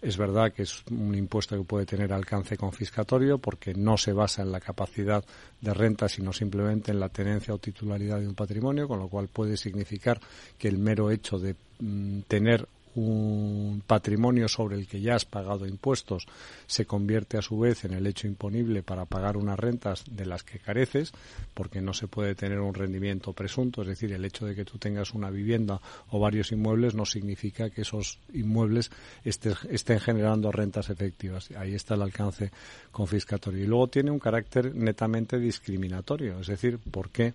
Es 0.00 0.16
verdad 0.16 0.52
que 0.52 0.62
es 0.62 0.82
un 0.90 1.14
impuesto 1.14 1.56
que 1.56 1.62
puede 1.62 1.86
tener 1.86 2.12
alcance 2.12 2.56
confiscatorio 2.56 3.38
porque 3.38 3.72
no 3.72 3.96
se 3.96 4.12
basa 4.12 4.42
en 4.42 4.50
la 4.50 4.60
capacidad 4.60 5.24
de 5.60 5.74
renta, 5.74 6.08
sino 6.08 6.32
simplemente 6.32 6.90
en 6.90 6.98
la 6.98 7.08
tenencia 7.08 7.54
o 7.54 7.58
titularidad 7.58 8.18
de 8.18 8.26
un 8.26 8.34
patrimonio, 8.34 8.88
con 8.88 8.98
lo 8.98 9.08
cual 9.08 9.28
puede 9.28 9.56
significar 9.56 10.20
que 10.58 10.66
el 10.66 10.78
mero 10.78 11.10
hecho 11.10 11.38
de 11.38 11.54
mm, 11.78 12.22
tener 12.22 12.66
un 12.94 13.82
patrimonio 13.86 14.48
sobre 14.48 14.76
el 14.76 14.86
que 14.86 15.00
ya 15.00 15.14
has 15.14 15.24
pagado 15.24 15.66
impuestos 15.66 16.26
se 16.66 16.84
convierte 16.84 17.38
a 17.38 17.42
su 17.42 17.58
vez 17.58 17.84
en 17.84 17.94
el 17.94 18.06
hecho 18.06 18.26
imponible 18.26 18.82
para 18.82 19.04
pagar 19.06 19.36
unas 19.36 19.58
rentas 19.58 20.04
de 20.10 20.26
las 20.26 20.42
que 20.42 20.58
careces, 20.58 21.12
porque 21.54 21.80
no 21.80 21.94
se 21.94 22.08
puede 22.08 22.34
tener 22.34 22.60
un 22.60 22.74
rendimiento 22.74 23.32
presunto, 23.32 23.82
es 23.82 23.88
decir, 23.88 24.12
el 24.12 24.24
hecho 24.24 24.46
de 24.46 24.54
que 24.54 24.64
tú 24.64 24.78
tengas 24.78 25.14
una 25.14 25.30
vivienda 25.30 25.80
o 26.10 26.20
varios 26.20 26.52
inmuebles 26.52 26.94
no 26.94 27.06
significa 27.06 27.70
que 27.70 27.82
esos 27.82 28.18
inmuebles 28.34 28.90
estén 29.24 30.00
generando 30.00 30.52
rentas 30.52 30.90
efectivas. 30.90 31.50
Ahí 31.52 31.74
está 31.74 31.94
el 31.94 32.02
alcance 32.02 32.50
confiscatorio. 32.90 33.64
Y 33.64 33.66
luego 33.66 33.88
tiene 33.88 34.10
un 34.10 34.18
carácter 34.18 34.74
netamente 34.74 35.38
discriminatorio, 35.38 36.40
es 36.40 36.46
decir, 36.46 36.78
¿por 36.78 37.10
qué 37.10 37.34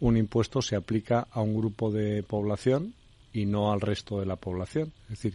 un 0.00 0.16
impuesto 0.16 0.60
se 0.60 0.76
aplica 0.76 1.26
a 1.30 1.40
un 1.40 1.56
grupo 1.56 1.90
de 1.90 2.22
población 2.22 2.94
y 3.36 3.44
no 3.44 3.70
al 3.70 3.82
resto 3.82 4.18
de 4.18 4.26
la 4.26 4.36
población. 4.36 4.92
Es 5.04 5.20
decir, 5.20 5.34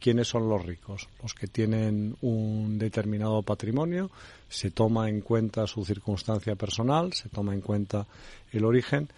¿quiénes 0.00 0.28
son 0.28 0.48
los 0.48 0.64
ricos? 0.64 1.08
Los 1.22 1.34
que 1.34 1.46
tienen 1.46 2.16
un 2.22 2.78
determinado 2.78 3.42
patrimonio, 3.42 4.10
se 4.48 4.70
toma 4.70 5.10
en 5.10 5.20
cuenta 5.20 5.66
su 5.66 5.84
circunstancia 5.84 6.56
personal, 6.56 7.12
se 7.12 7.28
toma 7.28 7.52
en 7.52 7.60
cuenta 7.60 8.06
el 8.50 8.64
origen. 8.64 9.08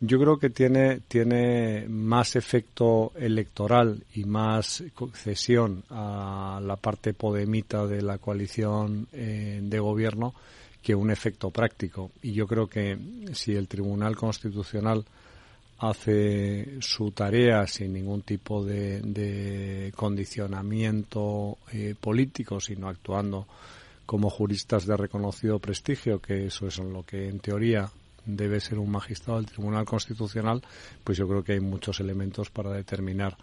Yo 0.00 0.18
creo 0.18 0.36
que 0.36 0.50
tiene, 0.50 1.00
tiene 1.06 1.86
más 1.88 2.34
efecto 2.34 3.12
electoral 3.16 4.02
y 4.14 4.24
más 4.24 4.82
cesión 5.14 5.84
a 5.88 6.60
la 6.60 6.76
parte 6.76 7.14
podemita 7.14 7.86
de 7.86 8.02
la 8.02 8.18
coalición 8.18 9.06
eh, 9.12 9.60
de 9.62 9.78
gobierno 9.78 10.34
que 10.82 10.94
un 10.94 11.12
efecto 11.12 11.50
práctico. 11.50 12.10
Y 12.20 12.32
yo 12.32 12.48
creo 12.48 12.66
que 12.66 12.98
si 13.32 13.54
el 13.54 13.68
Tribunal 13.68 14.16
Constitucional 14.16 15.04
hace 15.78 16.80
su 16.80 17.10
tarea 17.10 17.66
sin 17.66 17.92
ningún 17.92 18.22
tipo 18.22 18.64
de, 18.64 19.92
condicionamiento 19.94 21.58
eh, 21.72 21.94
político, 22.00 22.60
sino 22.60 22.88
actuando 22.88 23.46
como 24.06 24.30
juristas 24.30 24.86
de 24.86 24.96
reconocido 24.96 25.58
prestigio, 25.58 26.20
que 26.20 26.46
eso 26.46 26.68
es 26.68 26.78
lo 26.78 27.02
que 27.02 27.28
en 27.28 27.40
teoría 27.40 27.90
debe 28.24 28.60
ser 28.60 28.78
un 28.78 28.90
magistrado 28.90 29.40
del 29.40 29.50
Tribunal 29.50 29.84
Constitucional, 29.84 30.62
pues 31.04 31.18
yo 31.18 31.28
creo 31.28 31.44
que 31.44 31.52
hay 31.52 31.60
muchos 31.60 32.00
elementos 32.00 32.50
para 32.50 32.70
determinar 32.70 33.36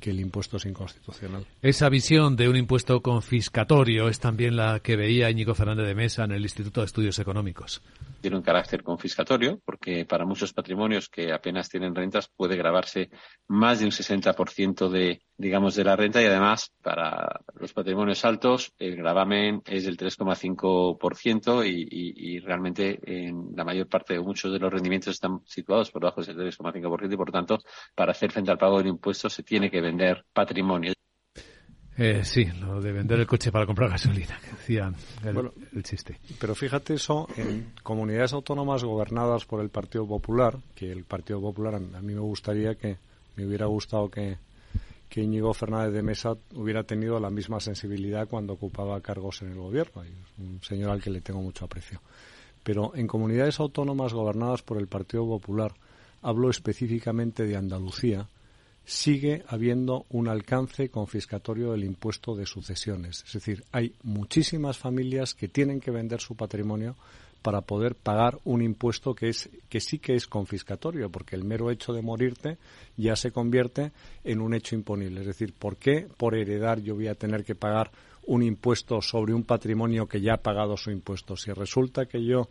que 0.00 0.10
el 0.10 0.20
impuesto 0.20 0.56
es 0.56 0.66
inconstitucional. 0.66 1.46
Esa 1.62 1.88
visión 1.88 2.36
de 2.36 2.48
un 2.48 2.56
impuesto 2.56 3.00
confiscatorio 3.00 4.08
es 4.08 4.20
también 4.20 4.56
la 4.56 4.80
que 4.80 4.96
veía 4.96 5.30
Íñigo 5.30 5.54
Fernández 5.54 5.86
de 5.86 5.94
Mesa 5.94 6.24
en 6.24 6.32
el 6.32 6.42
Instituto 6.42 6.80
de 6.80 6.86
Estudios 6.86 7.18
Económicos 7.18 7.80
tiene 8.24 8.38
un 8.38 8.42
carácter 8.42 8.82
confiscatorio, 8.82 9.60
porque 9.66 10.06
para 10.06 10.24
muchos 10.24 10.54
patrimonios 10.54 11.10
que 11.10 11.30
apenas 11.30 11.68
tienen 11.68 11.94
rentas 11.94 12.30
puede 12.34 12.56
grabarse 12.56 13.10
más 13.48 13.80
de 13.80 13.84
un 13.84 13.90
60% 13.90 14.88
de, 14.88 15.20
digamos, 15.36 15.74
de 15.74 15.84
la 15.84 15.94
renta 15.94 16.22
y 16.22 16.24
además 16.24 16.72
para 16.80 17.42
los 17.52 17.74
patrimonios 17.74 18.24
altos 18.24 18.72
el 18.78 18.96
gravamen 18.96 19.60
es 19.66 19.84
del 19.84 19.98
3,5% 19.98 21.66
y, 21.66 21.82
y, 21.82 22.36
y 22.36 22.38
realmente 22.38 22.98
en 23.04 23.50
la 23.54 23.62
mayor 23.62 23.88
parte 23.88 24.14
de 24.14 24.20
muchos 24.20 24.50
de 24.50 24.58
los 24.58 24.72
rendimientos 24.72 25.12
están 25.12 25.40
situados 25.44 25.90
por 25.90 26.00
debajo 26.00 26.22
del 26.22 26.34
3,5% 26.34 27.12
y 27.12 27.16
por 27.18 27.30
tanto 27.30 27.58
para 27.94 28.12
hacer 28.12 28.32
frente 28.32 28.50
al 28.50 28.56
pago 28.56 28.78
del 28.78 28.86
impuesto 28.86 29.28
se 29.28 29.42
tiene 29.42 29.70
que 29.70 29.82
vender 29.82 30.24
patrimonio. 30.32 30.94
Eh, 31.96 32.24
sí, 32.24 32.44
lo 32.60 32.80
de 32.80 32.92
vender 32.92 33.20
el 33.20 33.26
coche 33.26 33.52
para 33.52 33.66
comprar 33.66 33.90
gasolina, 33.90 34.38
que 34.40 34.50
decían 34.50 34.96
el, 35.22 35.82
chiste. 35.84 36.18
Pero 36.40 36.54
fíjate 36.54 36.94
eso, 36.94 37.28
en 37.36 37.72
comunidades 37.82 38.32
autónomas 38.32 38.82
gobernadas 38.82 39.44
por 39.44 39.60
el 39.60 39.68
Partido 39.68 40.06
Popular, 40.06 40.58
que 40.74 40.90
el 40.90 41.04
Partido 41.04 41.40
Popular, 41.40 41.74
a 41.76 41.78
mí 41.78 42.14
me 42.14 42.20
gustaría 42.20 42.74
que, 42.74 42.96
me 43.36 43.46
hubiera 43.46 43.66
gustado 43.66 44.10
que, 44.10 44.38
que 45.08 45.22
Íñigo 45.22 45.54
Fernández 45.54 45.92
de 45.92 46.02
Mesa 46.02 46.36
hubiera 46.54 46.82
tenido 46.82 47.20
la 47.20 47.30
misma 47.30 47.60
sensibilidad 47.60 48.26
cuando 48.26 48.54
ocupaba 48.54 49.00
cargos 49.00 49.42
en 49.42 49.52
el 49.52 49.58
gobierno, 49.58 50.02
un 50.38 50.60
señor 50.62 50.90
al 50.90 51.00
que 51.00 51.10
le 51.10 51.20
tengo 51.20 51.40
mucho 51.40 51.64
aprecio. 51.64 52.00
Pero 52.64 52.92
en 52.96 53.06
comunidades 53.06 53.60
autónomas 53.60 54.12
gobernadas 54.12 54.62
por 54.62 54.78
el 54.78 54.88
Partido 54.88 55.24
Popular, 55.26 55.72
hablo 56.22 56.50
específicamente 56.50 57.44
de 57.44 57.56
Andalucía, 57.56 58.26
sigue 58.84 59.44
habiendo 59.48 60.06
un 60.10 60.28
alcance 60.28 60.90
confiscatorio 60.90 61.72
del 61.72 61.84
impuesto 61.84 62.34
de 62.34 62.46
sucesiones. 62.46 63.24
Es 63.26 63.32
decir, 63.32 63.64
hay 63.72 63.94
muchísimas 64.02 64.78
familias 64.78 65.34
que 65.34 65.48
tienen 65.48 65.80
que 65.80 65.90
vender 65.90 66.20
su 66.20 66.36
patrimonio 66.36 66.96
para 67.44 67.60
poder 67.60 67.94
pagar 67.94 68.38
un 68.44 68.62
impuesto 68.62 69.14
que 69.14 69.28
es 69.28 69.50
que 69.68 69.78
sí 69.78 69.98
que 69.98 70.14
es 70.14 70.26
confiscatorio, 70.26 71.10
porque 71.10 71.36
el 71.36 71.44
mero 71.44 71.70
hecho 71.70 71.92
de 71.92 72.00
morirte 72.00 72.56
ya 72.96 73.16
se 73.16 73.32
convierte 73.32 73.92
en 74.24 74.40
un 74.40 74.54
hecho 74.54 74.74
imponible. 74.74 75.20
Es 75.20 75.26
decir, 75.26 75.52
¿por 75.52 75.76
qué 75.76 76.08
por 76.16 76.34
heredar 76.34 76.80
yo 76.80 76.94
voy 76.94 77.08
a 77.08 77.14
tener 77.14 77.44
que 77.44 77.54
pagar 77.54 77.90
un 78.26 78.42
impuesto 78.42 79.02
sobre 79.02 79.34
un 79.34 79.44
patrimonio 79.44 80.06
que 80.06 80.22
ya 80.22 80.34
ha 80.34 80.42
pagado 80.42 80.78
su 80.78 80.90
impuesto? 80.90 81.36
Si 81.36 81.52
resulta 81.52 82.06
que 82.06 82.24
yo 82.24 82.48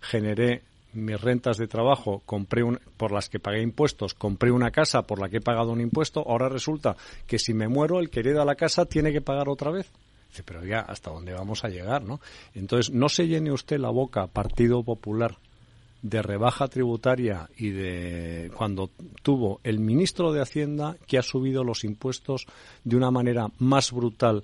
generé 0.00 0.62
mis 0.96 1.20
rentas 1.20 1.56
de 1.58 1.68
trabajo, 1.68 2.22
compré 2.26 2.62
un, 2.62 2.80
por 2.96 3.12
las 3.12 3.28
que 3.28 3.38
pagué 3.38 3.62
impuestos, 3.62 4.14
compré 4.14 4.50
una 4.50 4.70
casa 4.70 5.02
por 5.02 5.20
la 5.20 5.28
que 5.28 5.38
he 5.38 5.40
pagado 5.40 5.72
un 5.72 5.80
impuesto, 5.80 6.24
ahora 6.26 6.48
resulta 6.48 6.96
que 7.26 7.38
si 7.38 7.54
me 7.54 7.68
muero, 7.68 8.00
el 8.00 8.10
que 8.10 8.20
hereda 8.20 8.44
la 8.44 8.54
casa 8.54 8.86
tiene 8.86 9.12
que 9.12 9.20
pagar 9.20 9.48
otra 9.48 9.70
vez. 9.70 9.90
Dice, 10.28 10.42
pero 10.42 10.64
ya, 10.64 10.80
¿hasta 10.80 11.10
dónde 11.10 11.32
vamos 11.32 11.64
a 11.64 11.68
llegar, 11.68 12.02
no? 12.02 12.20
Entonces, 12.54 12.92
no 12.92 13.08
se 13.08 13.28
llene 13.28 13.52
usted 13.52 13.78
la 13.78 13.90
boca, 13.90 14.26
Partido 14.26 14.82
Popular, 14.82 15.38
de 16.02 16.22
rebaja 16.22 16.68
tributaria 16.68 17.48
y 17.56 17.70
de 17.70 18.50
cuando 18.56 18.90
tuvo 19.22 19.60
el 19.64 19.80
ministro 19.80 20.32
de 20.32 20.42
Hacienda 20.42 20.96
que 21.06 21.18
ha 21.18 21.22
subido 21.22 21.64
los 21.64 21.84
impuestos 21.84 22.46
de 22.84 22.96
una 22.96 23.10
manera 23.10 23.48
más 23.58 23.92
brutal 23.92 24.42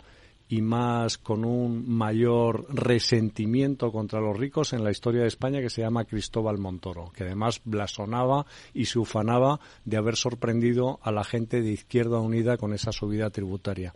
y 0.53 0.61
más 0.61 1.17
con 1.17 1.47
un 1.47 1.89
mayor 1.89 2.67
resentimiento 2.69 3.91
contra 3.91 4.21
los 4.21 4.37
ricos 4.37 4.75
en 4.75 4.85
la 4.85 4.91
historia 4.91 5.23
de 5.23 5.29
España 5.29 5.63
que 5.63 5.71
se 5.71 5.81
llama 5.81 6.05
Cristóbal 6.05 6.59
Montoro, 6.59 7.11
que 7.17 7.25
además 7.25 7.63
blasonaba 7.65 8.45
y 8.75 8.85
se 8.85 8.99
ufanaba 8.99 9.61
de 9.87 9.97
haber 9.97 10.15
sorprendido 10.15 11.01
a 11.03 11.11
la 11.11 11.25
gente 11.25 11.63
de 11.63 11.73
Izquierda 11.73 12.21
Unida 12.21 12.59
con 12.59 12.75
esa 12.75 12.93
subida 12.93 13.31
tributaria. 13.31 13.95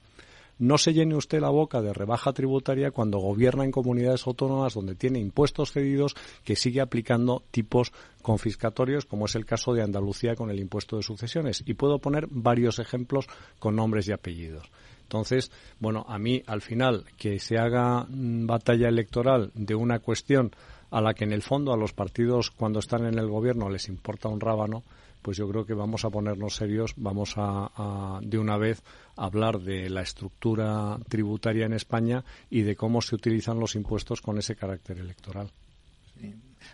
no 0.58 0.78
se 0.78 0.94
llene 0.94 1.14
usted 1.14 1.40
la 1.42 1.50
boca 1.50 1.82
de 1.82 1.92
rebaja 1.92 2.32
tributaria 2.32 2.90
cuando 2.90 3.18
gobierna 3.18 3.66
en 3.66 3.70
comunidades 3.70 4.26
autónomas 4.26 4.72
donde 4.72 4.94
tiene 4.94 5.18
impuestos 5.18 5.72
cedidos 5.72 6.14
que 6.42 6.56
sigue 6.56 6.80
aplicando 6.80 7.42
tipos 7.50 7.92
confiscatorios, 8.22 9.04
como 9.04 9.26
es 9.26 9.34
el 9.34 9.44
caso 9.44 9.74
de 9.74 9.82
Andalucía 9.82 10.34
con 10.34 10.50
el 10.50 10.58
impuesto 10.58 10.96
de 10.96 11.02
sucesiones. 11.02 11.62
Y 11.66 11.74
puedo 11.74 11.98
poner 11.98 12.28
varios 12.30 12.78
ejemplos 12.78 13.26
con 13.58 13.76
nombres 13.76 14.08
y 14.08 14.12
apellidos. 14.12 14.70
Entonces, 15.06 15.52
bueno, 15.78 16.04
a 16.08 16.18
mí 16.18 16.42
al 16.46 16.62
final 16.62 17.04
que 17.16 17.38
se 17.38 17.58
haga 17.58 18.06
mm, 18.08 18.46
batalla 18.46 18.88
electoral 18.88 19.52
de 19.54 19.76
una 19.76 20.00
cuestión 20.00 20.50
a 20.90 21.00
la 21.00 21.14
que 21.14 21.24
en 21.24 21.32
el 21.32 21.42
fondo 21.42 21.72
a 21.72 21.76
los 21.76 21.92
partidos 21.92 22.50
cuando 22.50 22.80
están 22.80 23.06
en 23.06 23.18
el 23.18 23.28
gobierno 23.28 23.68
les 23.68 23.88
importa 23.88 24.28
un 24.28 24.40
rábano, 24.40 24.82
pues 25.22 25.36
yo 25.36 25.48
creo 25.48 25.64
que 25.64 25.74
vamos 25.74 26.04
a 26.04 26.10
ponernos 26.10 26.56
serios, 26.56 26.94
vamos 26.96 27.34
a, 27.36 28.20
de 28.22 28.38
una 28.38 28.56
vez 28.56 28.82
hablar 29.16 29.60
de 29.60 29.90
la 29.90 30.02
estructura 30.02 30.98
tributaria 31.08 31.66
en 31.66 31.72
España 31.72 32.24
y 32.50 32.62
de 32.62 32.76
cómo 32.76 33.00
se 33.00 33.14
utilizan 33.14 33.60
los 33.60 33.74
impuestos 33.74 34.20
con 34.20 34.38
ese 34.38 34.56
carácter 34.56 34.98
electoral. 34.98 35.50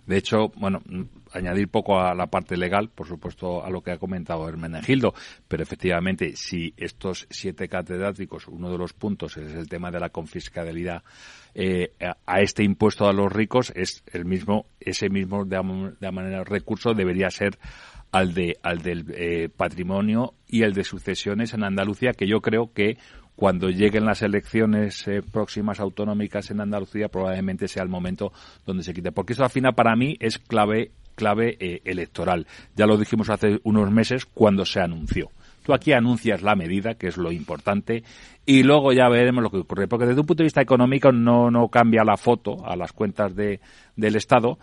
De 0.07 0.19
hecho, 0.19 0.49
bueno, 0.57 0.83
añadir 1.33 1.69
poco 1.69 2.01
a 2.01 2.15
la 2.15 2.27
parte 2.27 2.57
legal, 2.57 2.89
por 2.89 3.07
supuesto, 3.07 3.65
a 3.65 3.71
lo 3.71 3.83
que 3.83 3.93
ha 3.93 3.99
comentado 3.99 4.49
Hermenegildo, 4.49 5.15
pero 5.49 5.63
efectivamente, 5.63 6.37
si 6.37 6.75
estos 6.77 7.27
siete 7.31 7.69
catedráticos, 7.69 8.49
uno 8.49 8.71
de 8.71 8.79
los 8.79 8.93
puntos 8.93 9.37
es 9.37 9.55
el 9.55 9.69
tema 9.69 9.91
de 9.91 10.01
la 10.01 10.11
confiscabilidad 10.11 11.03
eh, 11.55 11.93
a 12.27 12.41
este 12.41 12.65
impuesto 12.65 13.07
a 13.07 13.13
los 13.13 13.31
ricos, 13.31 13.73
es 13.77 14.03
el 14.13 14.25
mismo, 14.25 14.67
ese 14.81 15.11
mismo 15.11 15.45
de, 15.45 15.63
manera 16.11 16.45
recurso 16.45 16.95
debería 16.95 17.31
ser 17.31 17.59
al 18.11 18.35
de 18.35 18.59
al 18.63 18.79
del 18.79 19.07
eh, 19.15 19.49
patrimonio 19.49 20.35
y 20.47 20.63
el 20.63 20.75
de 20.75 20.85
sucesiones 20.85 21.55
en 21.55 21.65
Andalucía, 21.65 22.13
que 22.13 22.27
yo 22.27 22.41
creo 22.41 22.73
que 22.73 22.99
cuando 23.43 23.71
lleguen 23.71 24.05
las 24.05 24.23
elecciones 24.23 25.09
eh, 25.09 25.21
próximas 25.21 25.81
autonómicas 25.81 26.53
en 26.53 26.61
Andalucía 26.61 27.09
probablemente 27.09 27.67
sea 27.67 27.83
el 27.83 27.89
momento 27.89 28.33
donde 28.65 28.85
se 28.85 28.95
quite. 28.95 29.11
Porque 29.11 29.33
eso 29.33 29.43
al 29.43 29.51
final 29.51 29.75
para 29.75 29.97
mí 29.97 30.17
es 30.21 30.39
clave 30.39 30.93
clave 31.17 31.57
eh, 31.59 31.81
electoral. 31.85 32.47
Ya 32.77 32.87
lo 32.87 32.97
dijimos 32.97 33.31
hace 33.31 33.59
unos 33.65 33.91
meses 33.91 34.27
cuando 34.27 34.65
se 34.65 34.81
anunció. 34.81 35.33
Tú 35.65 35.75
aquí 35.75 35.93
anuncias 35.93 36.43
la 36.43 36.55
medida, 36.55 36.95
que 36.95 37.09
es 37.09 37.17
lo 37.17 37.33
importante, 37.33 38.05
y 38.47 38.63
luego 38.63 38.93
ya 38.93 39.09
veremos 39.09 39.43
lo 39.43 39.51
que 39.51 39.57
ocurre. 39.57 39.89
Porque 39.89 40.07
desde 40.07 40.21
un 40.21 40.27
punto 40.27 40.45
de 40.45 40.47
vista 40.47 40.63
económico 40.63 41.11
no, 41.11 41.51
no 41.51 41.67
cambia 41.67 42.05
la 42.05 42.17
foto 42.17 42.65
a 42.65 42.77
las 42.77 42.93
cuentas 42.93 43.35
de, 43.35 43.59
del 43.97 44.15
Estado 44.15 44.57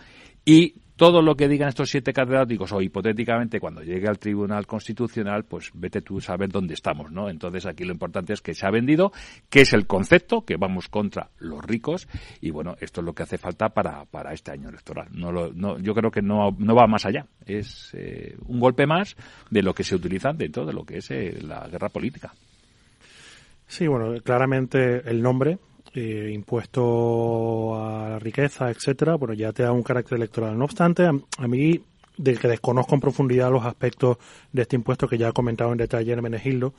y 0.49 0.73
todo 0.95 1.21
lo 1.21 1.35
que 1.35 1.47
digan 1.47 1.69
estos 1.69 1.91
siete 1.91 2.11
catedráticos 2.11 2.71
o 2.71 2.81
hipotéticamente 2.81 3.59
cuando 3.59 3.83
llegue 3.83 4.07
al 4.07 4.17
Tribunal 4.17 4.65
Constitucional, 4.65 5.43
pues 5.43 5.69
vete 5.75 6.01
tú 6.01 6.17
a 6.17 6.21
saber 6.21 6.49
dónde 6.49 6.73
estamos, 6.73 7.11
¿no? 7.11 7.29
Entonces 7.29 7.67
aquí 7.67 7.83
lo 7.83 7.91
importante 7.93 8.33
es 8.33 8.41
que 8.41 8.55
se 8.55 8.65
ha 8.65 8.71
vendido, 8.71 9.11
que 9.47 9.61
es 9.61 9.73
el 9.73 9.85
concepto, 9.85 10.41
que 10.41 10.57
vamos 10.57 10.89
contra 10.89 11.29
los 11.37 11.63
ricos 11.63 12.07
y 12.41 12.49
bueno, 12.49 12.75
esto 12.81 13.01
es 13.01 13.05
lo 13.05 13.13
que 13.13 13.21
hace 13.21 13.37
falta 13.37 13.69
para, 13.69 14.05
para 14.05 14.33
este 14.33 14.51
año 14.51 14.69
electoral. 14.69 15.09
No, 15.11 15.31
lo, 15.31 15.53
no 15.53 15.77
yo 15.77 15.93
creo 15.93 16.09
que 16.09 16.23
no, 16.23 16.55
no 16.57 16.73
va 16.73 16.87
más 16.87 17.05
allá. 17.05 17.27
Es 17.45 17.91
eh, 17.93 18.35
un 18.47 18.59
golpe 18.59 18.87
más 18.87 19.15
de 19.51 19.61
lo 19.61 19.75
que 19.75 19.83
se 19.83 19.93
utiliza 19.93 20.33
dentro 20.33 20.65
de 20.65 20.73
lo 20.73 20.83
que 20.83 20.97
es 20.97 21.11
eh, 21.11 21.37
la 21.43 21.67
guerra 21.67 21.89
política. 21.89 22.33
Sí, 23.67 23.85
bueno, 23.85 24.19
claramente 24.23 25.07
el 25.07 25.21
nombre 25.21 25.59
eh, 25.93 26.31
impuesto 26.33 27.75
a 27.75 28.09
la 28.09 28.19
riqueza, 28.19 28.69
etcétera, 28.69 29.15
bueno, 29.15 29.33
ya 29.33 29.51
te 29.51 29.63
da 29.63 29.71
un 29.71 29.83
carácter 29.83 30.17
electoral. 30.17 30.57
No 30.57 30.65
obstante, 30.65 31.05
a, 31.05 31.47
mí, 31.47 31.81
de 32.17 32.37
que 32.37 32.47
desconozco 32.47 32.95
en 32.95 33.01
profundidad 33.01 33.51
los 33.51 33.65
aspectos 33.65 34.17
de 34.51 34.61
este 34.63 34.75
impuesto 34.75 35.07
que 35.07 35.17
ya 35.17 35.29
ha 35.29 35.33
comentado 35.33 35.71
en 35.71 35.77
detalle 35.77 36.13
en 36.13 36.21
Menegildo, 36.21 36.73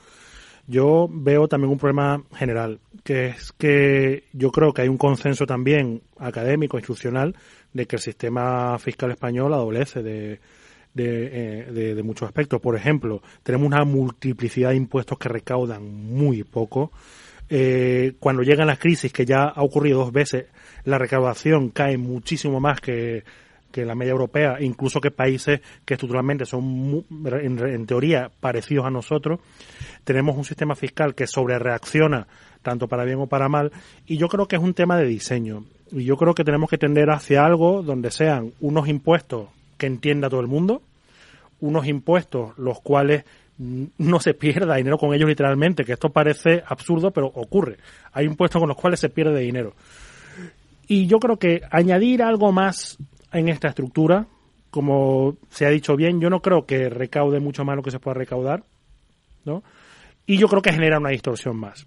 yo 0.67 1.09
veo 1.11 1.47
también 1.47 1.71
un 1.71 1.77
problema 1.77 2.23
general, 2.35 2.79
que 3.03 3.27
es 3.27 3.51
que 3.51 4.25
yo 4.31 4.51
creo 4.51 4.73
que 4.73 4.83
hay 4.83 4.87
un 4.87 4.97
consenso 4.97 5.45
también 5.45 6.01
académico, 6.17 6.77
institucional, 6.77 7.35
de 7.73 7.87
que 7.87 7.95
el 7.97 8.01
sistema 8.01 8.77
fiscal 8.79 9.11
español 9.11 9.53
adolece 9.53 10.03
de, 10.03 10.39
de, 10.93 11.65
eh, 11.73 11.93
de, 11.95 12.03
muchos 12.03 12.27
aspectos. 12.27 12.61
Por 12.61 12.75
ejemplo, 12.75 13.21
tenemos 13.43 13.67
una 13.67 13.83
multiplicidad 13.85 14.69
de 14.69 14.75
impuestos 14.75 15.17
que 15.17 15.29
recaudan 15.29 15.83
muy 15.83 16.43
poco 16.43 16.91
eh, 17.53 18.13
cuando 18.17 18.43
llegan 18.43 18.67
las 18.67 18.79
crisis, 18.79 19.11
que 19.11 19.25
ya 19.25 19.43
ha 19.43 19.61
ocurrido 19.61 19.99
dos 19.99 20.13
veces, 20.13 20.45
la 20.85 20.97
recaudación 20.97 21.67
cae 21.69 21.97
muchísimo 21.97 22.61
más 22.61 22.79
que, 22.79 23.25
la 23.75 23.93
media 23.93 24.11
europea, 24.11 24.55
incluso 24.61 25.01
que 25.01 25.11
países 25.11 25.59
que 25.83 25.95
estructuralmente 25.95 26.45
son, 26.45 27.05
en, 27.25 27.85
teoría, 27.85 28.31
parecidos 28.39 28.85
a 28.85 28.89
nosotros. 28.89 29.41
Tenemos 30.05 30.37
un 30.37 30.45
sistema 30.45 30.75
fiscal 30.75 31.13
que 31.13 31.27
sobrereacciona 31.27 32.25
tanto 32.61 32.87
para 32.87 33.03
bien 33.03 33.19
o 33.19 33.27
para 33.27 33.49
mal, 33.49 33.73
y 34.05 34.15
yo 34.15 34.29
creo 34.29 34.47
que 34.47 34.55
es 34.55 34.61
un 34.61 34.73
tema 34.73 34.95
de 34.97 35.05
diseño. 35.05 35.65
Y 35.91 36.05
yo 36.05 36.15
creo 36.15 36.33
que 36.33 36.45
tenemos 36.45 36.69
que 36.69 36.77
tender 36.77 37.09
hacia 37.09 37.43
algo 37.45 37.83
donde 37.83 38.11
sean 38.11 38.53
unos 38.61 38.87
impuestos 38.87 39.49
que 39.77 39.87
entienda 39.87 40.29
todo 40.29 40.39
el 40.39 40.47
mundo, 40.47 40.83
unos 41.59 41.85
impuestos 41.85 42.57
los 42.57 42.79
cuales 42.79 43.25
no 43.97 44.19
se 44.19 44.33
pierda 44.33 44.75
dinero 44.75 44.97
con 44.97 45.13
ellos 45.13 45.29
literalmente, 45.29 45.83
que 45.83 45.93
esto 45.93 46.09
parece 46.09 46.63
absurdo, 46.65 47.11
pero 47.11 47.27
ocurre. 47.27 47.77
Hay 48.11 48.25
impuestos 48.25 48.59
con 48.59 48.67
los 48.67 48.77
cuales 48.77 48.99
se 48.99 49.09
pierde 49.09 49.39
dinero. 49.39 49.73
Y 50.87 51.07
yo 51.07 51.19
creo 51.19 51.37
que 51.37 51.61
añadir 51.69 52.23
algo 52.23 52.51
más 52.51 52.97
en 53.31 53.49
esta 53.49 53.69
estructura, 53.69 54.25
como 54.71 55.37
se 55.49 55.65
ha 55.65 55.69
dicho 55.69 55.95
bien, 55.95 56.19
yo 56.19 56.29
no 56.29 56.41
creo 56.41 56.65
que 56.65 56.89
recaude 56.89 57.39
mucho 57.39 57.63
más 57.63 57.75
lo 57.75 57.83
que 57.83 57.91
se 57.91 57.99
pueda 57.99 58.15
recaudar, 58.15 58.63
¿no? 59.45 59.63
Y 60.25 60.37
yo 60.37 60.47
creo 60.47 60.61
que 60.61 60.73
genera 60.73 60.97
una 60.97 61.09
distorsión 61.09 61.57
más. 61.57 61.85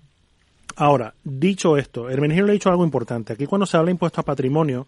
Ahora, 0.77 1.14
dicho 1.22 1.77
esto, 1.77 2.09
Hermenegildo 2.09 2.47
le 2.47 2.53
ha 2.53 2.55
dicho 2.55 2.70
algo 2.70 2.85
importante. 2.85 3.33
Aquí 3.33 3.47
cuando 3.47 3.66
se 3.66 3.77
habla 3.77 3.87
de 3.87 3.93
impuesto 3.93 4.20
a 4.20 4.25
patrimonio, 4.25 4.87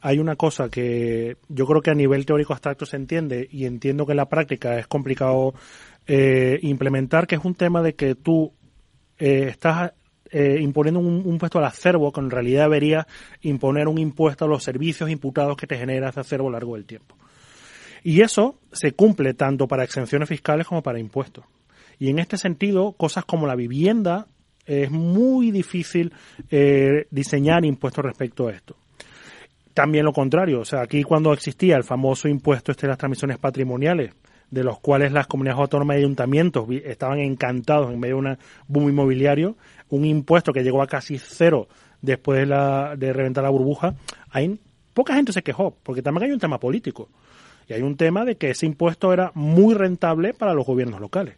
hay 0.00 0.18
una 0.18 0.36
cosa 0.36 0.68
que 0.68 1.36
yo 1.48 1.66
creo 1.66 1.80
que 1.80 1.90
a 1.90 1.94
nivel 1.94 2.26
teórico 2.26 2.52
abstracto 2.52 2.86
se 2.86 2.96
entiende 2.96 3.48
y 3.50 3.64
entiendo 3.64 4.06
que 4.06 4.12
en 4.12 4.18
la 4.18 4.28
práctica 4.28 4.78
es 4.78 4.86
complicado 4.86 5.54
eh, 6.10 6.58
implementar, 6.62 7.26
que 7.26 7.34
es 7.34 7.44
un 7.44 7.54
tema 7.54 7.82
de 7.82 7.94
que 7.94 8.14
tú 8.14 8.54
eh, 9.18 9.48
estás 9.50 9.92
eh, 10.30 10.56
imponiendo 10.58 11.00
un, 11.00 11.22
impuesto 11.26 11.58
al 11.58 11.66
acervo, 11.66 12.10
que 12.12 12.20
en 12.20 12.30
realidad 12.30 12.62
debería 12.62 13.06
imponer 13.42 13.88
un 13.88 13.98
impuesto 13.98 14.46
a 14.46 14.48
los 14.48 14.64
servicios 14.64 15.10
imputados 15.10 15.58
que 15.58 15.66
te 15.66 15.76
genera 15.76 16.08
ese 16.08 16.20
acervo 16.20 16.46
a 16.46 16.50
lo 16.50 16.52
largo 16.54 16.76
del 16.76 16.86
tiempo. 16.86 17.14
Y 18.02 18.22
eso 18.22 18.58
se 18.72 18.92
cumple 18.92 19.34
tanto 19.34 19.68
para 19.68 19.84
exenciones 19.84 20.30
fiscales 20.30 20.66
como 20.66 20.82
para 20.82 20.98
impuestos. 20.98 21.44
Y 21.98 22.08
en 22.08 22.20
este 22.20 22.38
sentido, 22.38 22.92
cosas 22.92 23.26
como 23.26 23.46
la 23.46 23.54
vivienda, 23.54 24.28
es 24.64 24.90
muy 24.90 25.50
difícil 25.50 26.14
diseñar 27.10 27.66
impuestos 27.66 28.02
respecto 28.02 28.48
a 28.48 28.52
esto. 28.52 28.76
También 29.74 30.06
lo 30.06 30.12
contrario, 30.12 30.60
o 30.60 30.64
sea, 30.64 30.80
aquí 30.80 31.02
cuando 31.02 31.34
existía 31.34 31.76
el 31.76 31.84
famoso 31.84 32.28
impuesto 32.28 32.72
este 32.72 32.86
de 32.86 32.92
las 32.92 32.98
transmisiones 32.98 33.38
patrimoniales, 33.38 34.12
de 34.50 34.64
los 34.64 34.78
cuales 34.80 35.12
las 35.12 35.26
comunidades 35.26 35.60
autónomas 35.60 35.96
y 35.96 36.00
ayuntamientos 36.00 36.66
estaban 36.84 37.18
encantados 37.18 37.92
en 37.92 38.00
medio 38.00 38.16
de 38.16 38.28
un 38.28 38.38
boom 38.66 38.88
inmobiliario, 38.88 39.56
un 39.90 40.04
impuesto 40.04 40.52
que 40.52 40.62
llegó 40.62 40.82
a 40.82 40.86
casi 40.86 41.18
cero 41.18 41.68
después 42.00 42.40
de, 42.40 42.46
la, 42.46 42.94
de 42.96 43.12
reventar 43.12 43.44
la 43.44 43.50
burbuja, 43.50 43.94
hay, 44.30 44.58
poca 44.94 45.14
gente 45.14 45.32
se 45.32 45.42
quejó, 45.42 45.76
porque 45.82 46.02
también 46.02 46.24
hay 46.24 46.32
un 46.32 46.40
tema 46.40 46.58
político. 46.58 47.08
Y 47.68 47.74
hay 47.74 47.82
un 47.82 47.96
tema 47.96 48.24
de 48.24 48.36
que 48.36 48.50
ese 48.50 48.64
impuesto 48.64 49.12
era 49.12 49.30
muy 49.34 49.74
rentable 49.74 50.32
para 50.32 50.54
los 50.54 50.64
gobiernos 50.64 51.00
locales. 51.00 51.36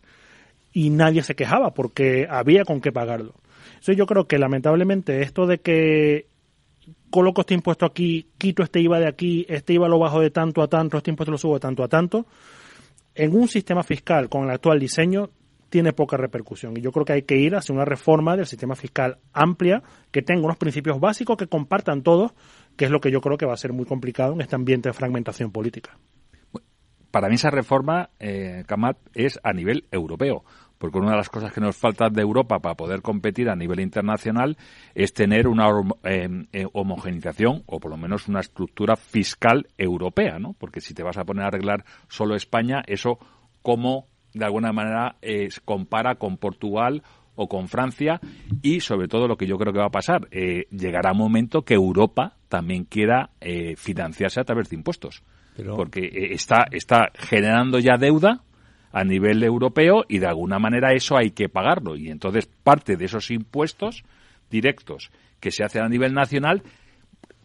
Y 0.72 0.90
nadie 0.90 1.24
se 1.24 1.34
quejaba 1.34 1.74
porque 1.74 2.28
había 2.30 2.64
con 2.64 2.80
qué 2.80 2.92
pagarlo. 2.92 3.34
Entonces 3.70 3.96
yo 3.96 4.06
creo 4.06 4.28
que 4.28 4.38
lamentablemente 4.38 5.22
esto 5.22 5.46
de 5.46 5.58
que 5.58 6.26
coloco 7.10 7.40
este 7.40 7.54
impuesto 7.54 7.84
aquí, 7.84 8.28
quito 8.38 8.62
este 8.62 8.80
IVA 8.80 9.00
de 9.00 9.08
aquí, 9.08 9.44
este 9.48 9.72
IVA 9.72 9.88
lo 9.88 9.98
bajo 9.98 10.20
de 10.20 10.30
tanto 10.30 10.62
a 10.62 10.68
tanto, 10.68 10.96
este 10.96 11.10
impuesto 11.10 11.32
lo 11.32 11.38
subo 11.38 11.54
de 11.54 11.60
tanto 11.60 11.82
a 11.82 11.88
tanto, 11.88 12.26
en 13.20 13.36
un 13.36 13.48
sistema 13.48 13.82
fiscal 13.82 14.30
con 14.30 14.44
el 14.44 14.50
actual 14.50 14.80
diseño 14.80 15.28
tiene 15.68 15.92
poca 15.92 16.16
repercusión. 16.16 16.74
Y 16.76 16.80
yo 16.80 16.90
creo 16.90 17.04
que 17.04 17.12
hay 17.12 17.22
que 17.22 17.36
ir 17.36 17.54
hacia 17.54 17.74
una 17.74 17.84
reforma 17.84 18.34
del 18.34 18.46
sistema 18.46 18.74
fiscal 18.74 19.18
amplia, 19.34 19.82
que 20.10 20.22
tenga 20.22 20.42
unos 20.42 20.56
principios 20.56 20.98
básicos 20.98 21.36
que 21.36 21.46
compartan 21.46 22.02
todos, 22.02 22.32
que 22.76 22.86
es 22.86 22.90
lo 22.90 23.00
que 23.00 23.10
yo 23.10 23.20
creo 23.20 23.36
que 23.36 23.44
va 23.44 23.52
a 23.52 23.58
ser 23.58 23.74
muy 23.74 23.84
complicado 23.84 24.32
en 24.32 24.40
este 24.40 24.56
ambiente 24.56 24.88
de 24.88 24.94
fragmentación 24.94 25.52
política. 25.52 25.98
Para 27.10 27.28
mí 27.28 27.34
esa 27.34 27.50
reforma, 27.50 28.08
eh, 28.18 28.64
Kamat, 28.66 28.96
es 29.12 29.38
a 29.42 29.52
nivel 29.52 29.84
europeo 29.90 30.44
porque 30.80 30.98
una 30.98 31.10
de 31.10 31.18
las 31.18 31.28
cosas 31.28 31.52
que 31.52 31.60
nos 31.60 31.76
falta 31.76 32.08
de 32.08 32.22
Europa 32.22 32.58
para 32.58 32.74
poder 32.74 33.02
competir 33.02 33.50
a 33.50 33.54
nivel 33.54 33.80
internacional 33.80 34.56
es 34.94 35.12
tener 35.12 35.46
una 35.46 35.68
eh, 36.04 36.46
eh, 36.54 36.66
homogenización 36.72 37.64
o 37.66 37.78
por 37.78 37.90
lo 37.90 37.98
menos 37.98 38.28
una 38.28 38.40
estructura 38.40 38.96
fiscal 38.96 39.68
europea, 39.76 40.38
¿no? 40.38 40.54
Porque 40.54 40.80
si 40.80 40.94
te 40.94 41.02
vas 41.02 41.18
a 41.18 41.24
poner 41.24 41.44
a 41.44 41.48
arreglar 41.48 41.84
solo 42.08 42.34
España, 42.34 42.82
eso 42.86 43.18
cómo 43.60 44.06
de 44.32 44.46
alguna 44.46 44.72
manera 44.72 45.16
eh, 45.20 45.50
compara 45.66 46.14
con 46.14 46.38
Portugal 46.38 47.02
o 47.34 47.46
con 47.46 47.68
Francia 47.68 48.18
y 48.62 48.80
sobre 48.80 49.06
todo 49.06 49.28
lo 49.28 49.36
que 49.36 49.46
yo 49.46 49.58
creo 49.58 49.74
que 49.74 49.80
va 49.80 49.86
a 49.86 49.90
pasar, 49.90 50.28
llegará 50.30 51.12
un 51.12 51.18
momento 51.18 51.62
que 51.62 51.74
Europa 51.74 52.36
también 52.48 52.84
quiera 52.84 53.30
financiarse 53.76 54.40
a 54.40 54.44
través 54.44 54.68
de 54.68 54.76
impuestos. 54.76 55.22
porque 55.74 56.10
está, 56.32 56.66
está 56.70 57.10
generando 57.14 57.78
ya 57.78 57.96
deuda 57.96 58.42
a 58.92 59.04
nivel 59.04 59.42
europeo 59.42 60.04
y 60.08 60.18
de 60.18 60.26
alguna 60.26 60.58
manera 60.58 60.92
eso 60.92 61.16
hay 61.16 61.30
que 61.30 61.48
pagarlo. 61.48 61.96
Y 61.96 62.08
entonces 62.08 62.46
parte 62.46 62.96
de 62.96 63.04
esos 63.04 63.30
impuestos 63.30 64.04
directos 64.50 65.10
que 65.38 65.50
se 65.50 65.64
hacen 65.64 65.82
a 65.82 65.88
nivel 65.88 66.12
nacional, 66.12 66.62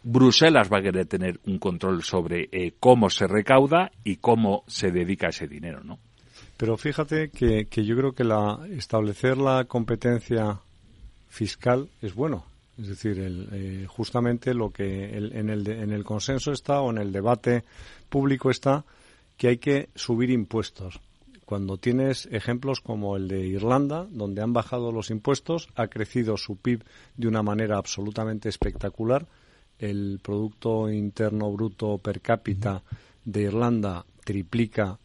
Bruselas 0.03 0.71
va 0.71 0.79
a 0.79 0.83
querer 0.83 1.07
tener 1.07 1.39
un 1.45 1.57
control 1.57 2.03
sobre 2.03 2.49
eh, 2.51 2.73
cómo 2.79 3.09
se 3.09 3.27
recauda 3.27 3.91
y 4.03 4.17
cómo 4.17 4.63
se 4.67 4.91
dedica 4.91 5.29
ese 5.29 5.47
dinero, 5.47 5.83
¿no? 5.83 5.99
Pero 6.57 6.77
fíjate 6.77 7.29
que, 7.29 7.65
que 7.65 7.83
yo 7.83 7.97
creo 7.97 8.13
que 8.13 8.23
la, 8.23 8.59
establecer 8.69 9.37
la 9.37 9.65
competencia 9.65 10.59
fiscal 11.27 11.89
es 12.01 12.13
bueno. 12.13 12.45
Es 12.77 12.87
decir, 12.87 13.19
el, 13.19 13.49
eh, 13.51 13.85
justamente 13.87 14.53
lo 14.53 14.69
que 14.69 15.17
en, 15.17 15.49
el, 15.49 15.67
en 15.67 15.91
el 15.91 16.03
consenso 16.03 16.51
está 16.51 16.81
o 16.81 16.91
en 16.91 16.97
el 16.97 17.11
debate 17.11 17.63
público 18.09 18.49
está 18.49 18.85
que 19.37 19.47
hay 19.49 19.57
que 19.57 19.89
subir 19.95 20.29
impuestos. 20.29 20.99
Cuando 21.45 21.77
tienes 21.77 22.27
ejemplos 22.31 22.81
como 22.81 23.15
el 23.15 23.27
de 23.27 23.45
Irlanda, 23.45 24.07
donde 24.09 24.41
han 24.41 24.53
bajado 24.53 24.91
los 24.91 25.11
impuestos, 25.11 25.69
ha 25.75 25.87
crecido 25.87 26.37
su 26.37 26.57
PIB 26.57 26.83
de 27.17 27.27
una 27.27 27.43
manera 27.43 27.77
absolutamente 27.77 28.49
espectacular, 28.49 29.27
el 29.77 30.19
Producto 30.23 30.89
Interno 30.89 31.51
Bruto 31.51 31.97
per 31.99 32.21
cápita 32.21 32.81
de 33.23 33.43
Irlanda 33.43 34.05
triplica 34.23 34.97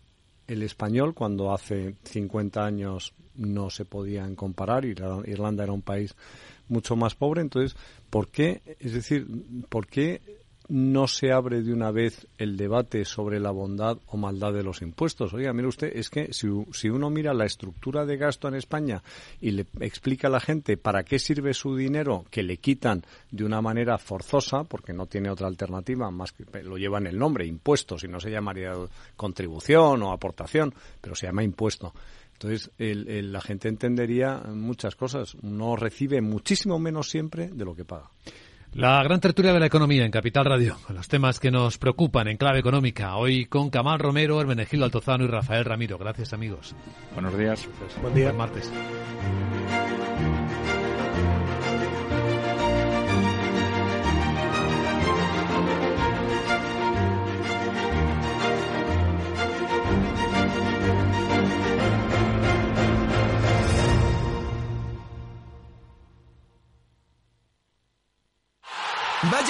el 0.46 0.62
español. 0.62 1.14
Cuando 1.14 1.52
hace 1.52 1.96
50 2.04 2.64
años 2.64 3.12
no 3.36 3.68
se 3.70 3.84
podían 3.84 4.34
comparar 4.34 4.84
y 4.84 4.90
Irlanda 4.90 5.64
era 5.64 5.72
un 5.72 5.82
país 5.82 6.14
mucho 6.68 6.96
más 6.96 7.14
pobre. 7.14 7.42
Entonces, 7.42 7.76
¿por 8.08 8.28
qué, 8.28 8.62
es 8.78 8.94
decir, 8.94 9.26
por 9.68 9.86
qué 9.86 10.39
no 10.70 11.08
se 11.08 11.32
abre 11.32 11.62
de 11.62 11.72
una 11.72 11.90
vez 11.90 12.26
el 12.38 12.56
debate 12.56 13.04
sobre 13.04 13.40
la 13.40 13.50
bondad 13.50 13.98
o 14.06 14.16
maldad 14.16 14.52
de 14.52 14.62
los 14.62 14.82
impuestos. 14.82 15.34
Oiga, 15.34 15.52
mire 15.52 15.68
usted, 15.68 15.90
es 15.94 16.08
que 16.08 16.32
si, 16.32 16.48
si, 16.72 16.88
uno 16.88 17.10
mira 17.10 17.34
la 17.34 17.44
estructura 17.44 18.06
de 18.06 18.16
gasto 18.16 18.46
en 18.46 18.54
España 18.54 19.02
y 19.40 19.50
le 19.50 19.66
explica 19.80 20.28
a 20.28 20.30
la 20.30 20.40
gente 20.40 20.76
para 20.76 21.02
qué 21.02 21.18
sirve 21.18 21.54
su 21.54 21.76
dinero 21.76 22.24
que 22.30 22.44
le 22.44 22.58
quitan 22.58 23.02
de 23.30 23.44
una 23.44 23.60
manera 23.60 23.98
forzosa, 23.98 24.62
porque 24.64 24.92
no 24.92 25.06
tiene 25.06 25.30
otra 25.30 25.48
alternativa 25.48 26.10
más 26.10 26.32
que 26.32 26.44
lo 26.62 26.78
lleva 26.78 26.98
en 26.98 27.08
el 27.08 27.18
nombre, 27.18 27.46
impuestos, 27.46 28.04
y 28.04 28.08
no 28.08 28.20
se 28.20 28.30
llamaría 28.30 28.72
contribución 29.16 30.02
o 30.02 30.12
aportación, 30.12 30.72
pero 31.00 31.16
se 31.16 31.26
llama 31.26 31.42
impuesto. 31.42 31.92
Entonces, 32.34 32.70
la 32.78 33.40
gente 33.42 33.68
entendería 33.68 34.38
muchas 34.54 34.96
cosas. 34.96 35.34
Uno 35.42 35.76
recibe 35.76 36.22
muchísimo 36.22 36.78
menos 36.78 37.10
siempre 37.10 37.48
de 37.48 37.64
lo 37.66 37.74
que 37.74 37.84
paga. 37.84 38.08
La 38.72 39.02
gran 39.02 39.18
tertulia 39.18 39.52
de 39.52 39.58
la 39.58 39.66
economía 39.66 40.04
en 40.04 40.12
Capital 40.12 40.44
Radio, 40.44 40.76
con 40.86 40.94
los 40.94 41.08
temas 41.08 41.40
que 41.40 41.50
nos 41.50 41.76
preocupan 41.76 42.28
en 42.28 42.36
clave 42.36 42.60
económica. 42.60 43.16
Hoy 43.16 43.46
con 43.46 43.68
Camal 43.68 43.98
Romero, 43.98 44.40
Hermenegildo 44.40 44.84
Altozano 44.84 45.24
y 45.24 45.26
Rafael 45.26 45.64
Ramiro. 45.64 45.98
Gracias, 45.98 46.32
amigos. 46.32 46.76
Buenos 47.14 47.36
días. 47.36 47.68
Buen 48.00 48.14
día. 48.14 48.26
Buen 48.26 48.36
martes. 48.36 48.70